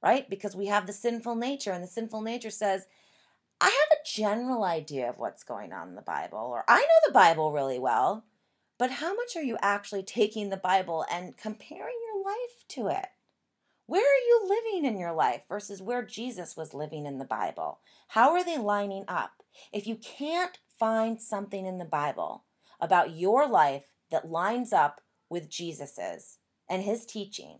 right? 0.01 0.29
Because 0.29 0.55
we 0.55 0.67
have 0.67 0.87
the 0.87 0.93
sinful 0.93 1.35
nature, 1.35 1.71
and 1.71 1.83
the 1.83 1.87
sinful 1.87 2.21
nature 2.21 2.49
says, 2.49 2.87
I 3.59 3.65
have 3.65 3.97
a 3.97 4.07
general 4.07 4.63
idea 4.63 5.09
of 5.09 5.19
what's 5.19 5.43
going 5.43 5.71
on 5.73 5.89
in 5.89 5.95
the 5.95 6.01
Bible, 6.01 6.39
or 6.39 6.63
I 6.67 6.79
know 6.79 7.07
the 7.07 7.13
Bible 7.13 7.51
really 7.51 7.79
well, 7.79 8.25
but 8.77 8.91
how 8.91 9.13
much 9.13 9.35
are 9.35 9.43
you 9.43 9.57
actually 9.61 10.03
taking 10.03 10.49
the 10.49 10.57
Bible 10.57 11.05
and 11.11 11.37
comparing 11.37 11.95
your 12.07 12.23
life 12.25 12.65
to 12.69 12.87
it? 12.87 13.07
Where 13.85 14.01
are 14.01 14.25
you 14.27 14.47
living 14.47 14.85
in 14.85 14.97
your 14.97 15.11
life 15.11 15.43
versus 15.49 15.81
where 15.81 16.01
Jesus 16.01 16.55
was 16.55 16.73
living 16.73 17.05
in 17.05 17.17
the 17.17 17.25
Bible? 17.25 17.79
How 18.07 18.31
are 18.31 18.43
they 18.43 18.57
lining 18.57 19.03
up? 19.07 19.43
If 19.73 19.85
you 19.85 19.97
can't 19.97 20.57
find 20.79 21.21
something 21.21 21.65
in 21.65 21.77
the 21.77 21.85
Bible 21.85 22.45
about 22.81 23.15
your 23.15 23.47
life 23.47 23.93
that 24.09 24.29
lines 24.29 24.73
up 24.73 25.01
with 25.29 25.49
Jesus's 25.49 26.39
and 26.69 26.83
his 26.83 27.05
teaching, 27.05 27.59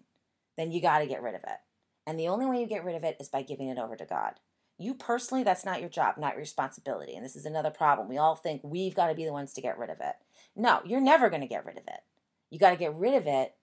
then 0.57 0.71
you 0.71 0.81
got 0.81 0.99
to 0.99 1.05
get 1.05 1.21
rid 1.21 1.35
of 1.35 1.41
it. 1.43 1.59
And 2.05 2.19
the 2.19 2.27
only 2.27 2.45
way 2.45 2.59
you 2.59 2.67
get 2.67 2.83
rid 2.83 2.95
of 2.95 3.03
it 3.03 3.17
is 3.19 3.29
by 3.29 3.43
giving 3.43 3.69
it 3.69 3.77
over 3.77 3.95
to 3.95 4.05
God. 4.05 4.33
You 4.77 4.95
personally, 4.95 5.43
that's 5.43 5.63
not 5.63 5.79
your 5.79 5.89
job, 5.89 6.15
not 6.17 6.33
your 6.33 6.39
responsibility. 6.39 7.15
And 7.15 7.23
this 7.23 7.35
is 7.35 7.45
another 7.45 7.69
problem. 7.69 8.09
We 8.09 8.17
all 8.17 8.35
think 8.35 8.61
we've 8.63 8.95
got 8.95 9.07
to 9.07 9.15
be 9.15 9.25
the 9.25 9.31
ones 9.31 9.53
to 9.53 9.61
get 9.61 9.77
rid 9.77 9.91
of 9.91 9.99
it. 10.01 10.15
No, 10.55 10.81
you're 10.83 10.99
never 10.99 11.29
going 11.29 11.41
to 11.41 11.47
get 11.47 11.65
rid 11.65 11.77
of 11.77 11.83
it. 11.87 12.01
You 12.49 12.57
got 12.57 12.71
to 12.71 12.75
get 12.77 12.95
rid 12.95 13.13
of 13.13 13.27
it 13.27 13.53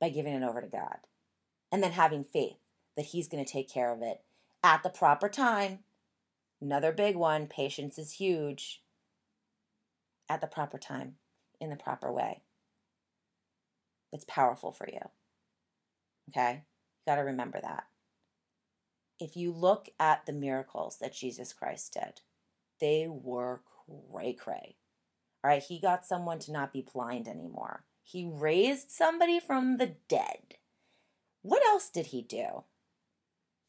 by 0.00 0.08
giving 0.08 0.34
it 0.34 0.42
over 0.42 0.60
to 0.60 0.66
God 0.66 0.96
and 1.70 1.82
then 1.82 1.92
having 1.92 2.24
faith 2.24 2.58
that 2.96 3.06
He's 3.06 3.28
going 3.28 3.44
to 3.44 3.50
take 3.50 3.72
care 3.72 3.92
of 3.92 4.02
it 4.02 4.20
at 4.62 4.82
the 4.82 4.90
proper 4.90 5.28
time. 5.28 5.80
Another 6.60 6.92
big 6.92 7.16
one 7.16 7.46
patience 7.46 7.98
is 7.98 8.12
huge. 8.12 8.82
At 10.28 10.40
the 10.40 10.46
proper 10.46 10.78
time, 10.78 11.16
in 11.60 11.70
the 11.70 11.76
proper 11.76 12.12
way. 12.12 12.42
It's 14.12 14.24
powerful 14.24 14.72
for 14.72 14.88
you. 14.88 15.00
Okay? 16.30 16.62
You 17.06 17.12
got 17.12 17.16
to 17.16 17.22
remember 17.22 17.60
that. 17.60 17.84
If 19.20 19.36
you 19.36 19.52
look 19.52 19.88
at 20.00 20.26
the 20.26 20.32
miracles 20.32 20.98
that 21.00 21.14
Jesus 21.14 21.52
Christ 21.52 21.94
did, 21.94 22.20
they 22.80 23.06
were 23.08 23.60
cray 24.10 24.32
cray. 24.32 24.76
All 25.42 25.50
right, 25.50 25.62
he 25.62 25.78
got 25.78 26.06
someone 26.06 26.38
to 26.40 26.52
not 26.52 26.72
be 26.72 26.80
blind 26.80 27.28
anymore. 27.28 27.84
He 28.02 28.24
raised 28.24 28.90
somebody 28.90 29.40
from 29.40 29.76
the 29.76 29.94
dead. 30.08 30.56
What 31.42 31.64
else 31.66 31.90
did 31.90 32.06
he 32.06 32.22
do? 32.22 32.64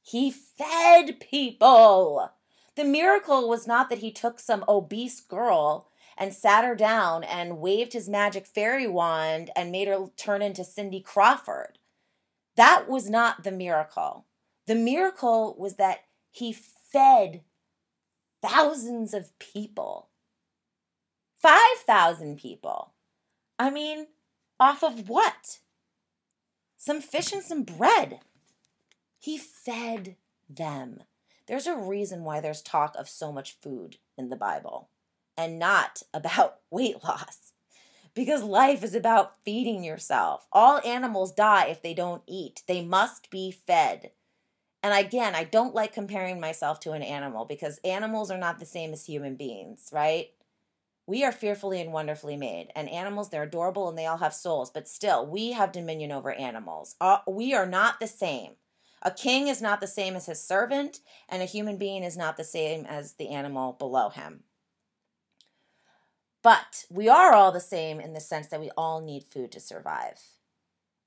He 0.02 0.32
fed 0.32 1.20
people. 1.20 2.32
The 2.76 2.84
miracle 2.84 3.50
was 3.50 3.68
not 3.68 3.90
that 3.90 4.00
he 4.00 4.12
took 4.12 4.40
some 4.40 4.64
obese 4.68 5.20
girl 5.20 5.90
and 6.18 6.34
sat 6.34 6.64
her 6.64 6.76
down 6.76 7.24
and 7.24 7.60
waved 7.60 7.94
his 7.94 8.08
magic 8.08 8.46
fairy 8.46 8.88
wand 8.88 9.52
and 9.56 9.72
made 9.72 9.88
her 9.88 10.08
turn 10.16 10.42
into 10.42 10.64
Cindy 10.64 11.02
Crawford. 11.02 11.80
That 12.56 12.90
was 12.90 13.10
not 13.10 13.44
the 13.44 13.52
miracle. 13.52 14.26
The 14.68 14.76
miracle 14.76 15.56
was 15.58 15.76
that 15.76 16.00
he 16.32 16.54
fed 16.54 17.42
thousands 18.42 19.14
of 19.14 19.38
people. 19.40 20.10
5,000 21.42 22.38
people. 22.38 22.94
I 23.60 23.70
mean, 23.70 24.08
off 24.60 24.84
of 24.84 25.10
what? 25.10 25.60
Some 26.78 27.02
fish 27.02 27.34
and 27.34 27.44
some 27.44 27.64
bread. 27.64 28.20
He 29.20 29.38
fed 29.38 30.16
them. 30.50 31.04
There's 31.48 31.68
a 31.68 31.76
reason 31.76 32.24
why 32.24 32.40
there's 32.40 32.62
talk 32.62 32.96
of 32.98 33.10
so 33.10 33.32
much 33.32 33.58
food 33.62 33.98
in 34.18 34.30
the 34.30 34.36
Bible 34.36 34.90
and 35.38 35.60
not 35.60 36.04
about 36.14 36.58
weight 36.70 37.04
loss. 37.04 37.54
Because 38.14 38.44
life 38.44 38.82
is 38.82 38.96
about 38.96 39.44
feeding 39.44 39.84
yourself. 39.84 40.48
All 40.54 40.80
animals 40.86 41.34
die 41.34 41.66
if 41.66 41.82
they 41.82 41.94
don't 41.94 42.24
eat, 42.26 42.64
they 42.66 42.82
must 42.82 43.30
be 43.30 43.52
fed. 43.52 44.12
And 44.82 44.94
again, 44.94 45.36
I 45.36 45.44
don't 45.44 45.76
like 45.76 45.94
comparing 45.94 46.40
myself 46.40 46.80
to 46.82 46.92
an 46.92 47.02
animal 47.02 47.44
because 47.44 47.80
animals 47.84 48.32
are 48.32 48.38
not 48.38 48.60
the 48.60 48.66
same 48.66 48.94
as 48.94 49.06
human 49.06 49.36
beings, 49.36 49.90
right? 49.92 50.28
We 51.08 51.24
are 51.24 51.32
fearfully 51.32 51.82
and 51.82 51.92
wonderfully 51.92 52.36
made, 52.36 52.72
and 52.76 52.90
animals, 52.90 53.30
they're 53.30 53.44
adorable 53.44 53.90
and 53.90 53.98
they 53.98 54.08
all 54.08 54.18
have 54.18 54.34
souls, 54.34 54.72
but 54.72 54.88
still, 54.88 55.26
we 55.26 55.52
have 55.52 55.72
dominion 55.72 56.12
over 56.12 56.32
animals. 56.32 56.96
Uh, 57.00 57.18
we 57.28 57.54
are 57.54 57.68
not 57.68 58.00
the 58.00 58.08
same. 58.08 58.54
A 59.04 59.12
king 59.12 59.48
is 59.48 59.62
not 59.62 59.82
the 59.82 59.88
same 59.88 60.16
as 60.16 60.26
his 60.26 60.42
servant, 60.42 61.00
and 61.30 61.44
a 61.44 61.46
human 61.46 61.78
being 61.78 62.04
is 62.04 62.18
not 62.18 62.38
the 62.38 62.44
same 62.44 62.88
as 62.88 63.14
the 63.14 63.30
animal 63.30 63.74
below 63.74 64.10
him. 64.10 64.46
But 66.46 66.86
we 66.92 67.10
are 67.10 67.34
all 67.34 67.52
the 67.52 67.60
same 67.60 68.00
in 68.00 68.14
the 68.14 68.20
sense 68.20 68.50
that 68.50 68.60
we 68.60 68.70
all 68.78 69.02
need 69.02 69.24
food 69.24 69.52
to 69.54 69.60
survive. 69.60 70.22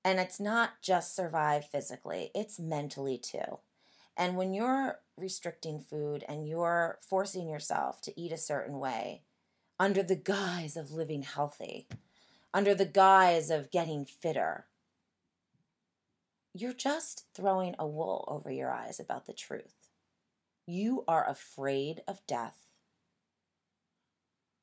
And 0.04 0.18
it's 0.18 0.40
not 0.40 0.82
just 0.82 1.14
survive 1.14 1.64
physically, 1.64 2.32
it's 2.34 2.58
mentally 2.58 3.18
too. 3.18 3.60
And 4.16 4.36
when 4.36 4.52
you're 4.52 4.98
restricting 5.16 5.78
food 5.78 6.24
and 6.28 6.48
you're 6.48 6.98
forcing 7.08 7.48
yourself 7.48 8.00
to 8.00 8.20
eat 8.20 8.32
a 8.32 8.36
certain 8.36 8.80
way, 8.80 9.22
under 9.78 10.02
the 10.02 10.16
guise 10.16 10.76
of 10.76 10.90
living 10.90 11.22
healthy, 11.22 11.86
under 12.52 12.74
the 12.74 12.84
guise 12.84 13.48
of 13.48 13.70
getting 13.70 14.04
fitter. 14.04 14.66
You're 16.52 16.72
just 16.72 17.26
throwing 17.32 17.76
a 17.78 17.86
wool 17.86 18.24
over 18.26 18.50
your 18.50 18.72
eyes 18.72 18.98
about 18.98 19.26
the 19.26 19.32
truth. 19.32 19.86
You 20.66 21.04
are 21.06 21.30
afraid 21.30 22.02
of 22.08 22.26
death. 22.26 22.67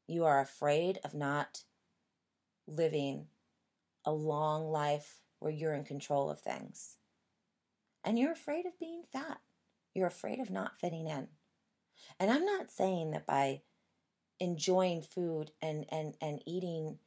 You 0.07 0.25
are 0.25 0.39
afraid 0.39 0.99
of 1.03 1.13
not 1.13 1.63
living 2.67 3.27
a 4.05 4.11
long 4.11 4.69
life 4.69 5.21
where 5.39 5.51
you're 5.51 5.73
in 5.73 5.83
control 5.83 6.29
of 6.29 6.39
things. 6.39 6.97
And 8.03 8.19
you're 8.19 8.31
afraid 8.31 8.65
of 8.65 8.79
being 8.79 9.03
fat. 9.11 9.39
You're 9.93 10.07
afraid 10.07 10.39
of 10.39 10.51
not 10.51 10.79
fitting 10.79 11.07
in. 11.07 11.27
And 12.19 12.31
I'm 12.31 12.45
not 12.45 12.69
saying 12.69 13.11
that 13.11 13.25
by 13.25 13.61
enjoying 14.39 15.01
food 15.01 15.51
and 15.61 15.85
and 15.89 16.15
and 16.21 16.41
eating 16.45 16.99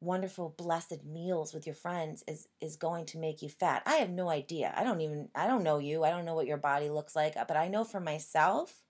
wonderful 0.00 0.54
blessed 0.56 1.04
meals 1.04 1.52
with 1.52 1.66
your 1.66 1.74
friends 1.74 2.22
is 2.28 2.48
is 2.60 2.76
going 2.76 3.06
to 3.06 3.18
make 3.18 3.42
you 3.42 3.48
fat. 3.48 3.82
I 3.86 3.96
have 3.96 4.10
no 4.10 4.28
idea. 4.28 4.72
I 4.76 4.84
don't 4.84 5.00
even 5.00 5.28
I 5.34 5.46
don't 5.46 5.64
know 5.64 5.78
you. 5.78 6.04
I 6.04 6.10
don't 6.10 6.24
know 6.24 6.34
what 6.34 6.46
your 6.46 6.56
body 6.56 6.88
looks 6.88 7.16
like, 7.16 7.34
but 7.34 7.56
I 7.56 7.68
know 7.68 7.84
for 7.84 8.00
myself 8.00 8.84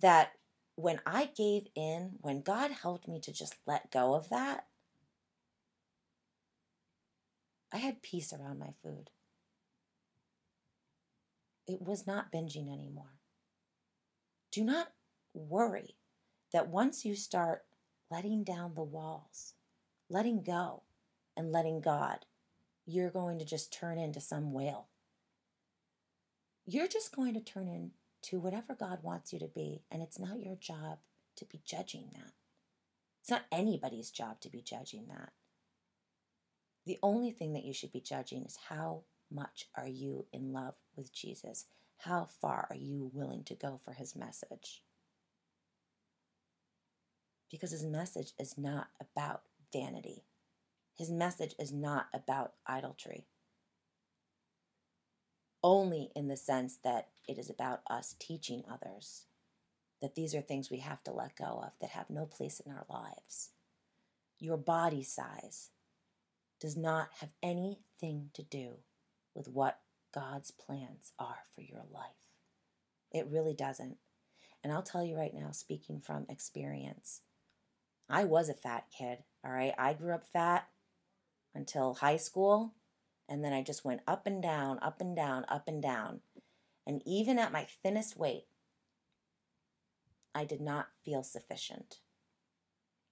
that 0.00 0.32
when 0.76 1.00
I 1.06 1.30
gave 1.36 1.68
in, 1.74 2.16
when 2.20 2.42
God 2.42 2.70
helped 2.70 3.08
me 3.08 3.20
to 3.20 3.32
just 3.32 3.56
let 3.66 3.90
go 3.90 4.14
of 4.14 4.28
that, 4.30 4.66
I 7.72 7.78
had 7.78 8.02
peace 8.02 8.32
around 8.32 8.58
my 8.58 8.72
food. 8.82 9.10
It 11.66 11.80
was 11.80 12.06
not 12.06 12.32
binging 12.32 12.72
anymore. 12.72 13.18
Do 14.52 14.64
not 14.64 14.92
worry 15.32 15.96
that 16.52 16.68
once 16.68 17.04
you 17.04 17.16
start 17.16 17.64
letting 18.10 18.44
down 18.44 18.74
the 18.74 18.82
walls, 18.82 19.54
letting 20.08 20.42
go, 20.42 20.82
and 21.36 21.50
letting 21.50 21.80
God, 21.80 22.26
you're 22.86 23.10
going 23.10 23.38
to 23.38 23.44
just 23.44 23.72
turn 23.72 23.98
into 23.98 24.20
some 24.20 24.52
whale. 24.52 24.88
You're 26.66 26.88
just 26.88 27.14
going 27.14 27.34
to 27.34 27.40
turn 27.40 27.66
into 28.24 28.42
whatever 28.42 28.74
God 28.74 29.00
wants 29.02 29.32
you 29.32 29.38
to 29.40 29.48
be, 29.48 29.82
and 29.90 30.02
it's 30.02 30.18
not 30.18 30.40
your 30.40 30.56
job 30.56 30.98
to 31.36 31.44
be 31.44 31.60
judging 31.64 32.10
that. 32.12 32.32
It's 33.20 33.30
not 33.30 33.46
anybody's 33.52 34.10
job 34.10 34.40
to 34.40 34.50
be 34.50 34.60
judging 34.60 35.06
that. 35.08 35.32
The 36.86 36.98
only 37.02 37.30
thing 37.30 37.52
that 37.54 37.64
you 37.64 37.72
should 37.72 37.92
be 37.92 38.00
judging 38.00 38.42
is 38.44 38.58
how 38.68 39.02
much 39.30 39.66
are 39.76 39.88
you 39.88 40.26
in 40.32 40.52
love 40.52 40.74
with 40.96 41.12
Jesus? 41.12 41.66
How 41.98 42.24
far 42.24 42.66
are 42.70 42.76
you 42.76 43.10
willing 43.14 43.44
to 43.44 43.54
go 43.54 43.80
for 43.82 43.92
his 43.92 44.14
message? 44.14 44.82
because 47.54 47.70
his 47.70 47.84
message 47.84 48.32
is 48.36 48.58
not 48.58 48.88
about 49.00 49.42
vanity. 49.72 50.24
His 50.96 51.08
message 51.08 51.54
is 51.56 51.72
not 51.72 52.08
about 52.12 52.54
idolatry. 52.68 53.26
Only 55.64 56.10
in 56.14 56.28
the 56.28 56.36
sense 56.36 56.76
that 56.84 57.08
it 57.26 57.38
is 57.38 57.48
about 57.48 57.80
us 57.88 58.14
teaching 58.18 58.64
others 58.70 59.24
that 60.02 60.14
these 60.14 60.34
are 60.34 60.42
things 60.42 60.70
we 60.70 60.80
have 60.80 61.02
to 61.04 61.10
let 61.10 61.36
go 61.36 61.62
of 61.64 61.72
that 61.80 61.90
have 61.90 62.10
no 62.10 62.26
place 62.26 62.60
in 62.60 62.70
our 62.70 62.84
lives. 62.90 63.48
Your 64.38 64.58
body 64.58 65.02
size 65.02 65.70
does 66.60 66.76
not 66.76 67.08
have 67.20 67.30
anything 67.42 68.28
to 68.34 68.42
do 68.42 68.80
with 69.34 69.48
what 69.48 69.80
God's 70.14 70.50
plans 70.50 71.12
are 71.18 71.38
for 71.54 71.62
your 71.62 71.84
life. 71.90 72.28
It 73.10 73.26
really 73.30 73.54
doesn't. 73.54 73.96
And 74.62 74.70
I'll 74.70 74.82
tell 74.82 75.02
you 75.02 75.16
right 75.16 75.32
now, 75.32 75.50
speaking 75.52 75.98
from 75.98 76.26
experience, 76.28 77.22
I 78.06 78.24
was 78.24 78.50
a 78.50 78.54
fat 78.54 78.84
kid, 78.96 79.20
all 79.42 79.52
right? 79.52 79.72
I 79.78 79.94
grew 79.94 80.12
up 80.12 80.26
fat 80.26 80.68
until 81.54 81.94
high 81.94 82.18
school, 82.18 82.74
and 83.28 83.44
then 83.44 83.52
I 83.52 83.62
just 83.62 83.84
went 83.84 84.02
up 84.06 84.26
and 84.26 84.42
down, 84.42 84.78
up 84.82 85.00
and 85.00 85.16
down, 85.16 85.44
up 85.48 85.68
and 85.68 85.82
down. 85.82 86.20
And 86.86 87.02
even 87.06 87.38
at 87.38 87.52
my 87.52 87.66
thinnest 87.82 88.18
weight, 88.18 88.46
I 90.34 90.44
did 90.44 90.60
not 90.60 90.88
feel 91.04 91.22
sufficient. 91.22 91.98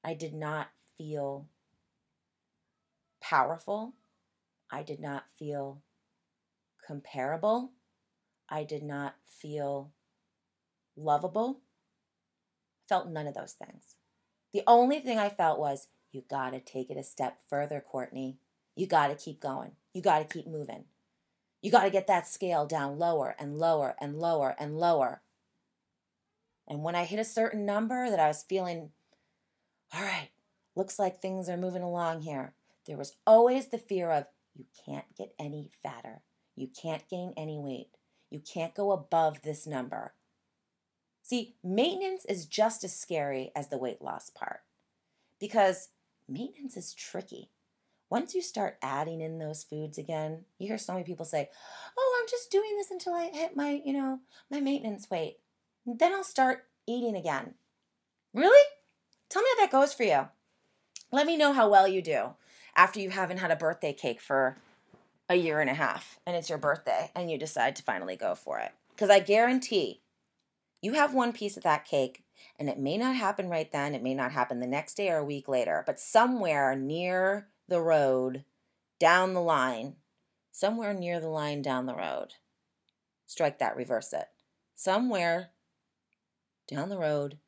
I 0.05 0.15
did 0.15 0.35
not 0.35 0.69
feel 0.99 1.47
powerful. 3.23 3.95
I 4.71 4.83
did 4.83 5.01
not 5.01 5.25
feel 5.39 5.83
comparable. 6.87 7.73
I 8.49 8.65
did 8.65 8.83
not 8.83 9.15
feel 9.27 9.93
lovable. 10.97 11.61
Felt 12.89 13.09
none 13.09 13.27
of 13.27 13.35
those 13.35 13.53
things. 13.53 13.97
The 14.53 14.63
only 14.67 15.01
thing 15.01 15.19
I 15.19 15.31
felt 15.31 15.59
was, 15.59 15.89
you 16.11 16.23
got 16.29 16.51
to 16.51 16.61
take 16.61 16.91
it 16.91 16.99
a 16.99 17.03
step 17.03 17.39
further, 17.49 17.81
Courtney. 17.81 18.37
You 18.75 18.87
got 18.87 19.09
to 19.09 19.15
keep 19.15 19.41
going. 19.41 19.73
You 19.93 20.03
got 20.03 20.19
to 20.19 20.25
keep 20.25 20.47
moving. 20.47 20.85
You 21.61 21.71
got 21.71 21.85
to 21.85 21.91
get 21.91 22.07
that 22.07 22.27
scale 22.27 22.67
down 22.67 22.99
lower 22.99 23.37
and 23.39 23.59
lower 23.59 23.95
and 24.01 24.19
lower 24.19 24.57
and 24.59 24.79
lower. 24.79 25.23
And 26.67 26.83
when 26.83 26.95
I 26.95 27.05
hit 27.05 27.19
a 27.19 27.25
certain 27.25 27.67
number 27.67 28.09
that 28.09 28.21
I 28.21 28.29
was 28.29 28.45
feeling, 28.49 28.91
all 29.95 30.03
right, 30.03 30.31
looks 30.75 30.99
like 30.99 31.21
things 31.21 31.49
are 31.49 31.57
moving 31.57 31.83
along 31.83 32.23
here, 32.23 32.55
there 32.87 32.97
was 32.97 33.17
always 33.27 33.69
the 33.69 33.79
fear 33.79 34.11
of 34.11 34.27
you 34.55 34.65
can't 34.85 35.05
get 35.17 35.35
any 35.39 35.71
fatter. 35.83 36.23
You 36.57 36.69
can't 36.69 37.09
gain 37.09 37.33
any 37.37 37.59
weight. 37.59 37.91
You 38.31 38.41
can't 38.41 38.75
go 38.75 38.93
above 38.93 39.43
this 39.43 39.67
number. 39.67 40.15
See, 41.23 41.55
maintenance 41.63 42.25
is 42.25 42.47
just 42.47 42.83
as 42.85 42.97
scary 42.97 43.53
as 43.55 43.69
the 43.69 43.79
weight 43.79 44.03
loss 44.03 44.31
part 44.31 44.63
because 45.39 45.91
maintenance 46.29 46.77
is 46.77 46.93
tricky. 46.93 47.51
Once 48.13 48.35
you 48.35 48.43
start 48.43 48.77
adding 48.83 49.23
in 49.23 49.39
those 49.39 49.65
foods 49.65 49.97
again, 49.97 50.45
you 50.59 50.69
hear 50.69 50.77
so 50.77 50.93
many 50.93 51.03
people 51.03 51.25
say, 51.25 51.49
"Oh, 51.97 52.19
I'm 52.21 52.29
just 52.29 52.51
doing 52.51 52.77
this 52.77 52.91
until 52.91 53.15
I 53.15 53.31
hit 53.31 53.57
my, 53.57 53.81
you 53.87 53.95
know, 53.95 54.21
my 54.51 54.61
maintenance 54.61 55.09
weight. 55.09 55.39
Then 55.87 56.13
I'll 56.13 56.23
start 56.23 56.67
eating 56.87 57.17
again." 57.17 57.55
Really? 58.35 58.69
Tell 59.31 59.41
me 59.41 59.49
how 59.57 59.63
that 59.63 59.73
goes 59.73 59.95
for 59.95 60.03
you. 60.03 60.29
Let 61.11 61.27
me 61.27 61.39
know 61.39 61.55
how 61.55 61.71
well 61.71 61.89
you 61.89 62.03
do 62.03 62.35
after 62.77 63.01
you 63.01 63.09
haven't 63.09 63.39
had 63.39 63.51
a 63.51 63.57
birthday 63.57 63.95
cake 63.95 64.21
for 64.21 64.59
a 65.31 65.37
year 65.37 65.63
and 65.63 65.71
a 65.71 65.75
half 65.75 66.21
and 66.27 66.37
it's 66.37 66.51
your 66.51 66.59
birthday 66.59 67.11
and 67.15 67.31
you 67.31 67.39
decide 67.39 67.75
to 67.77 67.83
finally 67.83 68.17
go 68.17 68.35
for 68.35 68.59
it. 68.59 68.73
Because 68.91 69.09
I 69.09 69.21
guarantee 69.21 70.03
you 70.83 70.93
have 70.93 71.15
one 71.15 71.33
piece 71.33 71.57
of 71.57 71.63
that 71.63 71.87
cake 71.87 72.25
and 72.59 72.69
it 72.69 72.79
may 72.79 72.99
not 72.99 73.17
happen 73.17 73.49
right 73.49 73.73
then, 73.73 73.95
it 73.95 74.03
may 74.03 74.13
not 74.13 74.33
happen 74.33 74.61
the 74.61 74.67
next 74.67 74.99
day 74.99 75.09
or 75.09 75.17
a 75.17 75.25
week 75.25 75.49
later, 75.49 75.83
but 75.87 75.99
somewhere 75.99 76.77
near 76.77 77.49
the 77.73 77.81
road, 77.81 78.45
down 79.01 79.35
the 79.35 79.41
line, 79.41 79.97
somewhere 80.53 80.93
near 80.93 81.19
the 81.19 81.29
line 81.29 81.63
down 81.63 81.87
the 81.87 81.95
road, 81.95 82.35
strike 83.27 83.59
that, 83.59 83.77
reverse 83.77 84.13
it. 84.13 84.27
Somewhere 84.75 85.51
down 86.69 86.91
the 86.91 86.99
road, 86.99 87.39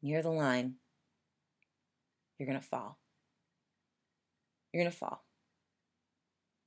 near 0.00 0.22
the 0.22 0.30
line, 0.30 0.76
you're 2.38 2.46
going 2.46 2.60
to 2.60 2.66
fall. 2.66 2.98
You're 4.72 4.82
going 4.82 4.92
to 4.92 4.96
fall. 4.96 5.24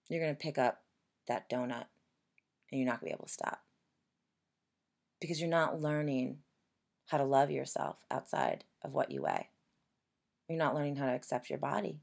You're 0.09 0.21
going 0.21 0.35
to 0.35 0.39
pick 0.39 0.57
up 0.57 0.83
that 1.27 1.49
donut 1.49 1.85
and 2.71 2.79
you're 2.79 2.85
not 2.85 2.99
going 2.99 3.11
to 3.11 3.15
be 3.15 3.17
able 3.17 3.25
to 3.25 3.33
stop 3.33 3.61
because 5.19 5.39
you're 5.39 5.49
not 5.49 5.81
learning 5.81 6.39
how 7.07 7.17
to 7.17 7.23
love 7.23 7.51
yourself 7.51 7.97
outside 8.11 8.65
of 8.83 8.93
what 8.93 9.11
you 9.11 9.23
weigh. 9.23 9.49
You're 10.49 10.57
not 10.57 10.75
learning 10.75 10.97
how 10.97 11.05
to 11.05 11.15
accept 11.15 11.49
your 11.49 11.59
body. 11.59 12.01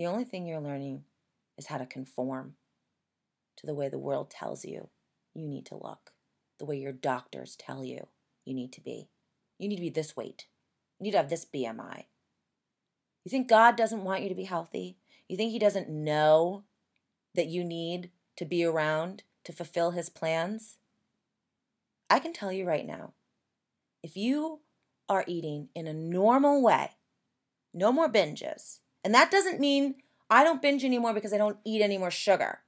The 0.00 0.06
only 0.06 0.24
thing 0.24 0.46
you're 0.46 0.62
learning 0.62 1.04
is 1.58 1.66
how 1.66 1.76
to 1.76 1.84
conform 1.84 2.54
to 3.58 3.66
the 3.66 3.74
way 3.74 3.90
the 3.90 3.98
world 3.98 4.30
tells 4.30 4.64
you 4.64 4.88
you 5.34 5.46
need 5.46 5.66
to 5.66 5.74
look, 5.74 6.12
the 6.58 6.64
way 6.64 6.78
your 6.78 6.94
doctors 6.94 7.54
tell 7.54 7.84
you 7.84 8.06
you 8.46 8.54
need 8.54 8.72
to 8.72 8.80
be. 8.80 9.10
You 9.58 9.68
need 9.68 9.76
to 9.76 9.82
be 9.82 9.90
this 9.90 10.16
weight. 10.16 10.46
You 10.98 11.04
need 11.04 11.10
to 11.10 11.18
have 11.18 11.28
this 11.28 11.44
BMI. 11.44 12.04
You 13.26 13.30
think 13.30 13.46
God 13.46 13.76
doesn't 13.76 14.02
want 14.02 14.22
you 14.22 14.30
to 14.30 14.34
be 14.34 14.44
healthy? 14.44 14.96
You 15.28 15.36
think 15.36 15.52
He 15.52 15.58
doesn't 15.58 15.90
know 15.90 16.64
that 17.34 17.48
you 17.48 17.62
need 17.62 18.10
to 18.36 18.46
be 18.46 18.64
around 18.64 19.24
to 19.44 19.52
fulfill 19.52 19.90
His 19.90 20.08
plans? 20.08 20.78
I 22.08 22.20
can 22.20 22.32
tell 22.32 22.50
you 22.50 22.64
right 22.64 22.86
now 22.86 23.12
if 24.02 24.16
you 24.16 24.60
are 25.10 25.24
eating 25.26 25.68
in 25.74 25.86
a 25.86 25.92
normal 25.92 26.62
way, 26.62 26.92
no 27.74 27.92
more 27.92 28.10
binges, 28.10 28.78
and 29.04 29.14
that 29.14 29.30
doesn't 29.30 29.60
mean 29.60 29.96
I 30.28 30.44
don't 30.44 30.62
binge 30.62 30.84
anymore 30.84 31.12
because 31.12 31.32
I 31.32 31.38
don't 31.38 31.58
eat 31.64 31.82
any 31.82 31.98
more 31.98 32.10
sugar. 32.10 32.60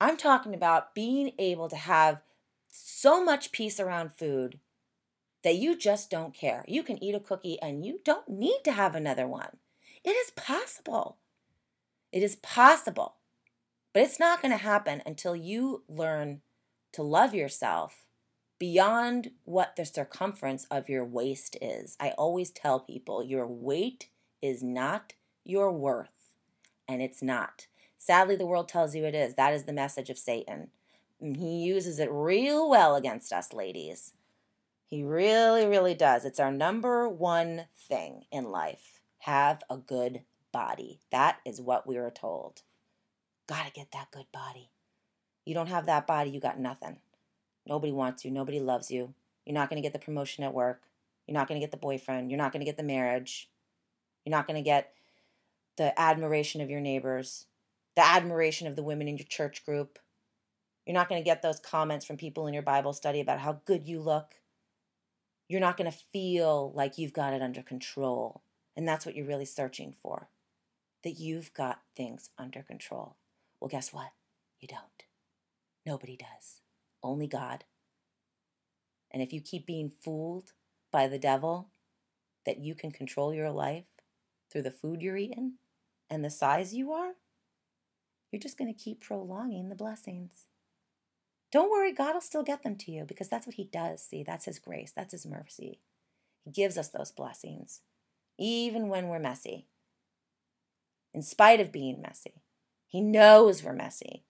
I'm 0.00 0.16
talking 0.16 0.54
about 0.54 0.94
being 0.94 1.32
able 1.38 1.68
to 1.68 1.76
have 1.76 2.22
so 2.68 3.24
much 3.24 3.52
peace 3.52 3.80
around 3.80 4.12
food 4.12 4.60
that 5.42 5.56
you 5.56 5.76
just 5.76 6.10
don't 6.10 6.34
care. 6.34 6.64
You 6.68 6.82
can 6.82 7.02
eat 7.02 7.14
a 7.14 7.20
cookie 7.20 7.58
and 7.62 7.84
you 7.84 8.00
don't 8.04 8.28
need 8.28 8.60
to 8.64 8.72
have 8.72 8.94
another 8.94 9.26
one. 9.26 9.56
It 10.04 10.10
is 10.10 10.30
possible. 10.32 11.16
It 12.12 12.22
is 12.22 12.36
possible. 12.36 13.16
But 13.92 14.02
it's 14.02 14.20
not 14.20 14.42
going 14.42 14.52
to 14.52 14.62
happen 14.62 15.02
until 15.06 15.34
you 15.34 15.82
learn 15.88 16.42
to 16.92 17.02
love 17.02 17.34
yourself 17.34 18.04
beyond 18.58 19.30
what 19.44 19.76
the 19.76 19.84
circumference 19.84 20.66
of 20.70 20.88
your 20.88 21.04
waist 21.04 21.56
is. 21.60 21.96
I 21.98 22.10
always 22.10 22.50
tell 22.50 22.80
people 22.80 23.22
your 23.22 23.46
weight 23.46 24.08
is 24.42 24.62
not 24.62 25.14
your 25.44 25.72
worth, 25.72 26.32
and 26.88 27.02
it's 27.02 27.22
not. 27.22 27.66
Sadly, 27.98 28.36
the 28.36 28.46
world 28.46 28.68
tells 28.68 28.94
you 28.94 29.04
it 29.04 29.14
is. 29.14 29.34
That 29.34 29.54
is 29.54 29.64
the 29.64 29.72
message 29.72 30.10
of 30.10 30.18
Satan. 30.18 30.68
And 31.20 31.36
he 31.36 31.64
uses 31.64 31.98
it 31.98 32.10
real 32.10 32.68
well 32.68 32.94
against 32.94 33.32
us, 33.32 33.52
ladies. 33.52 34.12
He 34.86 35.02
really, 35.02 35.66
really 35.66 35.94
does. 35.94 36.24
It's 36.24 36.38
our 36.38 36.52
number 36.52 37.08
one 37.08 37.66
thing 37.88 38.24
in 38.30 38.50
life. 38.50 39.00
Have 39.20 39.62
a 39.68 39.76
good 39.76 40.22
body. 40.52 41.00
That 41.10 41.38
is 41.44 41.60
what 41.60 41.86
we 41.86 41.96
were 41.96 42.10
told. 42.10 42.62
Gotta 43.48 43.72
get 43.72 43.92
that 43.92 44.10
good 44.12 44.26
body. 44.32 44.70
You 45.44 45.54
don't 45.54 45.68
have 45.68 45.86
that 45.86 46.06
body, 46.06 46.30
you 46.30 46.40
got 46.40 46.58
nothing. 46.58 46.98
Nobody 47.66 47.92
wants 47.92 48.24
you. 48.24 48.30
Nobody 48.30 48.60
loves 48.60 48.90
you. 48.90 49.14
You're 49.44 49.54
not 49.54 49.70
to 49.70 49.80
get 49.80 49.92
the 49.92 49.98
promotion 49.98 50.44
at 50.44 50.54
work. 50.54 50.82
You're 51.26 51.34
not 51.34 51.48
to 51.48 51.58
get 51.58 51.70
the 51.70 51.76
boyfriend. 51.76 52.30
You're 52.30 52.38
not 52.38 52.52
to 52.52 52.58
get 52.58 52.76
the 52.76 52.82
marriage. 52.82 53.48
You're 54.26 54.36
not 54.36 54.48
going 54.48 54.62
to 54.62 54.68
get 54.68 54.92
the 55.78 55.98
admiration 55.98 56.60
of 56.60 56.68
your 56.68 56.80
neighbors, 56.80 57.46
the 57.94 58.04
admiration 58.04 58.66
of 58.66 58.74
the 58.74 58.82
women 58.82 59.06
in 59.06 59.16
your 59.16 59.26
church 59.26 59.64
group. 59.64 60.00
You're 60.84 60.94
not 60.94 61.08
going 61.08 61.20
to 61.20 61.24
get 61.24 61.42
those 61.42 61.60
comments 61.60 62.04
from 62.04 62.16
people 62.16 62.48
in 62.48 62.52
your 62.52 62.64
Bible 62.64 62.92
study 62.92 63.20
about 63.20 63.38
how 63.38 63.60
good 63.64 63.86
you 63.86 64.00
look. 64.00 64.34
You're 65.48 65.60
not 65.60 65.76
going 65.76 65.90
to 65.90 65.96
feel 65.96 66.72
like 66.74 66.98
you've 66.98 67.12
got 67.12 67.34
it 67.34 67.40
under 67.42 67.62
control. 67.62 68.42
And 68.76 68.86
that's 68.86 69.06
what 69.06 69.14
you're 69.14 69.26
really 69.26 69.44
searching 69.44 69.92
for 69.92 70.28
that 71.04 71.20
you've 71.20 71.54
got 71.54 71.82
things 71.96 72.30
under 72.36 72.62
control. 72.62 73.16
Well, 73.60 73.68
guess 73.68 73.92
what? 73.92 74.10
You 74.60 74.66
don't. 74.66 75.04
Nobody 75.86 76.16
does 76.16 76.62
only 77.00 77.28
God. 77.28 77.62
And 79.12 79.22
if 79.22 79.32
you 79.32 79.40
keep 79.40 79.66
being 79.66 79.88
fooled 79.88 80.52
by 80.90 81.06
the 81.06 81.18
devil 81.18 81.68
that 82.44 82.58
you 82.58 82.74
can 82.74 82.90
control 82.90 83.32
your 83.32 83.50
life 83.50 83.84
through 84.50 84.62
the 84.62 84.70
food 84.70 85.02
you're 85.02 85.16
eating 85.16 85.54
and 86.08 86.24
the 86.24 86.30
size 86.30 86.74
you 86.74 86.92
are, 86.92 87.12
you're 88.30 88.40
just 88.40 88.58
going 88.58 88.72
to 88.72 88.78
keep 88.78 89.00
prolonging 89.00 89.68
the 89.68 89.74
blessings. 89.74 90.46
Don't 91.52 91.70
worry, 91.70 91.92
God 91.92 92.14
will 92.14 92.20
still 92.20 92.42
get 92.42 92.62
them 92.62 92.76
to 92.76 92.90
you 92.90 93.04
because 93.04 93.28
that's 93.28 93.46
what 93.46 93.54
He 93.54 93.64
does. 93.64 94.02
See, 94.04 94.22
that's 94.22 94.46
His 94.46 94.58
grace, 94.58 94.92
that's 94.94 95.12
His 95.12 95.26
mercy. 95.26 95.80
He 96.44 96.50
gives 96.50 96.76
us 96.76 96.88
those 96.88 97.12
blessings, 97.12 97.80
even 98.38 98.88
when 98.88 99.08
we're 99.08 99.18
messy. 99.18 99.66
In 101.14 101.22
spite 101.22 101.60
of 101.60 101.72
being 101.72 102.02
messy, 102.02 102.42
He 102.86 103.00
knows 103.00 103.62
we're 103.62 103.72
messy. 103.72 104.24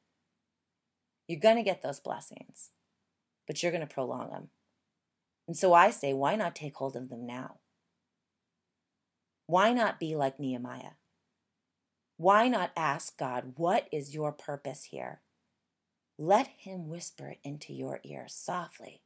You're 1.27 1.41
going 1.41 1.57
to 1.57 1.63
get 1.63 1.83
those 1.83 1.99
blessings, 1.99 2.71
but 3.47 3.63
you're 3.63 3.73
going 3.73 3.87
to 3.87 3.93
prolong 3.93 4.31
them. 4.31 4.49
And 5.49 5.57
so 5.57 5.75
I 5.75 5.91
say, 5.91 6.13
why 6.13 6.37
not 6.37 6.55
take 6.55 6.77
hold 6.77 6.97
of 6.97 7.09
them 7.09 7.27
now? 7.27 7.57
Why 9.47 9.73
not 9.73 10.01
be 10.01 10.17
like 10.17 10.41
Nehemiah? 10.41 10.97
Why 12.17 12.49
not 12.49 12.73
ask 12.77 13.19
God, 13.19 13.53
what 13.57 13.89
is 13.93 14.15
your 14.15 14.33
purpose 14.33 14.85
here? 14.85 15.21
Let 16.19 16.49
Him 16.59 16.89
whisper 16.89 17.37
into 17.45 17.73
your 17.73 18.01
ear 18.03 18.25
softly, 18.27 19.03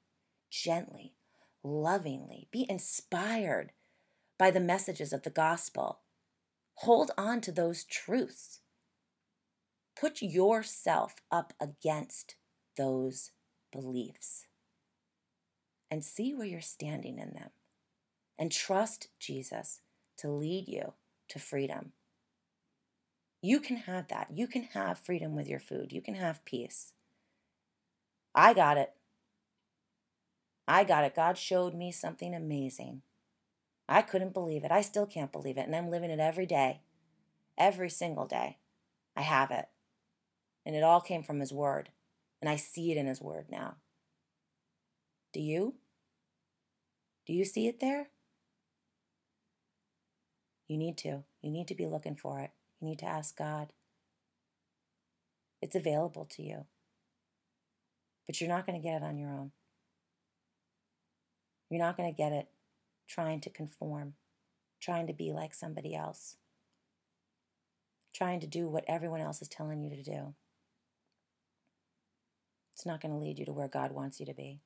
gently, 0.51 1.15
lovingly. 1.63 2.49
Be 2.51 2.67
inspired 2.69 3.73
by 4.39 4.51
the 4.51 4.61
messages 4.61 5.13
of 5.13 5.23
the 5.23 5.31
gospel. 5.31 6.01
Hold 6.77 7.11
on 7.19 7.41
to 7.43 7.53
those 7.53 7.85
truths. 7.85 8.61
Put 10.01 10.23
yourself 10.23 11.17
up 11.31 11.53
against 11.61 12.37
those 12.79 13.33
beliefs 13.73 14.47
and 15.91 16.05
see 16.05 16.33
where 16.33 16.47
you're 16.47 16.61
standing 16.61 17.19
in 17.19 17.35
them. 17.35 17.51
And 18.39 18.51
trust 18.51 19.09
Jesus 19.19 19.83
to 20.21 20.31
lead 20.31 20.69
you 20.69 20.95
to 21.29 21.39
freedom. 21.39 21.93
You 23.43 23.61
can 23.61 23.77
have 23.77 24.09
that. 24.09 24.29
You 24.35 24.47
can 24.47 24.65
have 24.75 24.99
freedom 24.99 25.35
with 25.35 25.49
your 25.49 25.61
food. 25.61 25.93
You 25.93 26.03
can 26.03 26.15
have 26.15 26.45
peace. 26.45 26.93
I 28.35 28.53
got 28.53 28.77
it. 28.77 28.93
I 30.69 30.85
got 30.85 31.05
it. 31.05 31.17
God 31.17 31.39
showed 31.39 31.75
me 31.75 31.91
something 31.91 32.35
amazing. 32.35 33.03
I 33.89 34.03
couldn't 34.03 34.35
believe 34.35 34.63
it. 34.63 34.71
I 34.71 34.83
still 34.83 35.07
can't 35.07 35.33
believe 35.33 35.57
it. 35.57 35.67
And 35.67 35.75
I'm 35.75 35.91
living 35.91 36.11
it 36.11 36.21
every 36.21 36.47
day, 36.47 36.83
every 37.59 37.91
single 37.91 38.27
day. 38.27 38.59
I 39.17 39.23
have 39.23 39.51
it. 39.51 39.67
And 40.65 40.77
it 40.77 40.85
all 40.85 41.01
came 41.01 41.23
from 41.23 41.41
His 41.41 41.53
Word. 41.53 41.89
And 42.41 42.49
I 42.49 42.57
see 42.57 42.93
it 42.93 42.99
in 42.99 43.07
His 43.07 43.21
Word 43.21 43.47
now. 43.51 43.77
Do 45.33 45.41
you? 45.41 45.75
Do 47.27 47.33
you 47.33 47.45
see 47.45 47.67
it 47.67 47.81
there? 47.81 48.11
You 50.71 50.79
need 50.79 50.97
to. 50.99 51.25
You 51.43 51.51
need 51.51 51.67
to 51.67 51.75
be 51.75 51.89
looking 51.89 52.15
for 52.15 52.39
it. 52.39 52.53
You 52.81 52.87
need 52.87 53.01
to 53.01 53.05
ask 53.05 53.37
God. 53.37 53.73
It's 55.61 55.75
available 55.75 56.29
to 56.31 56.45
you. 56.45 56.67
But 58.25 58.41
you're 58.41 58.49
not 58.49 58.67
going 58.67 58.81
to 58.81 58.89
get 58.89 59.03
it 59.03 59.05
on 59.05 59.19
your 59.19 59.31
own. 59.31 59.51
You're 61.71 61.81
not 61.83 61.97
going 61.97 62.09
to 62.09 62.17
get 62.17 62.31
it 62.31 62.47
trying 63.09 63.41
to 63.41 63.51
conform, 63.51 64.15
trying 64.81 65.09
to 65.09 65.13
be 65.13 65.33
like 65.33 65.55
somebody 65.55 65.93
else, 65.93 66.37
trying 68.15 68.39
to 68.39 68.47
do 68.47 68.69
what 68.69 68.85
everyone 68.87 69.21
else 69.21 69.43
is 69.43 69.49
telling 69.49 69.83
you 69.83 69.91
to 69.91 70.05
do. 70.05 70.35
It's 72.75 72.87
not 72.87 73.01
going 73.01 73.11
to 73.11 73.19
lead 73.19 73.41
you 73.41 73.45
to 73.47 73.53
where 73.53 73.67
God 73.67 73.91
wants 73.91 74.21
you 74.21 74.27
to 74.27 74.35
be 74.35 74.61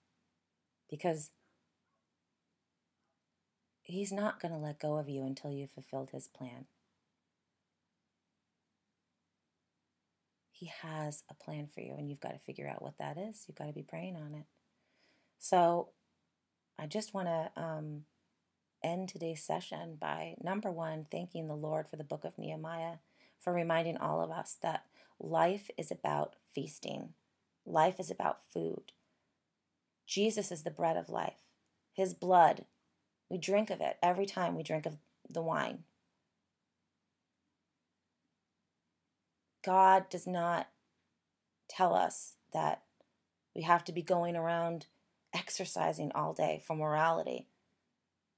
because 0.90 1.30
He's 3.85 4.11
not 4.11 4.41
going 4.41 4.53
to 4.53 4.59
let 4.59 4.78
go 4.78 4.97
of 4.97 5.11
you 5.11 5.24
until 5.24 5.53
you've 5.53 5.70
fulfilled 5.70 6.11
His 6.11 6.26
plan. 6.26 6.64
He 10.51 10.72
has 10.82 11.22
a 11.30 11.35
plan 11.35 11.68
for 11.72 11.80
you, 11.80 11.95
and 11.99 12.09
you've 12.09 12.20
got 12.20 12.32
to 12.32 12.39
figure 12.39 12.66
out 12.66 12.80
what 12.80 12.97
that 12.99 13.18
is. 13.18 13.45
You've 13.47 13.59
got 13.59 13.66
to 13.66 13.72
be 13.72 13.82
praying 13.82 14.16
on 14.16 14.35
it. 14.35 14.47
So, 15.39 15.91
I 16.78 16.87
just 16.87 17.12
want 17.12 17.28
to 17.28 17.62
um, 17.62 18.05
end 18.82 19.11
today's 19.11 19.43
session 19.43 19.99
by 20.01 20.35
number 20.43 20.70
one, 20.70 21.07
thanking 21.11 21.47
the 21.47 21.55
Lord 21.55 21.87
for 21.87 21.97
the 21.97 22.05
book 22.05 22.24
of 22.24 22.39
Nehemiah, 22.39 22.97
for 23.39 23.53
reminding 23.53 23.99
all 23.99 24.22
of 24.22 24.30
us 24.30 24.57
that 24.62 24.85
life 25.20 25.70
is 25.76 25.91
about 25.91 26.37
feasting, 26.55 27.11
life 27.66 28.01
is 28.01 28.11
about 28.11 28.39
food. 28.51 28.93
Jesus 30.07 30.51
is 30.51 30.62
the 30.62 30.70
bread 30.70 30.97
of 30.97 31.11
life, 31.11 31.43
His 31.93 32.14
blood. 32.14 32.64
We 33.35 33.39
drink 33.39 33.70
of 33.70 33.80
it 33.80 33.97
every 34.01 34.26
time 34.26 34.55
we 34.55 34.62
drink 34.62 34.87
of 34.87 34.97
the 35.28 35.43
wine. 35.43 35.82
God 39.64 40.09
does 40.09 40.24
not 40.24 40.68
tell 41.68 41.95
us 41.95 42.37
that 42.53 42.82
we 43.53 43.62
have 43.62 43.82
to 43.87 43.93
be 43.93 44.03
going 44.03 44.37
around 44.37 44.87
exercising 45.35 46.12
all 46.14 46.32
day 46.32 46.62
for 46.64 46.76
morality. 46.76 47.49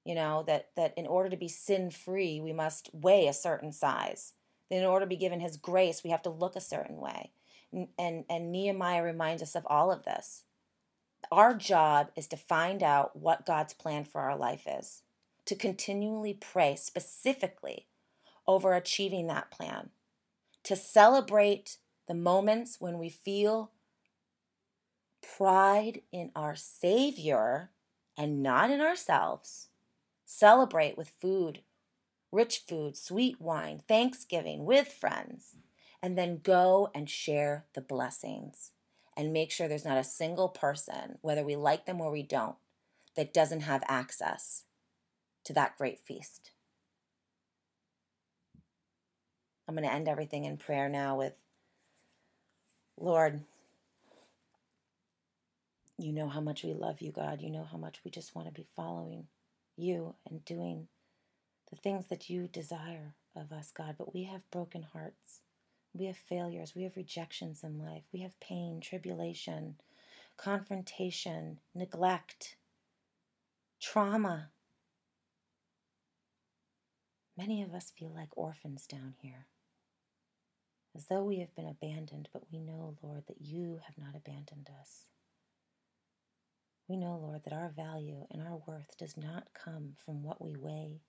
You 0.06 0.14
know, 0.14 0.44
that, 0.46 0.70
that 0.76 0.94
in 0.96 1.06
order 1.06 1.28
to 1.28 1.36
be 1.36 1.48
sin 1.48 1.90
free, 1.90 2.40
we 2.40 2.54
must 2.54 2.88
weigh 2.94 3.28
a 3.28 3.34
certain 3.34 3.72
size. 3.72 4.32
That 4.70 4.78
in 4.78 4.86
order 4.86 5.04
to 5.04 5.10
be 5.10 5.16
given 5.16 5.40
his 5.40 5.58
grace, 5.58 6.02
we 6.02 6.08
have 6.08 6.22
to 6.22 6.30
look 6.30 6.56
a 6.56 6.60
certain 6.62 6.96
way. 6.96 7.32
And, 7.70 7.88
and, 7.98 8.24
and 8.30 8.50
Nehemiah 8.50 9.02
reminds 9.02 9.42
us 9.42 9.54
of 9.54 9.66
all 9.66 9.92
of 9.92 10.04
this. 10.04 10.44
Our 11.32 11.54
job 11.54 12.10
is 12.14 12.26
to 12.28 12.36
find 12.36 12.82
out 12.82 13.16
what 13.16 13.46
God's 13.46 13.74
plan 13.74 14.04
for 14.04 14.20
our 14.20 14.36
life 14.36 14.66
is, 14.66 15.02
to 15.46 15.56
continually 15.56 16.34
pray 16.34 16.76
specifically 16.76 17.86
over 18.46 18.74
achieving 18.74 19.26
that 19.26 19.50
plan, 19.50 19.90
to 20.62 20.76
celebrate 20.76 21.78
the 22.06 22.14
moments 22.14 22.80
when 22.80 22.98
we 22.98 23.08
feel 23.08 23.72
pride 25.36 26.02
in 26.12 26.30
our 26.36 26.54
Savior 26.54 27.70
and 28.16 28.42
not 28.42 28.70
in 28.70 28.80
ourselves. 28.80 29.68
Celebrate 30.24 30.96
with 30.96 31.08
food, 31.20 31.62
rich 32.30 32.62
food, 32.68 32.96
sweet 32.96 33.40
wine, 33.40 33.82
thanksgiving 33.88 34.64
with 34.64 34.88
friends, 34.88 35.56
and 36.00 36.16
then 36.16 36.40
go 36.42 36.90
and 36.94 37.10
share 37.10 37.64
the 37.74 37.80
blessings 37.80 38.72
and 39.16 39.32
make 39.32 39.50
sure 39.50 39.66
there's 39.68 39.84
not 39.84 39.98
a 39.98 40.04
single 40.04 40.48
person, 40.48 41.18
whether 41.22 41.44
we 41.44 41.56
like 41.56 41.86
them 41.86 42.00
or 42.00 42.10
we 42.10 42.22
don't, 42.22 42.56
that 43.16 43.32
doesn't 43.32 43.60
have 43.60 43.82
access 43.88 44.64
to 45.44 45.52
that 45.54 45.76
great 45.78 45.98
feast. 46.00 46.50
I'm 49.68 49.74
going 49.74 49.88
to 49.88 49.92
end 49.92 50.08
everything 50.08 50.44
in 50.44 50.56
prayer 50.58 50.88
now 50.88 51.16
with 51.16 51.32
Lord, 52.98 53.42
you 55.98 56.12
know 56.12 56.28
how 56.28 56.40
much 56.40 56.62
we 56.62 56.72
love 56.72 57.00
you, 57.00 57.12
God. 57.12 57.40
You 57.42 57.50
know 57.50 57.66
how 57.70 57.78
much 57.78 58.00
we 58.04 58.10
just 58.10 58.34
want 58.34 58.48
to 58.48 58.54
be 58.54 58.66
following 58.76 59.26
you 59.76 60.14
and 60.28 60.44
doing 60.44 60.88
the 61.70 61.76
things 61.76 62.06
that 62.08 62.30
you 62.30 62.48
desire 62.48 63.14
of 63.34 63.52
us, 63.52 63.72
God. 63.76 63.96
But 63.98 64.14
we 64.14 64.24
have 64.24 64.50
broken 64.50 64.86
hearts. 64.92 65.40
We 65.96 66.06
have 66.06 66.16
failures. 66.16 66.74
We 66.76 66.82
have 66.82 66.96
rejections 66.96 67.62
in 67.64 67.78
life. 67.78 68.02
We 68.12 68.20
have 68.20 68.38
pain, 68.40 68.80
tribulation, 68.80 69.76
confrontation, 70.36 71.58
neglect, 71.74 72.56
trauma. 73.80 74.50
Many 77.36 77.62
of 77.62 77.72
us 77.72 77.92
feel 77.98 78.12
like 78.14 78.36
orphans 78.36 78.86
down 78.86 79.14
here 79.20 79.46
as 80.96 81.06
though 81.08 81.22
we 81.22 81.40
have 81.40 81.54
been 81.54 81.68
abandoned, 81.68 82.28
but 82.32 82.42
we 82.50 82.58
know, 82.58 82.96
Lord, 83.02 83.24
that 83.28 83.40
you 83.40 83.80
have 83.84 83.98
not 83.98 84.16
abandoned 84.16 84.70
us. 84.80 85.04
We 86.88 86.96
know, 86.96 87.18
Lord, 87.20 87.42
that 87.44 87.52
our 87.52 87.68
value 87.68 88.26
and 88.30 88.40
our 88.42 88.58
worth 88.66 88.96
does 88.98 89.16
not 89.16 89.48
come 89.52 89.92
from 90.04 90.22
what 90.22 90.40
we 90.40 90.56
weigh. 90.56 91.00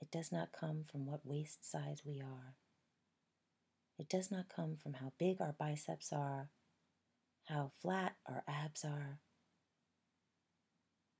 It 0.00 0.10
does 0.10 0.32
not 0.32 0.52
come 0.58 0.84
from 0.90 1.06
what 1.06 1.24
waist 1.24 1.70
size 1.70 2.02
we 2.04 2.20
are. 2.20 2.54
It 3.98 4.08
does 4.08 4.30
not 4.30 4.48
come 4.48 4.76
from 4.76 4.94
how 4.94 5.12
big 5.18 5.40
our 5.40 5.54
biceps 5.58 6.12
are, 6.12 6.50
how 7.46 7.72
flat 7.82 8.14
our 8.26 8.44
abs 8.48 8.84
are, 8.84 9.18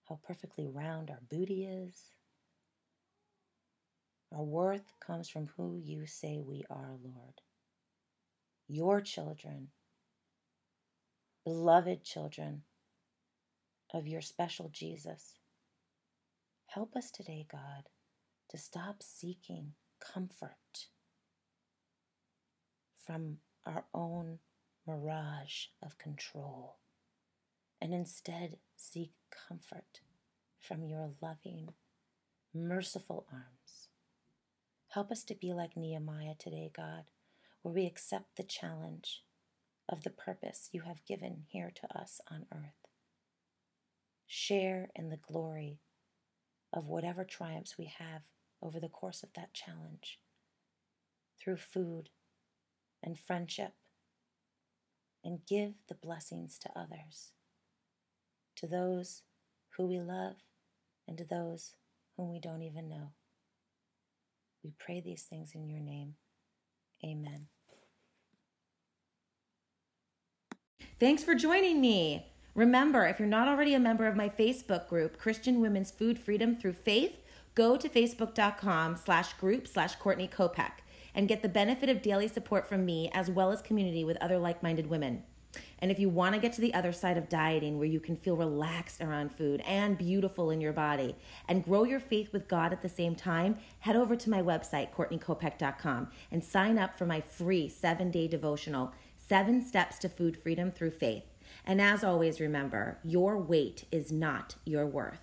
how 0.08 0.18
perfectly 0.26 0.68
round 0.68 1.10
our 1.10 1.20
booty 1.28 1.64
is. 1.64 2.12
Our 4.32 4.44
worth 4.44 4.92
comes 5.00 5.28
from 5.28 5.48
who 5.56 5.80
you 5.82 6.06
say 6.06 6.40
we 6.40 6.64
are, 6.70 6.96
Lord 7.02 7.40
your 8.68 9.00
children, 9.00 9.68
beloved 11.44 12.04
children 12.04 12.62
of 13.94 14.06
your 14.06 14.20
special 14.20 14.68
Jesus. 14.68 15.34
Help 16.66 16.94
us 16.94 17.10
today, 17.10 17.46
God, 17.50 17.88
to 18.50 18.58
stop 18.58 19.02
seeking 19.02 19.72
comfort 20.00 20.50
from 23.08 23.38
our 23.64 23.86
own 23.94 24.38
mirage 24.86 25.68
of 25.82 25.96
control 25.96 26.76
and 27.80 27.94
instead 27.94 28.58
seek 28.76 29.12
comfort 29.48 30.00
from 30.60 30.84
your 30.84 31.12
loving, 31.22 31.70
merciful 32.54 33.26
arms. 33.32 33.88
Help 34.88 35.10
us 35.10 35.24
to 35.24 35.34
be 35.34 35.54
like 35.54 35.74
Nehemiah 35.74 36.34
today, 36.38 36.70
God 36.76 37.04
where 37.62 37.74
we 37.74 37.86
accept 37.86 38.36
the 38.36 38.42
challenge 38.42 39.22
of 39.88 40.02
the 40.02 40.10
purpose 40.10 40.68
you 40.72 40.82
have 40.82 41.04
given 41.06 41.44
here 41.48 41.72
to 41.74 41.98
us 41.98 42.20
on 42.30 42.46
earth. 42.52 42.86
Share 44.26 44.90
in 44.94 45.08
the 45.08 45.16
glory 45.16 45.80
of 46.72 46.86
whatever 46.86 47.24
triumphs 47.24 47.76
we 47.78 47.92
have 47.98 48.22
over 48.62 48.78
the 48.78 48.88
course 48.88 49.22
of 49.22 49.30
that 49.34 49.54
challenge 49.54 50.18
through 51.40 51.56
food 51.56 52.10
and 53.02 53.18
friendship, 53.18 53.72
and 55.24 55.40
give 55.46 55.74
the 55.88 55.94
blessings 55.94 56.58
to 56.58 56.70
others, 56.76 57.32
to 58.56 58.66
those 58.66 59.22
who 59.76 59.86
we 59.86 60.00
love 60.00 60.36
and 61.06 61.16
to 61.18 61.24
those 61.24 61.74
whom 62.16 62.30
we 62.30 62.40
don't 62.40 62.62
even 62.62 62.88
know. 62.88 63.12
We 64.64 64.72
pray 64.78 65.00
these 65.00 65.22
things 65.22 65.52
in 65.54 65.68
your 65.68 65.80
name. 65.80 66.14
Amen. 67.04 67.46
Thanks 70.98 71.22
for 71.22 71.34
joining 71.34 71.80
me. 71.80 72.26
Remember, 72.56 73.06
if 73.06 73.20
you're 73.20 73.28
not 73.28 73.46
already 73.46 73.74
a 73.74 73.78
member 73.78 74.08
of 74.08 74.16
my 74.16 74.28
Facebook 74.28 74.88
group, 74.88 75.16
Christian 75.16 75.60
Women's 75.60 75.92
Food 75.92 76.18
Freedom 76.18 76.56
Through 76.56 76.72
Faith, 76.72 77.18
go 77.54 77.76
to 77.76 77.88
facebook.com 77.88 78.96
slash 78.96 79.32
group 79.34 79.68
slash 79.68 79.94
Courtney 79.94 80.26
Kopek 80.26 80.72
and 81.18 81.26
get 81.26 81.42
the 81.42 81.48
benefit 81.48 81.88
of 81.88 82.00
daily 82.00 82.28
support 82.28 82.64
from 82.68 82.84
me 82.84 83.10
as 83.12 83.28
well 83.28 83.50
as 83.50 83.60
community 83.60 84.04
with 84.04 84.16
other 84.20 84.38
like-minded 84.38 84.88
women. 84.88 85.20
And 85.80 85.90
if 85.90 85.98
you 85.98 86.08
want 86.08 86.36
to 86.36 86.40
get 86.40 86.52
to 86.52 86.60
the 86.60 86.72
other 86.72 86.92
side 86.92 87.18
of 87.18 87.28
dieting 87.28 87.76
where 87.76 87.88
you 87.88 87.98
can 87.98 88.14
feel 88.14 88.36
relaxed 88.36 89.00
around 89.00 89.32
food 89.32 89.60
and 89.66 89.98
beautiful 89.98 90.52
in 90.52 90.60
your 90.60 90.72
body 90.72 91.16
and 91.48 91.64
grow 91.64 91.82
your 91.82 91.98
faith 91.98 92.32
with 92.32 92.46
God 92.46 92.72
at 92.72 92.82
the 92.82 92.88
same 92.88 93.16
time, 93.16 93.58
head 93.80 93.96
over 93.96 94.14
to 94.14 94.30
my 94.30 94.40
website, 94.40 94.94
CourtneyKopek.com, 94.94 96.08
and 96.30 96.44
sign 96.44 96.78
up 96.78 96.96
for 96.96 97.04
my 97.04 97.20
free 97.20 97.68
seven 97.68 98.12
day 98.12 98.28
devotional, 98.28 98.92
Seven 99.16 99.60
Steps 99.60 99.98
to 99.98 100.08
Food 100.08 100.36
Freedom 100.36 100.70
Through 100.70 100.92
Faith. 100.92 101.24
And 101.64 101.80
as 101.80 102.04
always, 102.04 102.38
remember 102.38 102.98
your 103.02 103.38
weight 103.38 103.86
is 103.90 104.12
not 104.12 104.54
your 104.64 104.86
worth. 104.86 105.18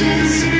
changes. 0.00 0.59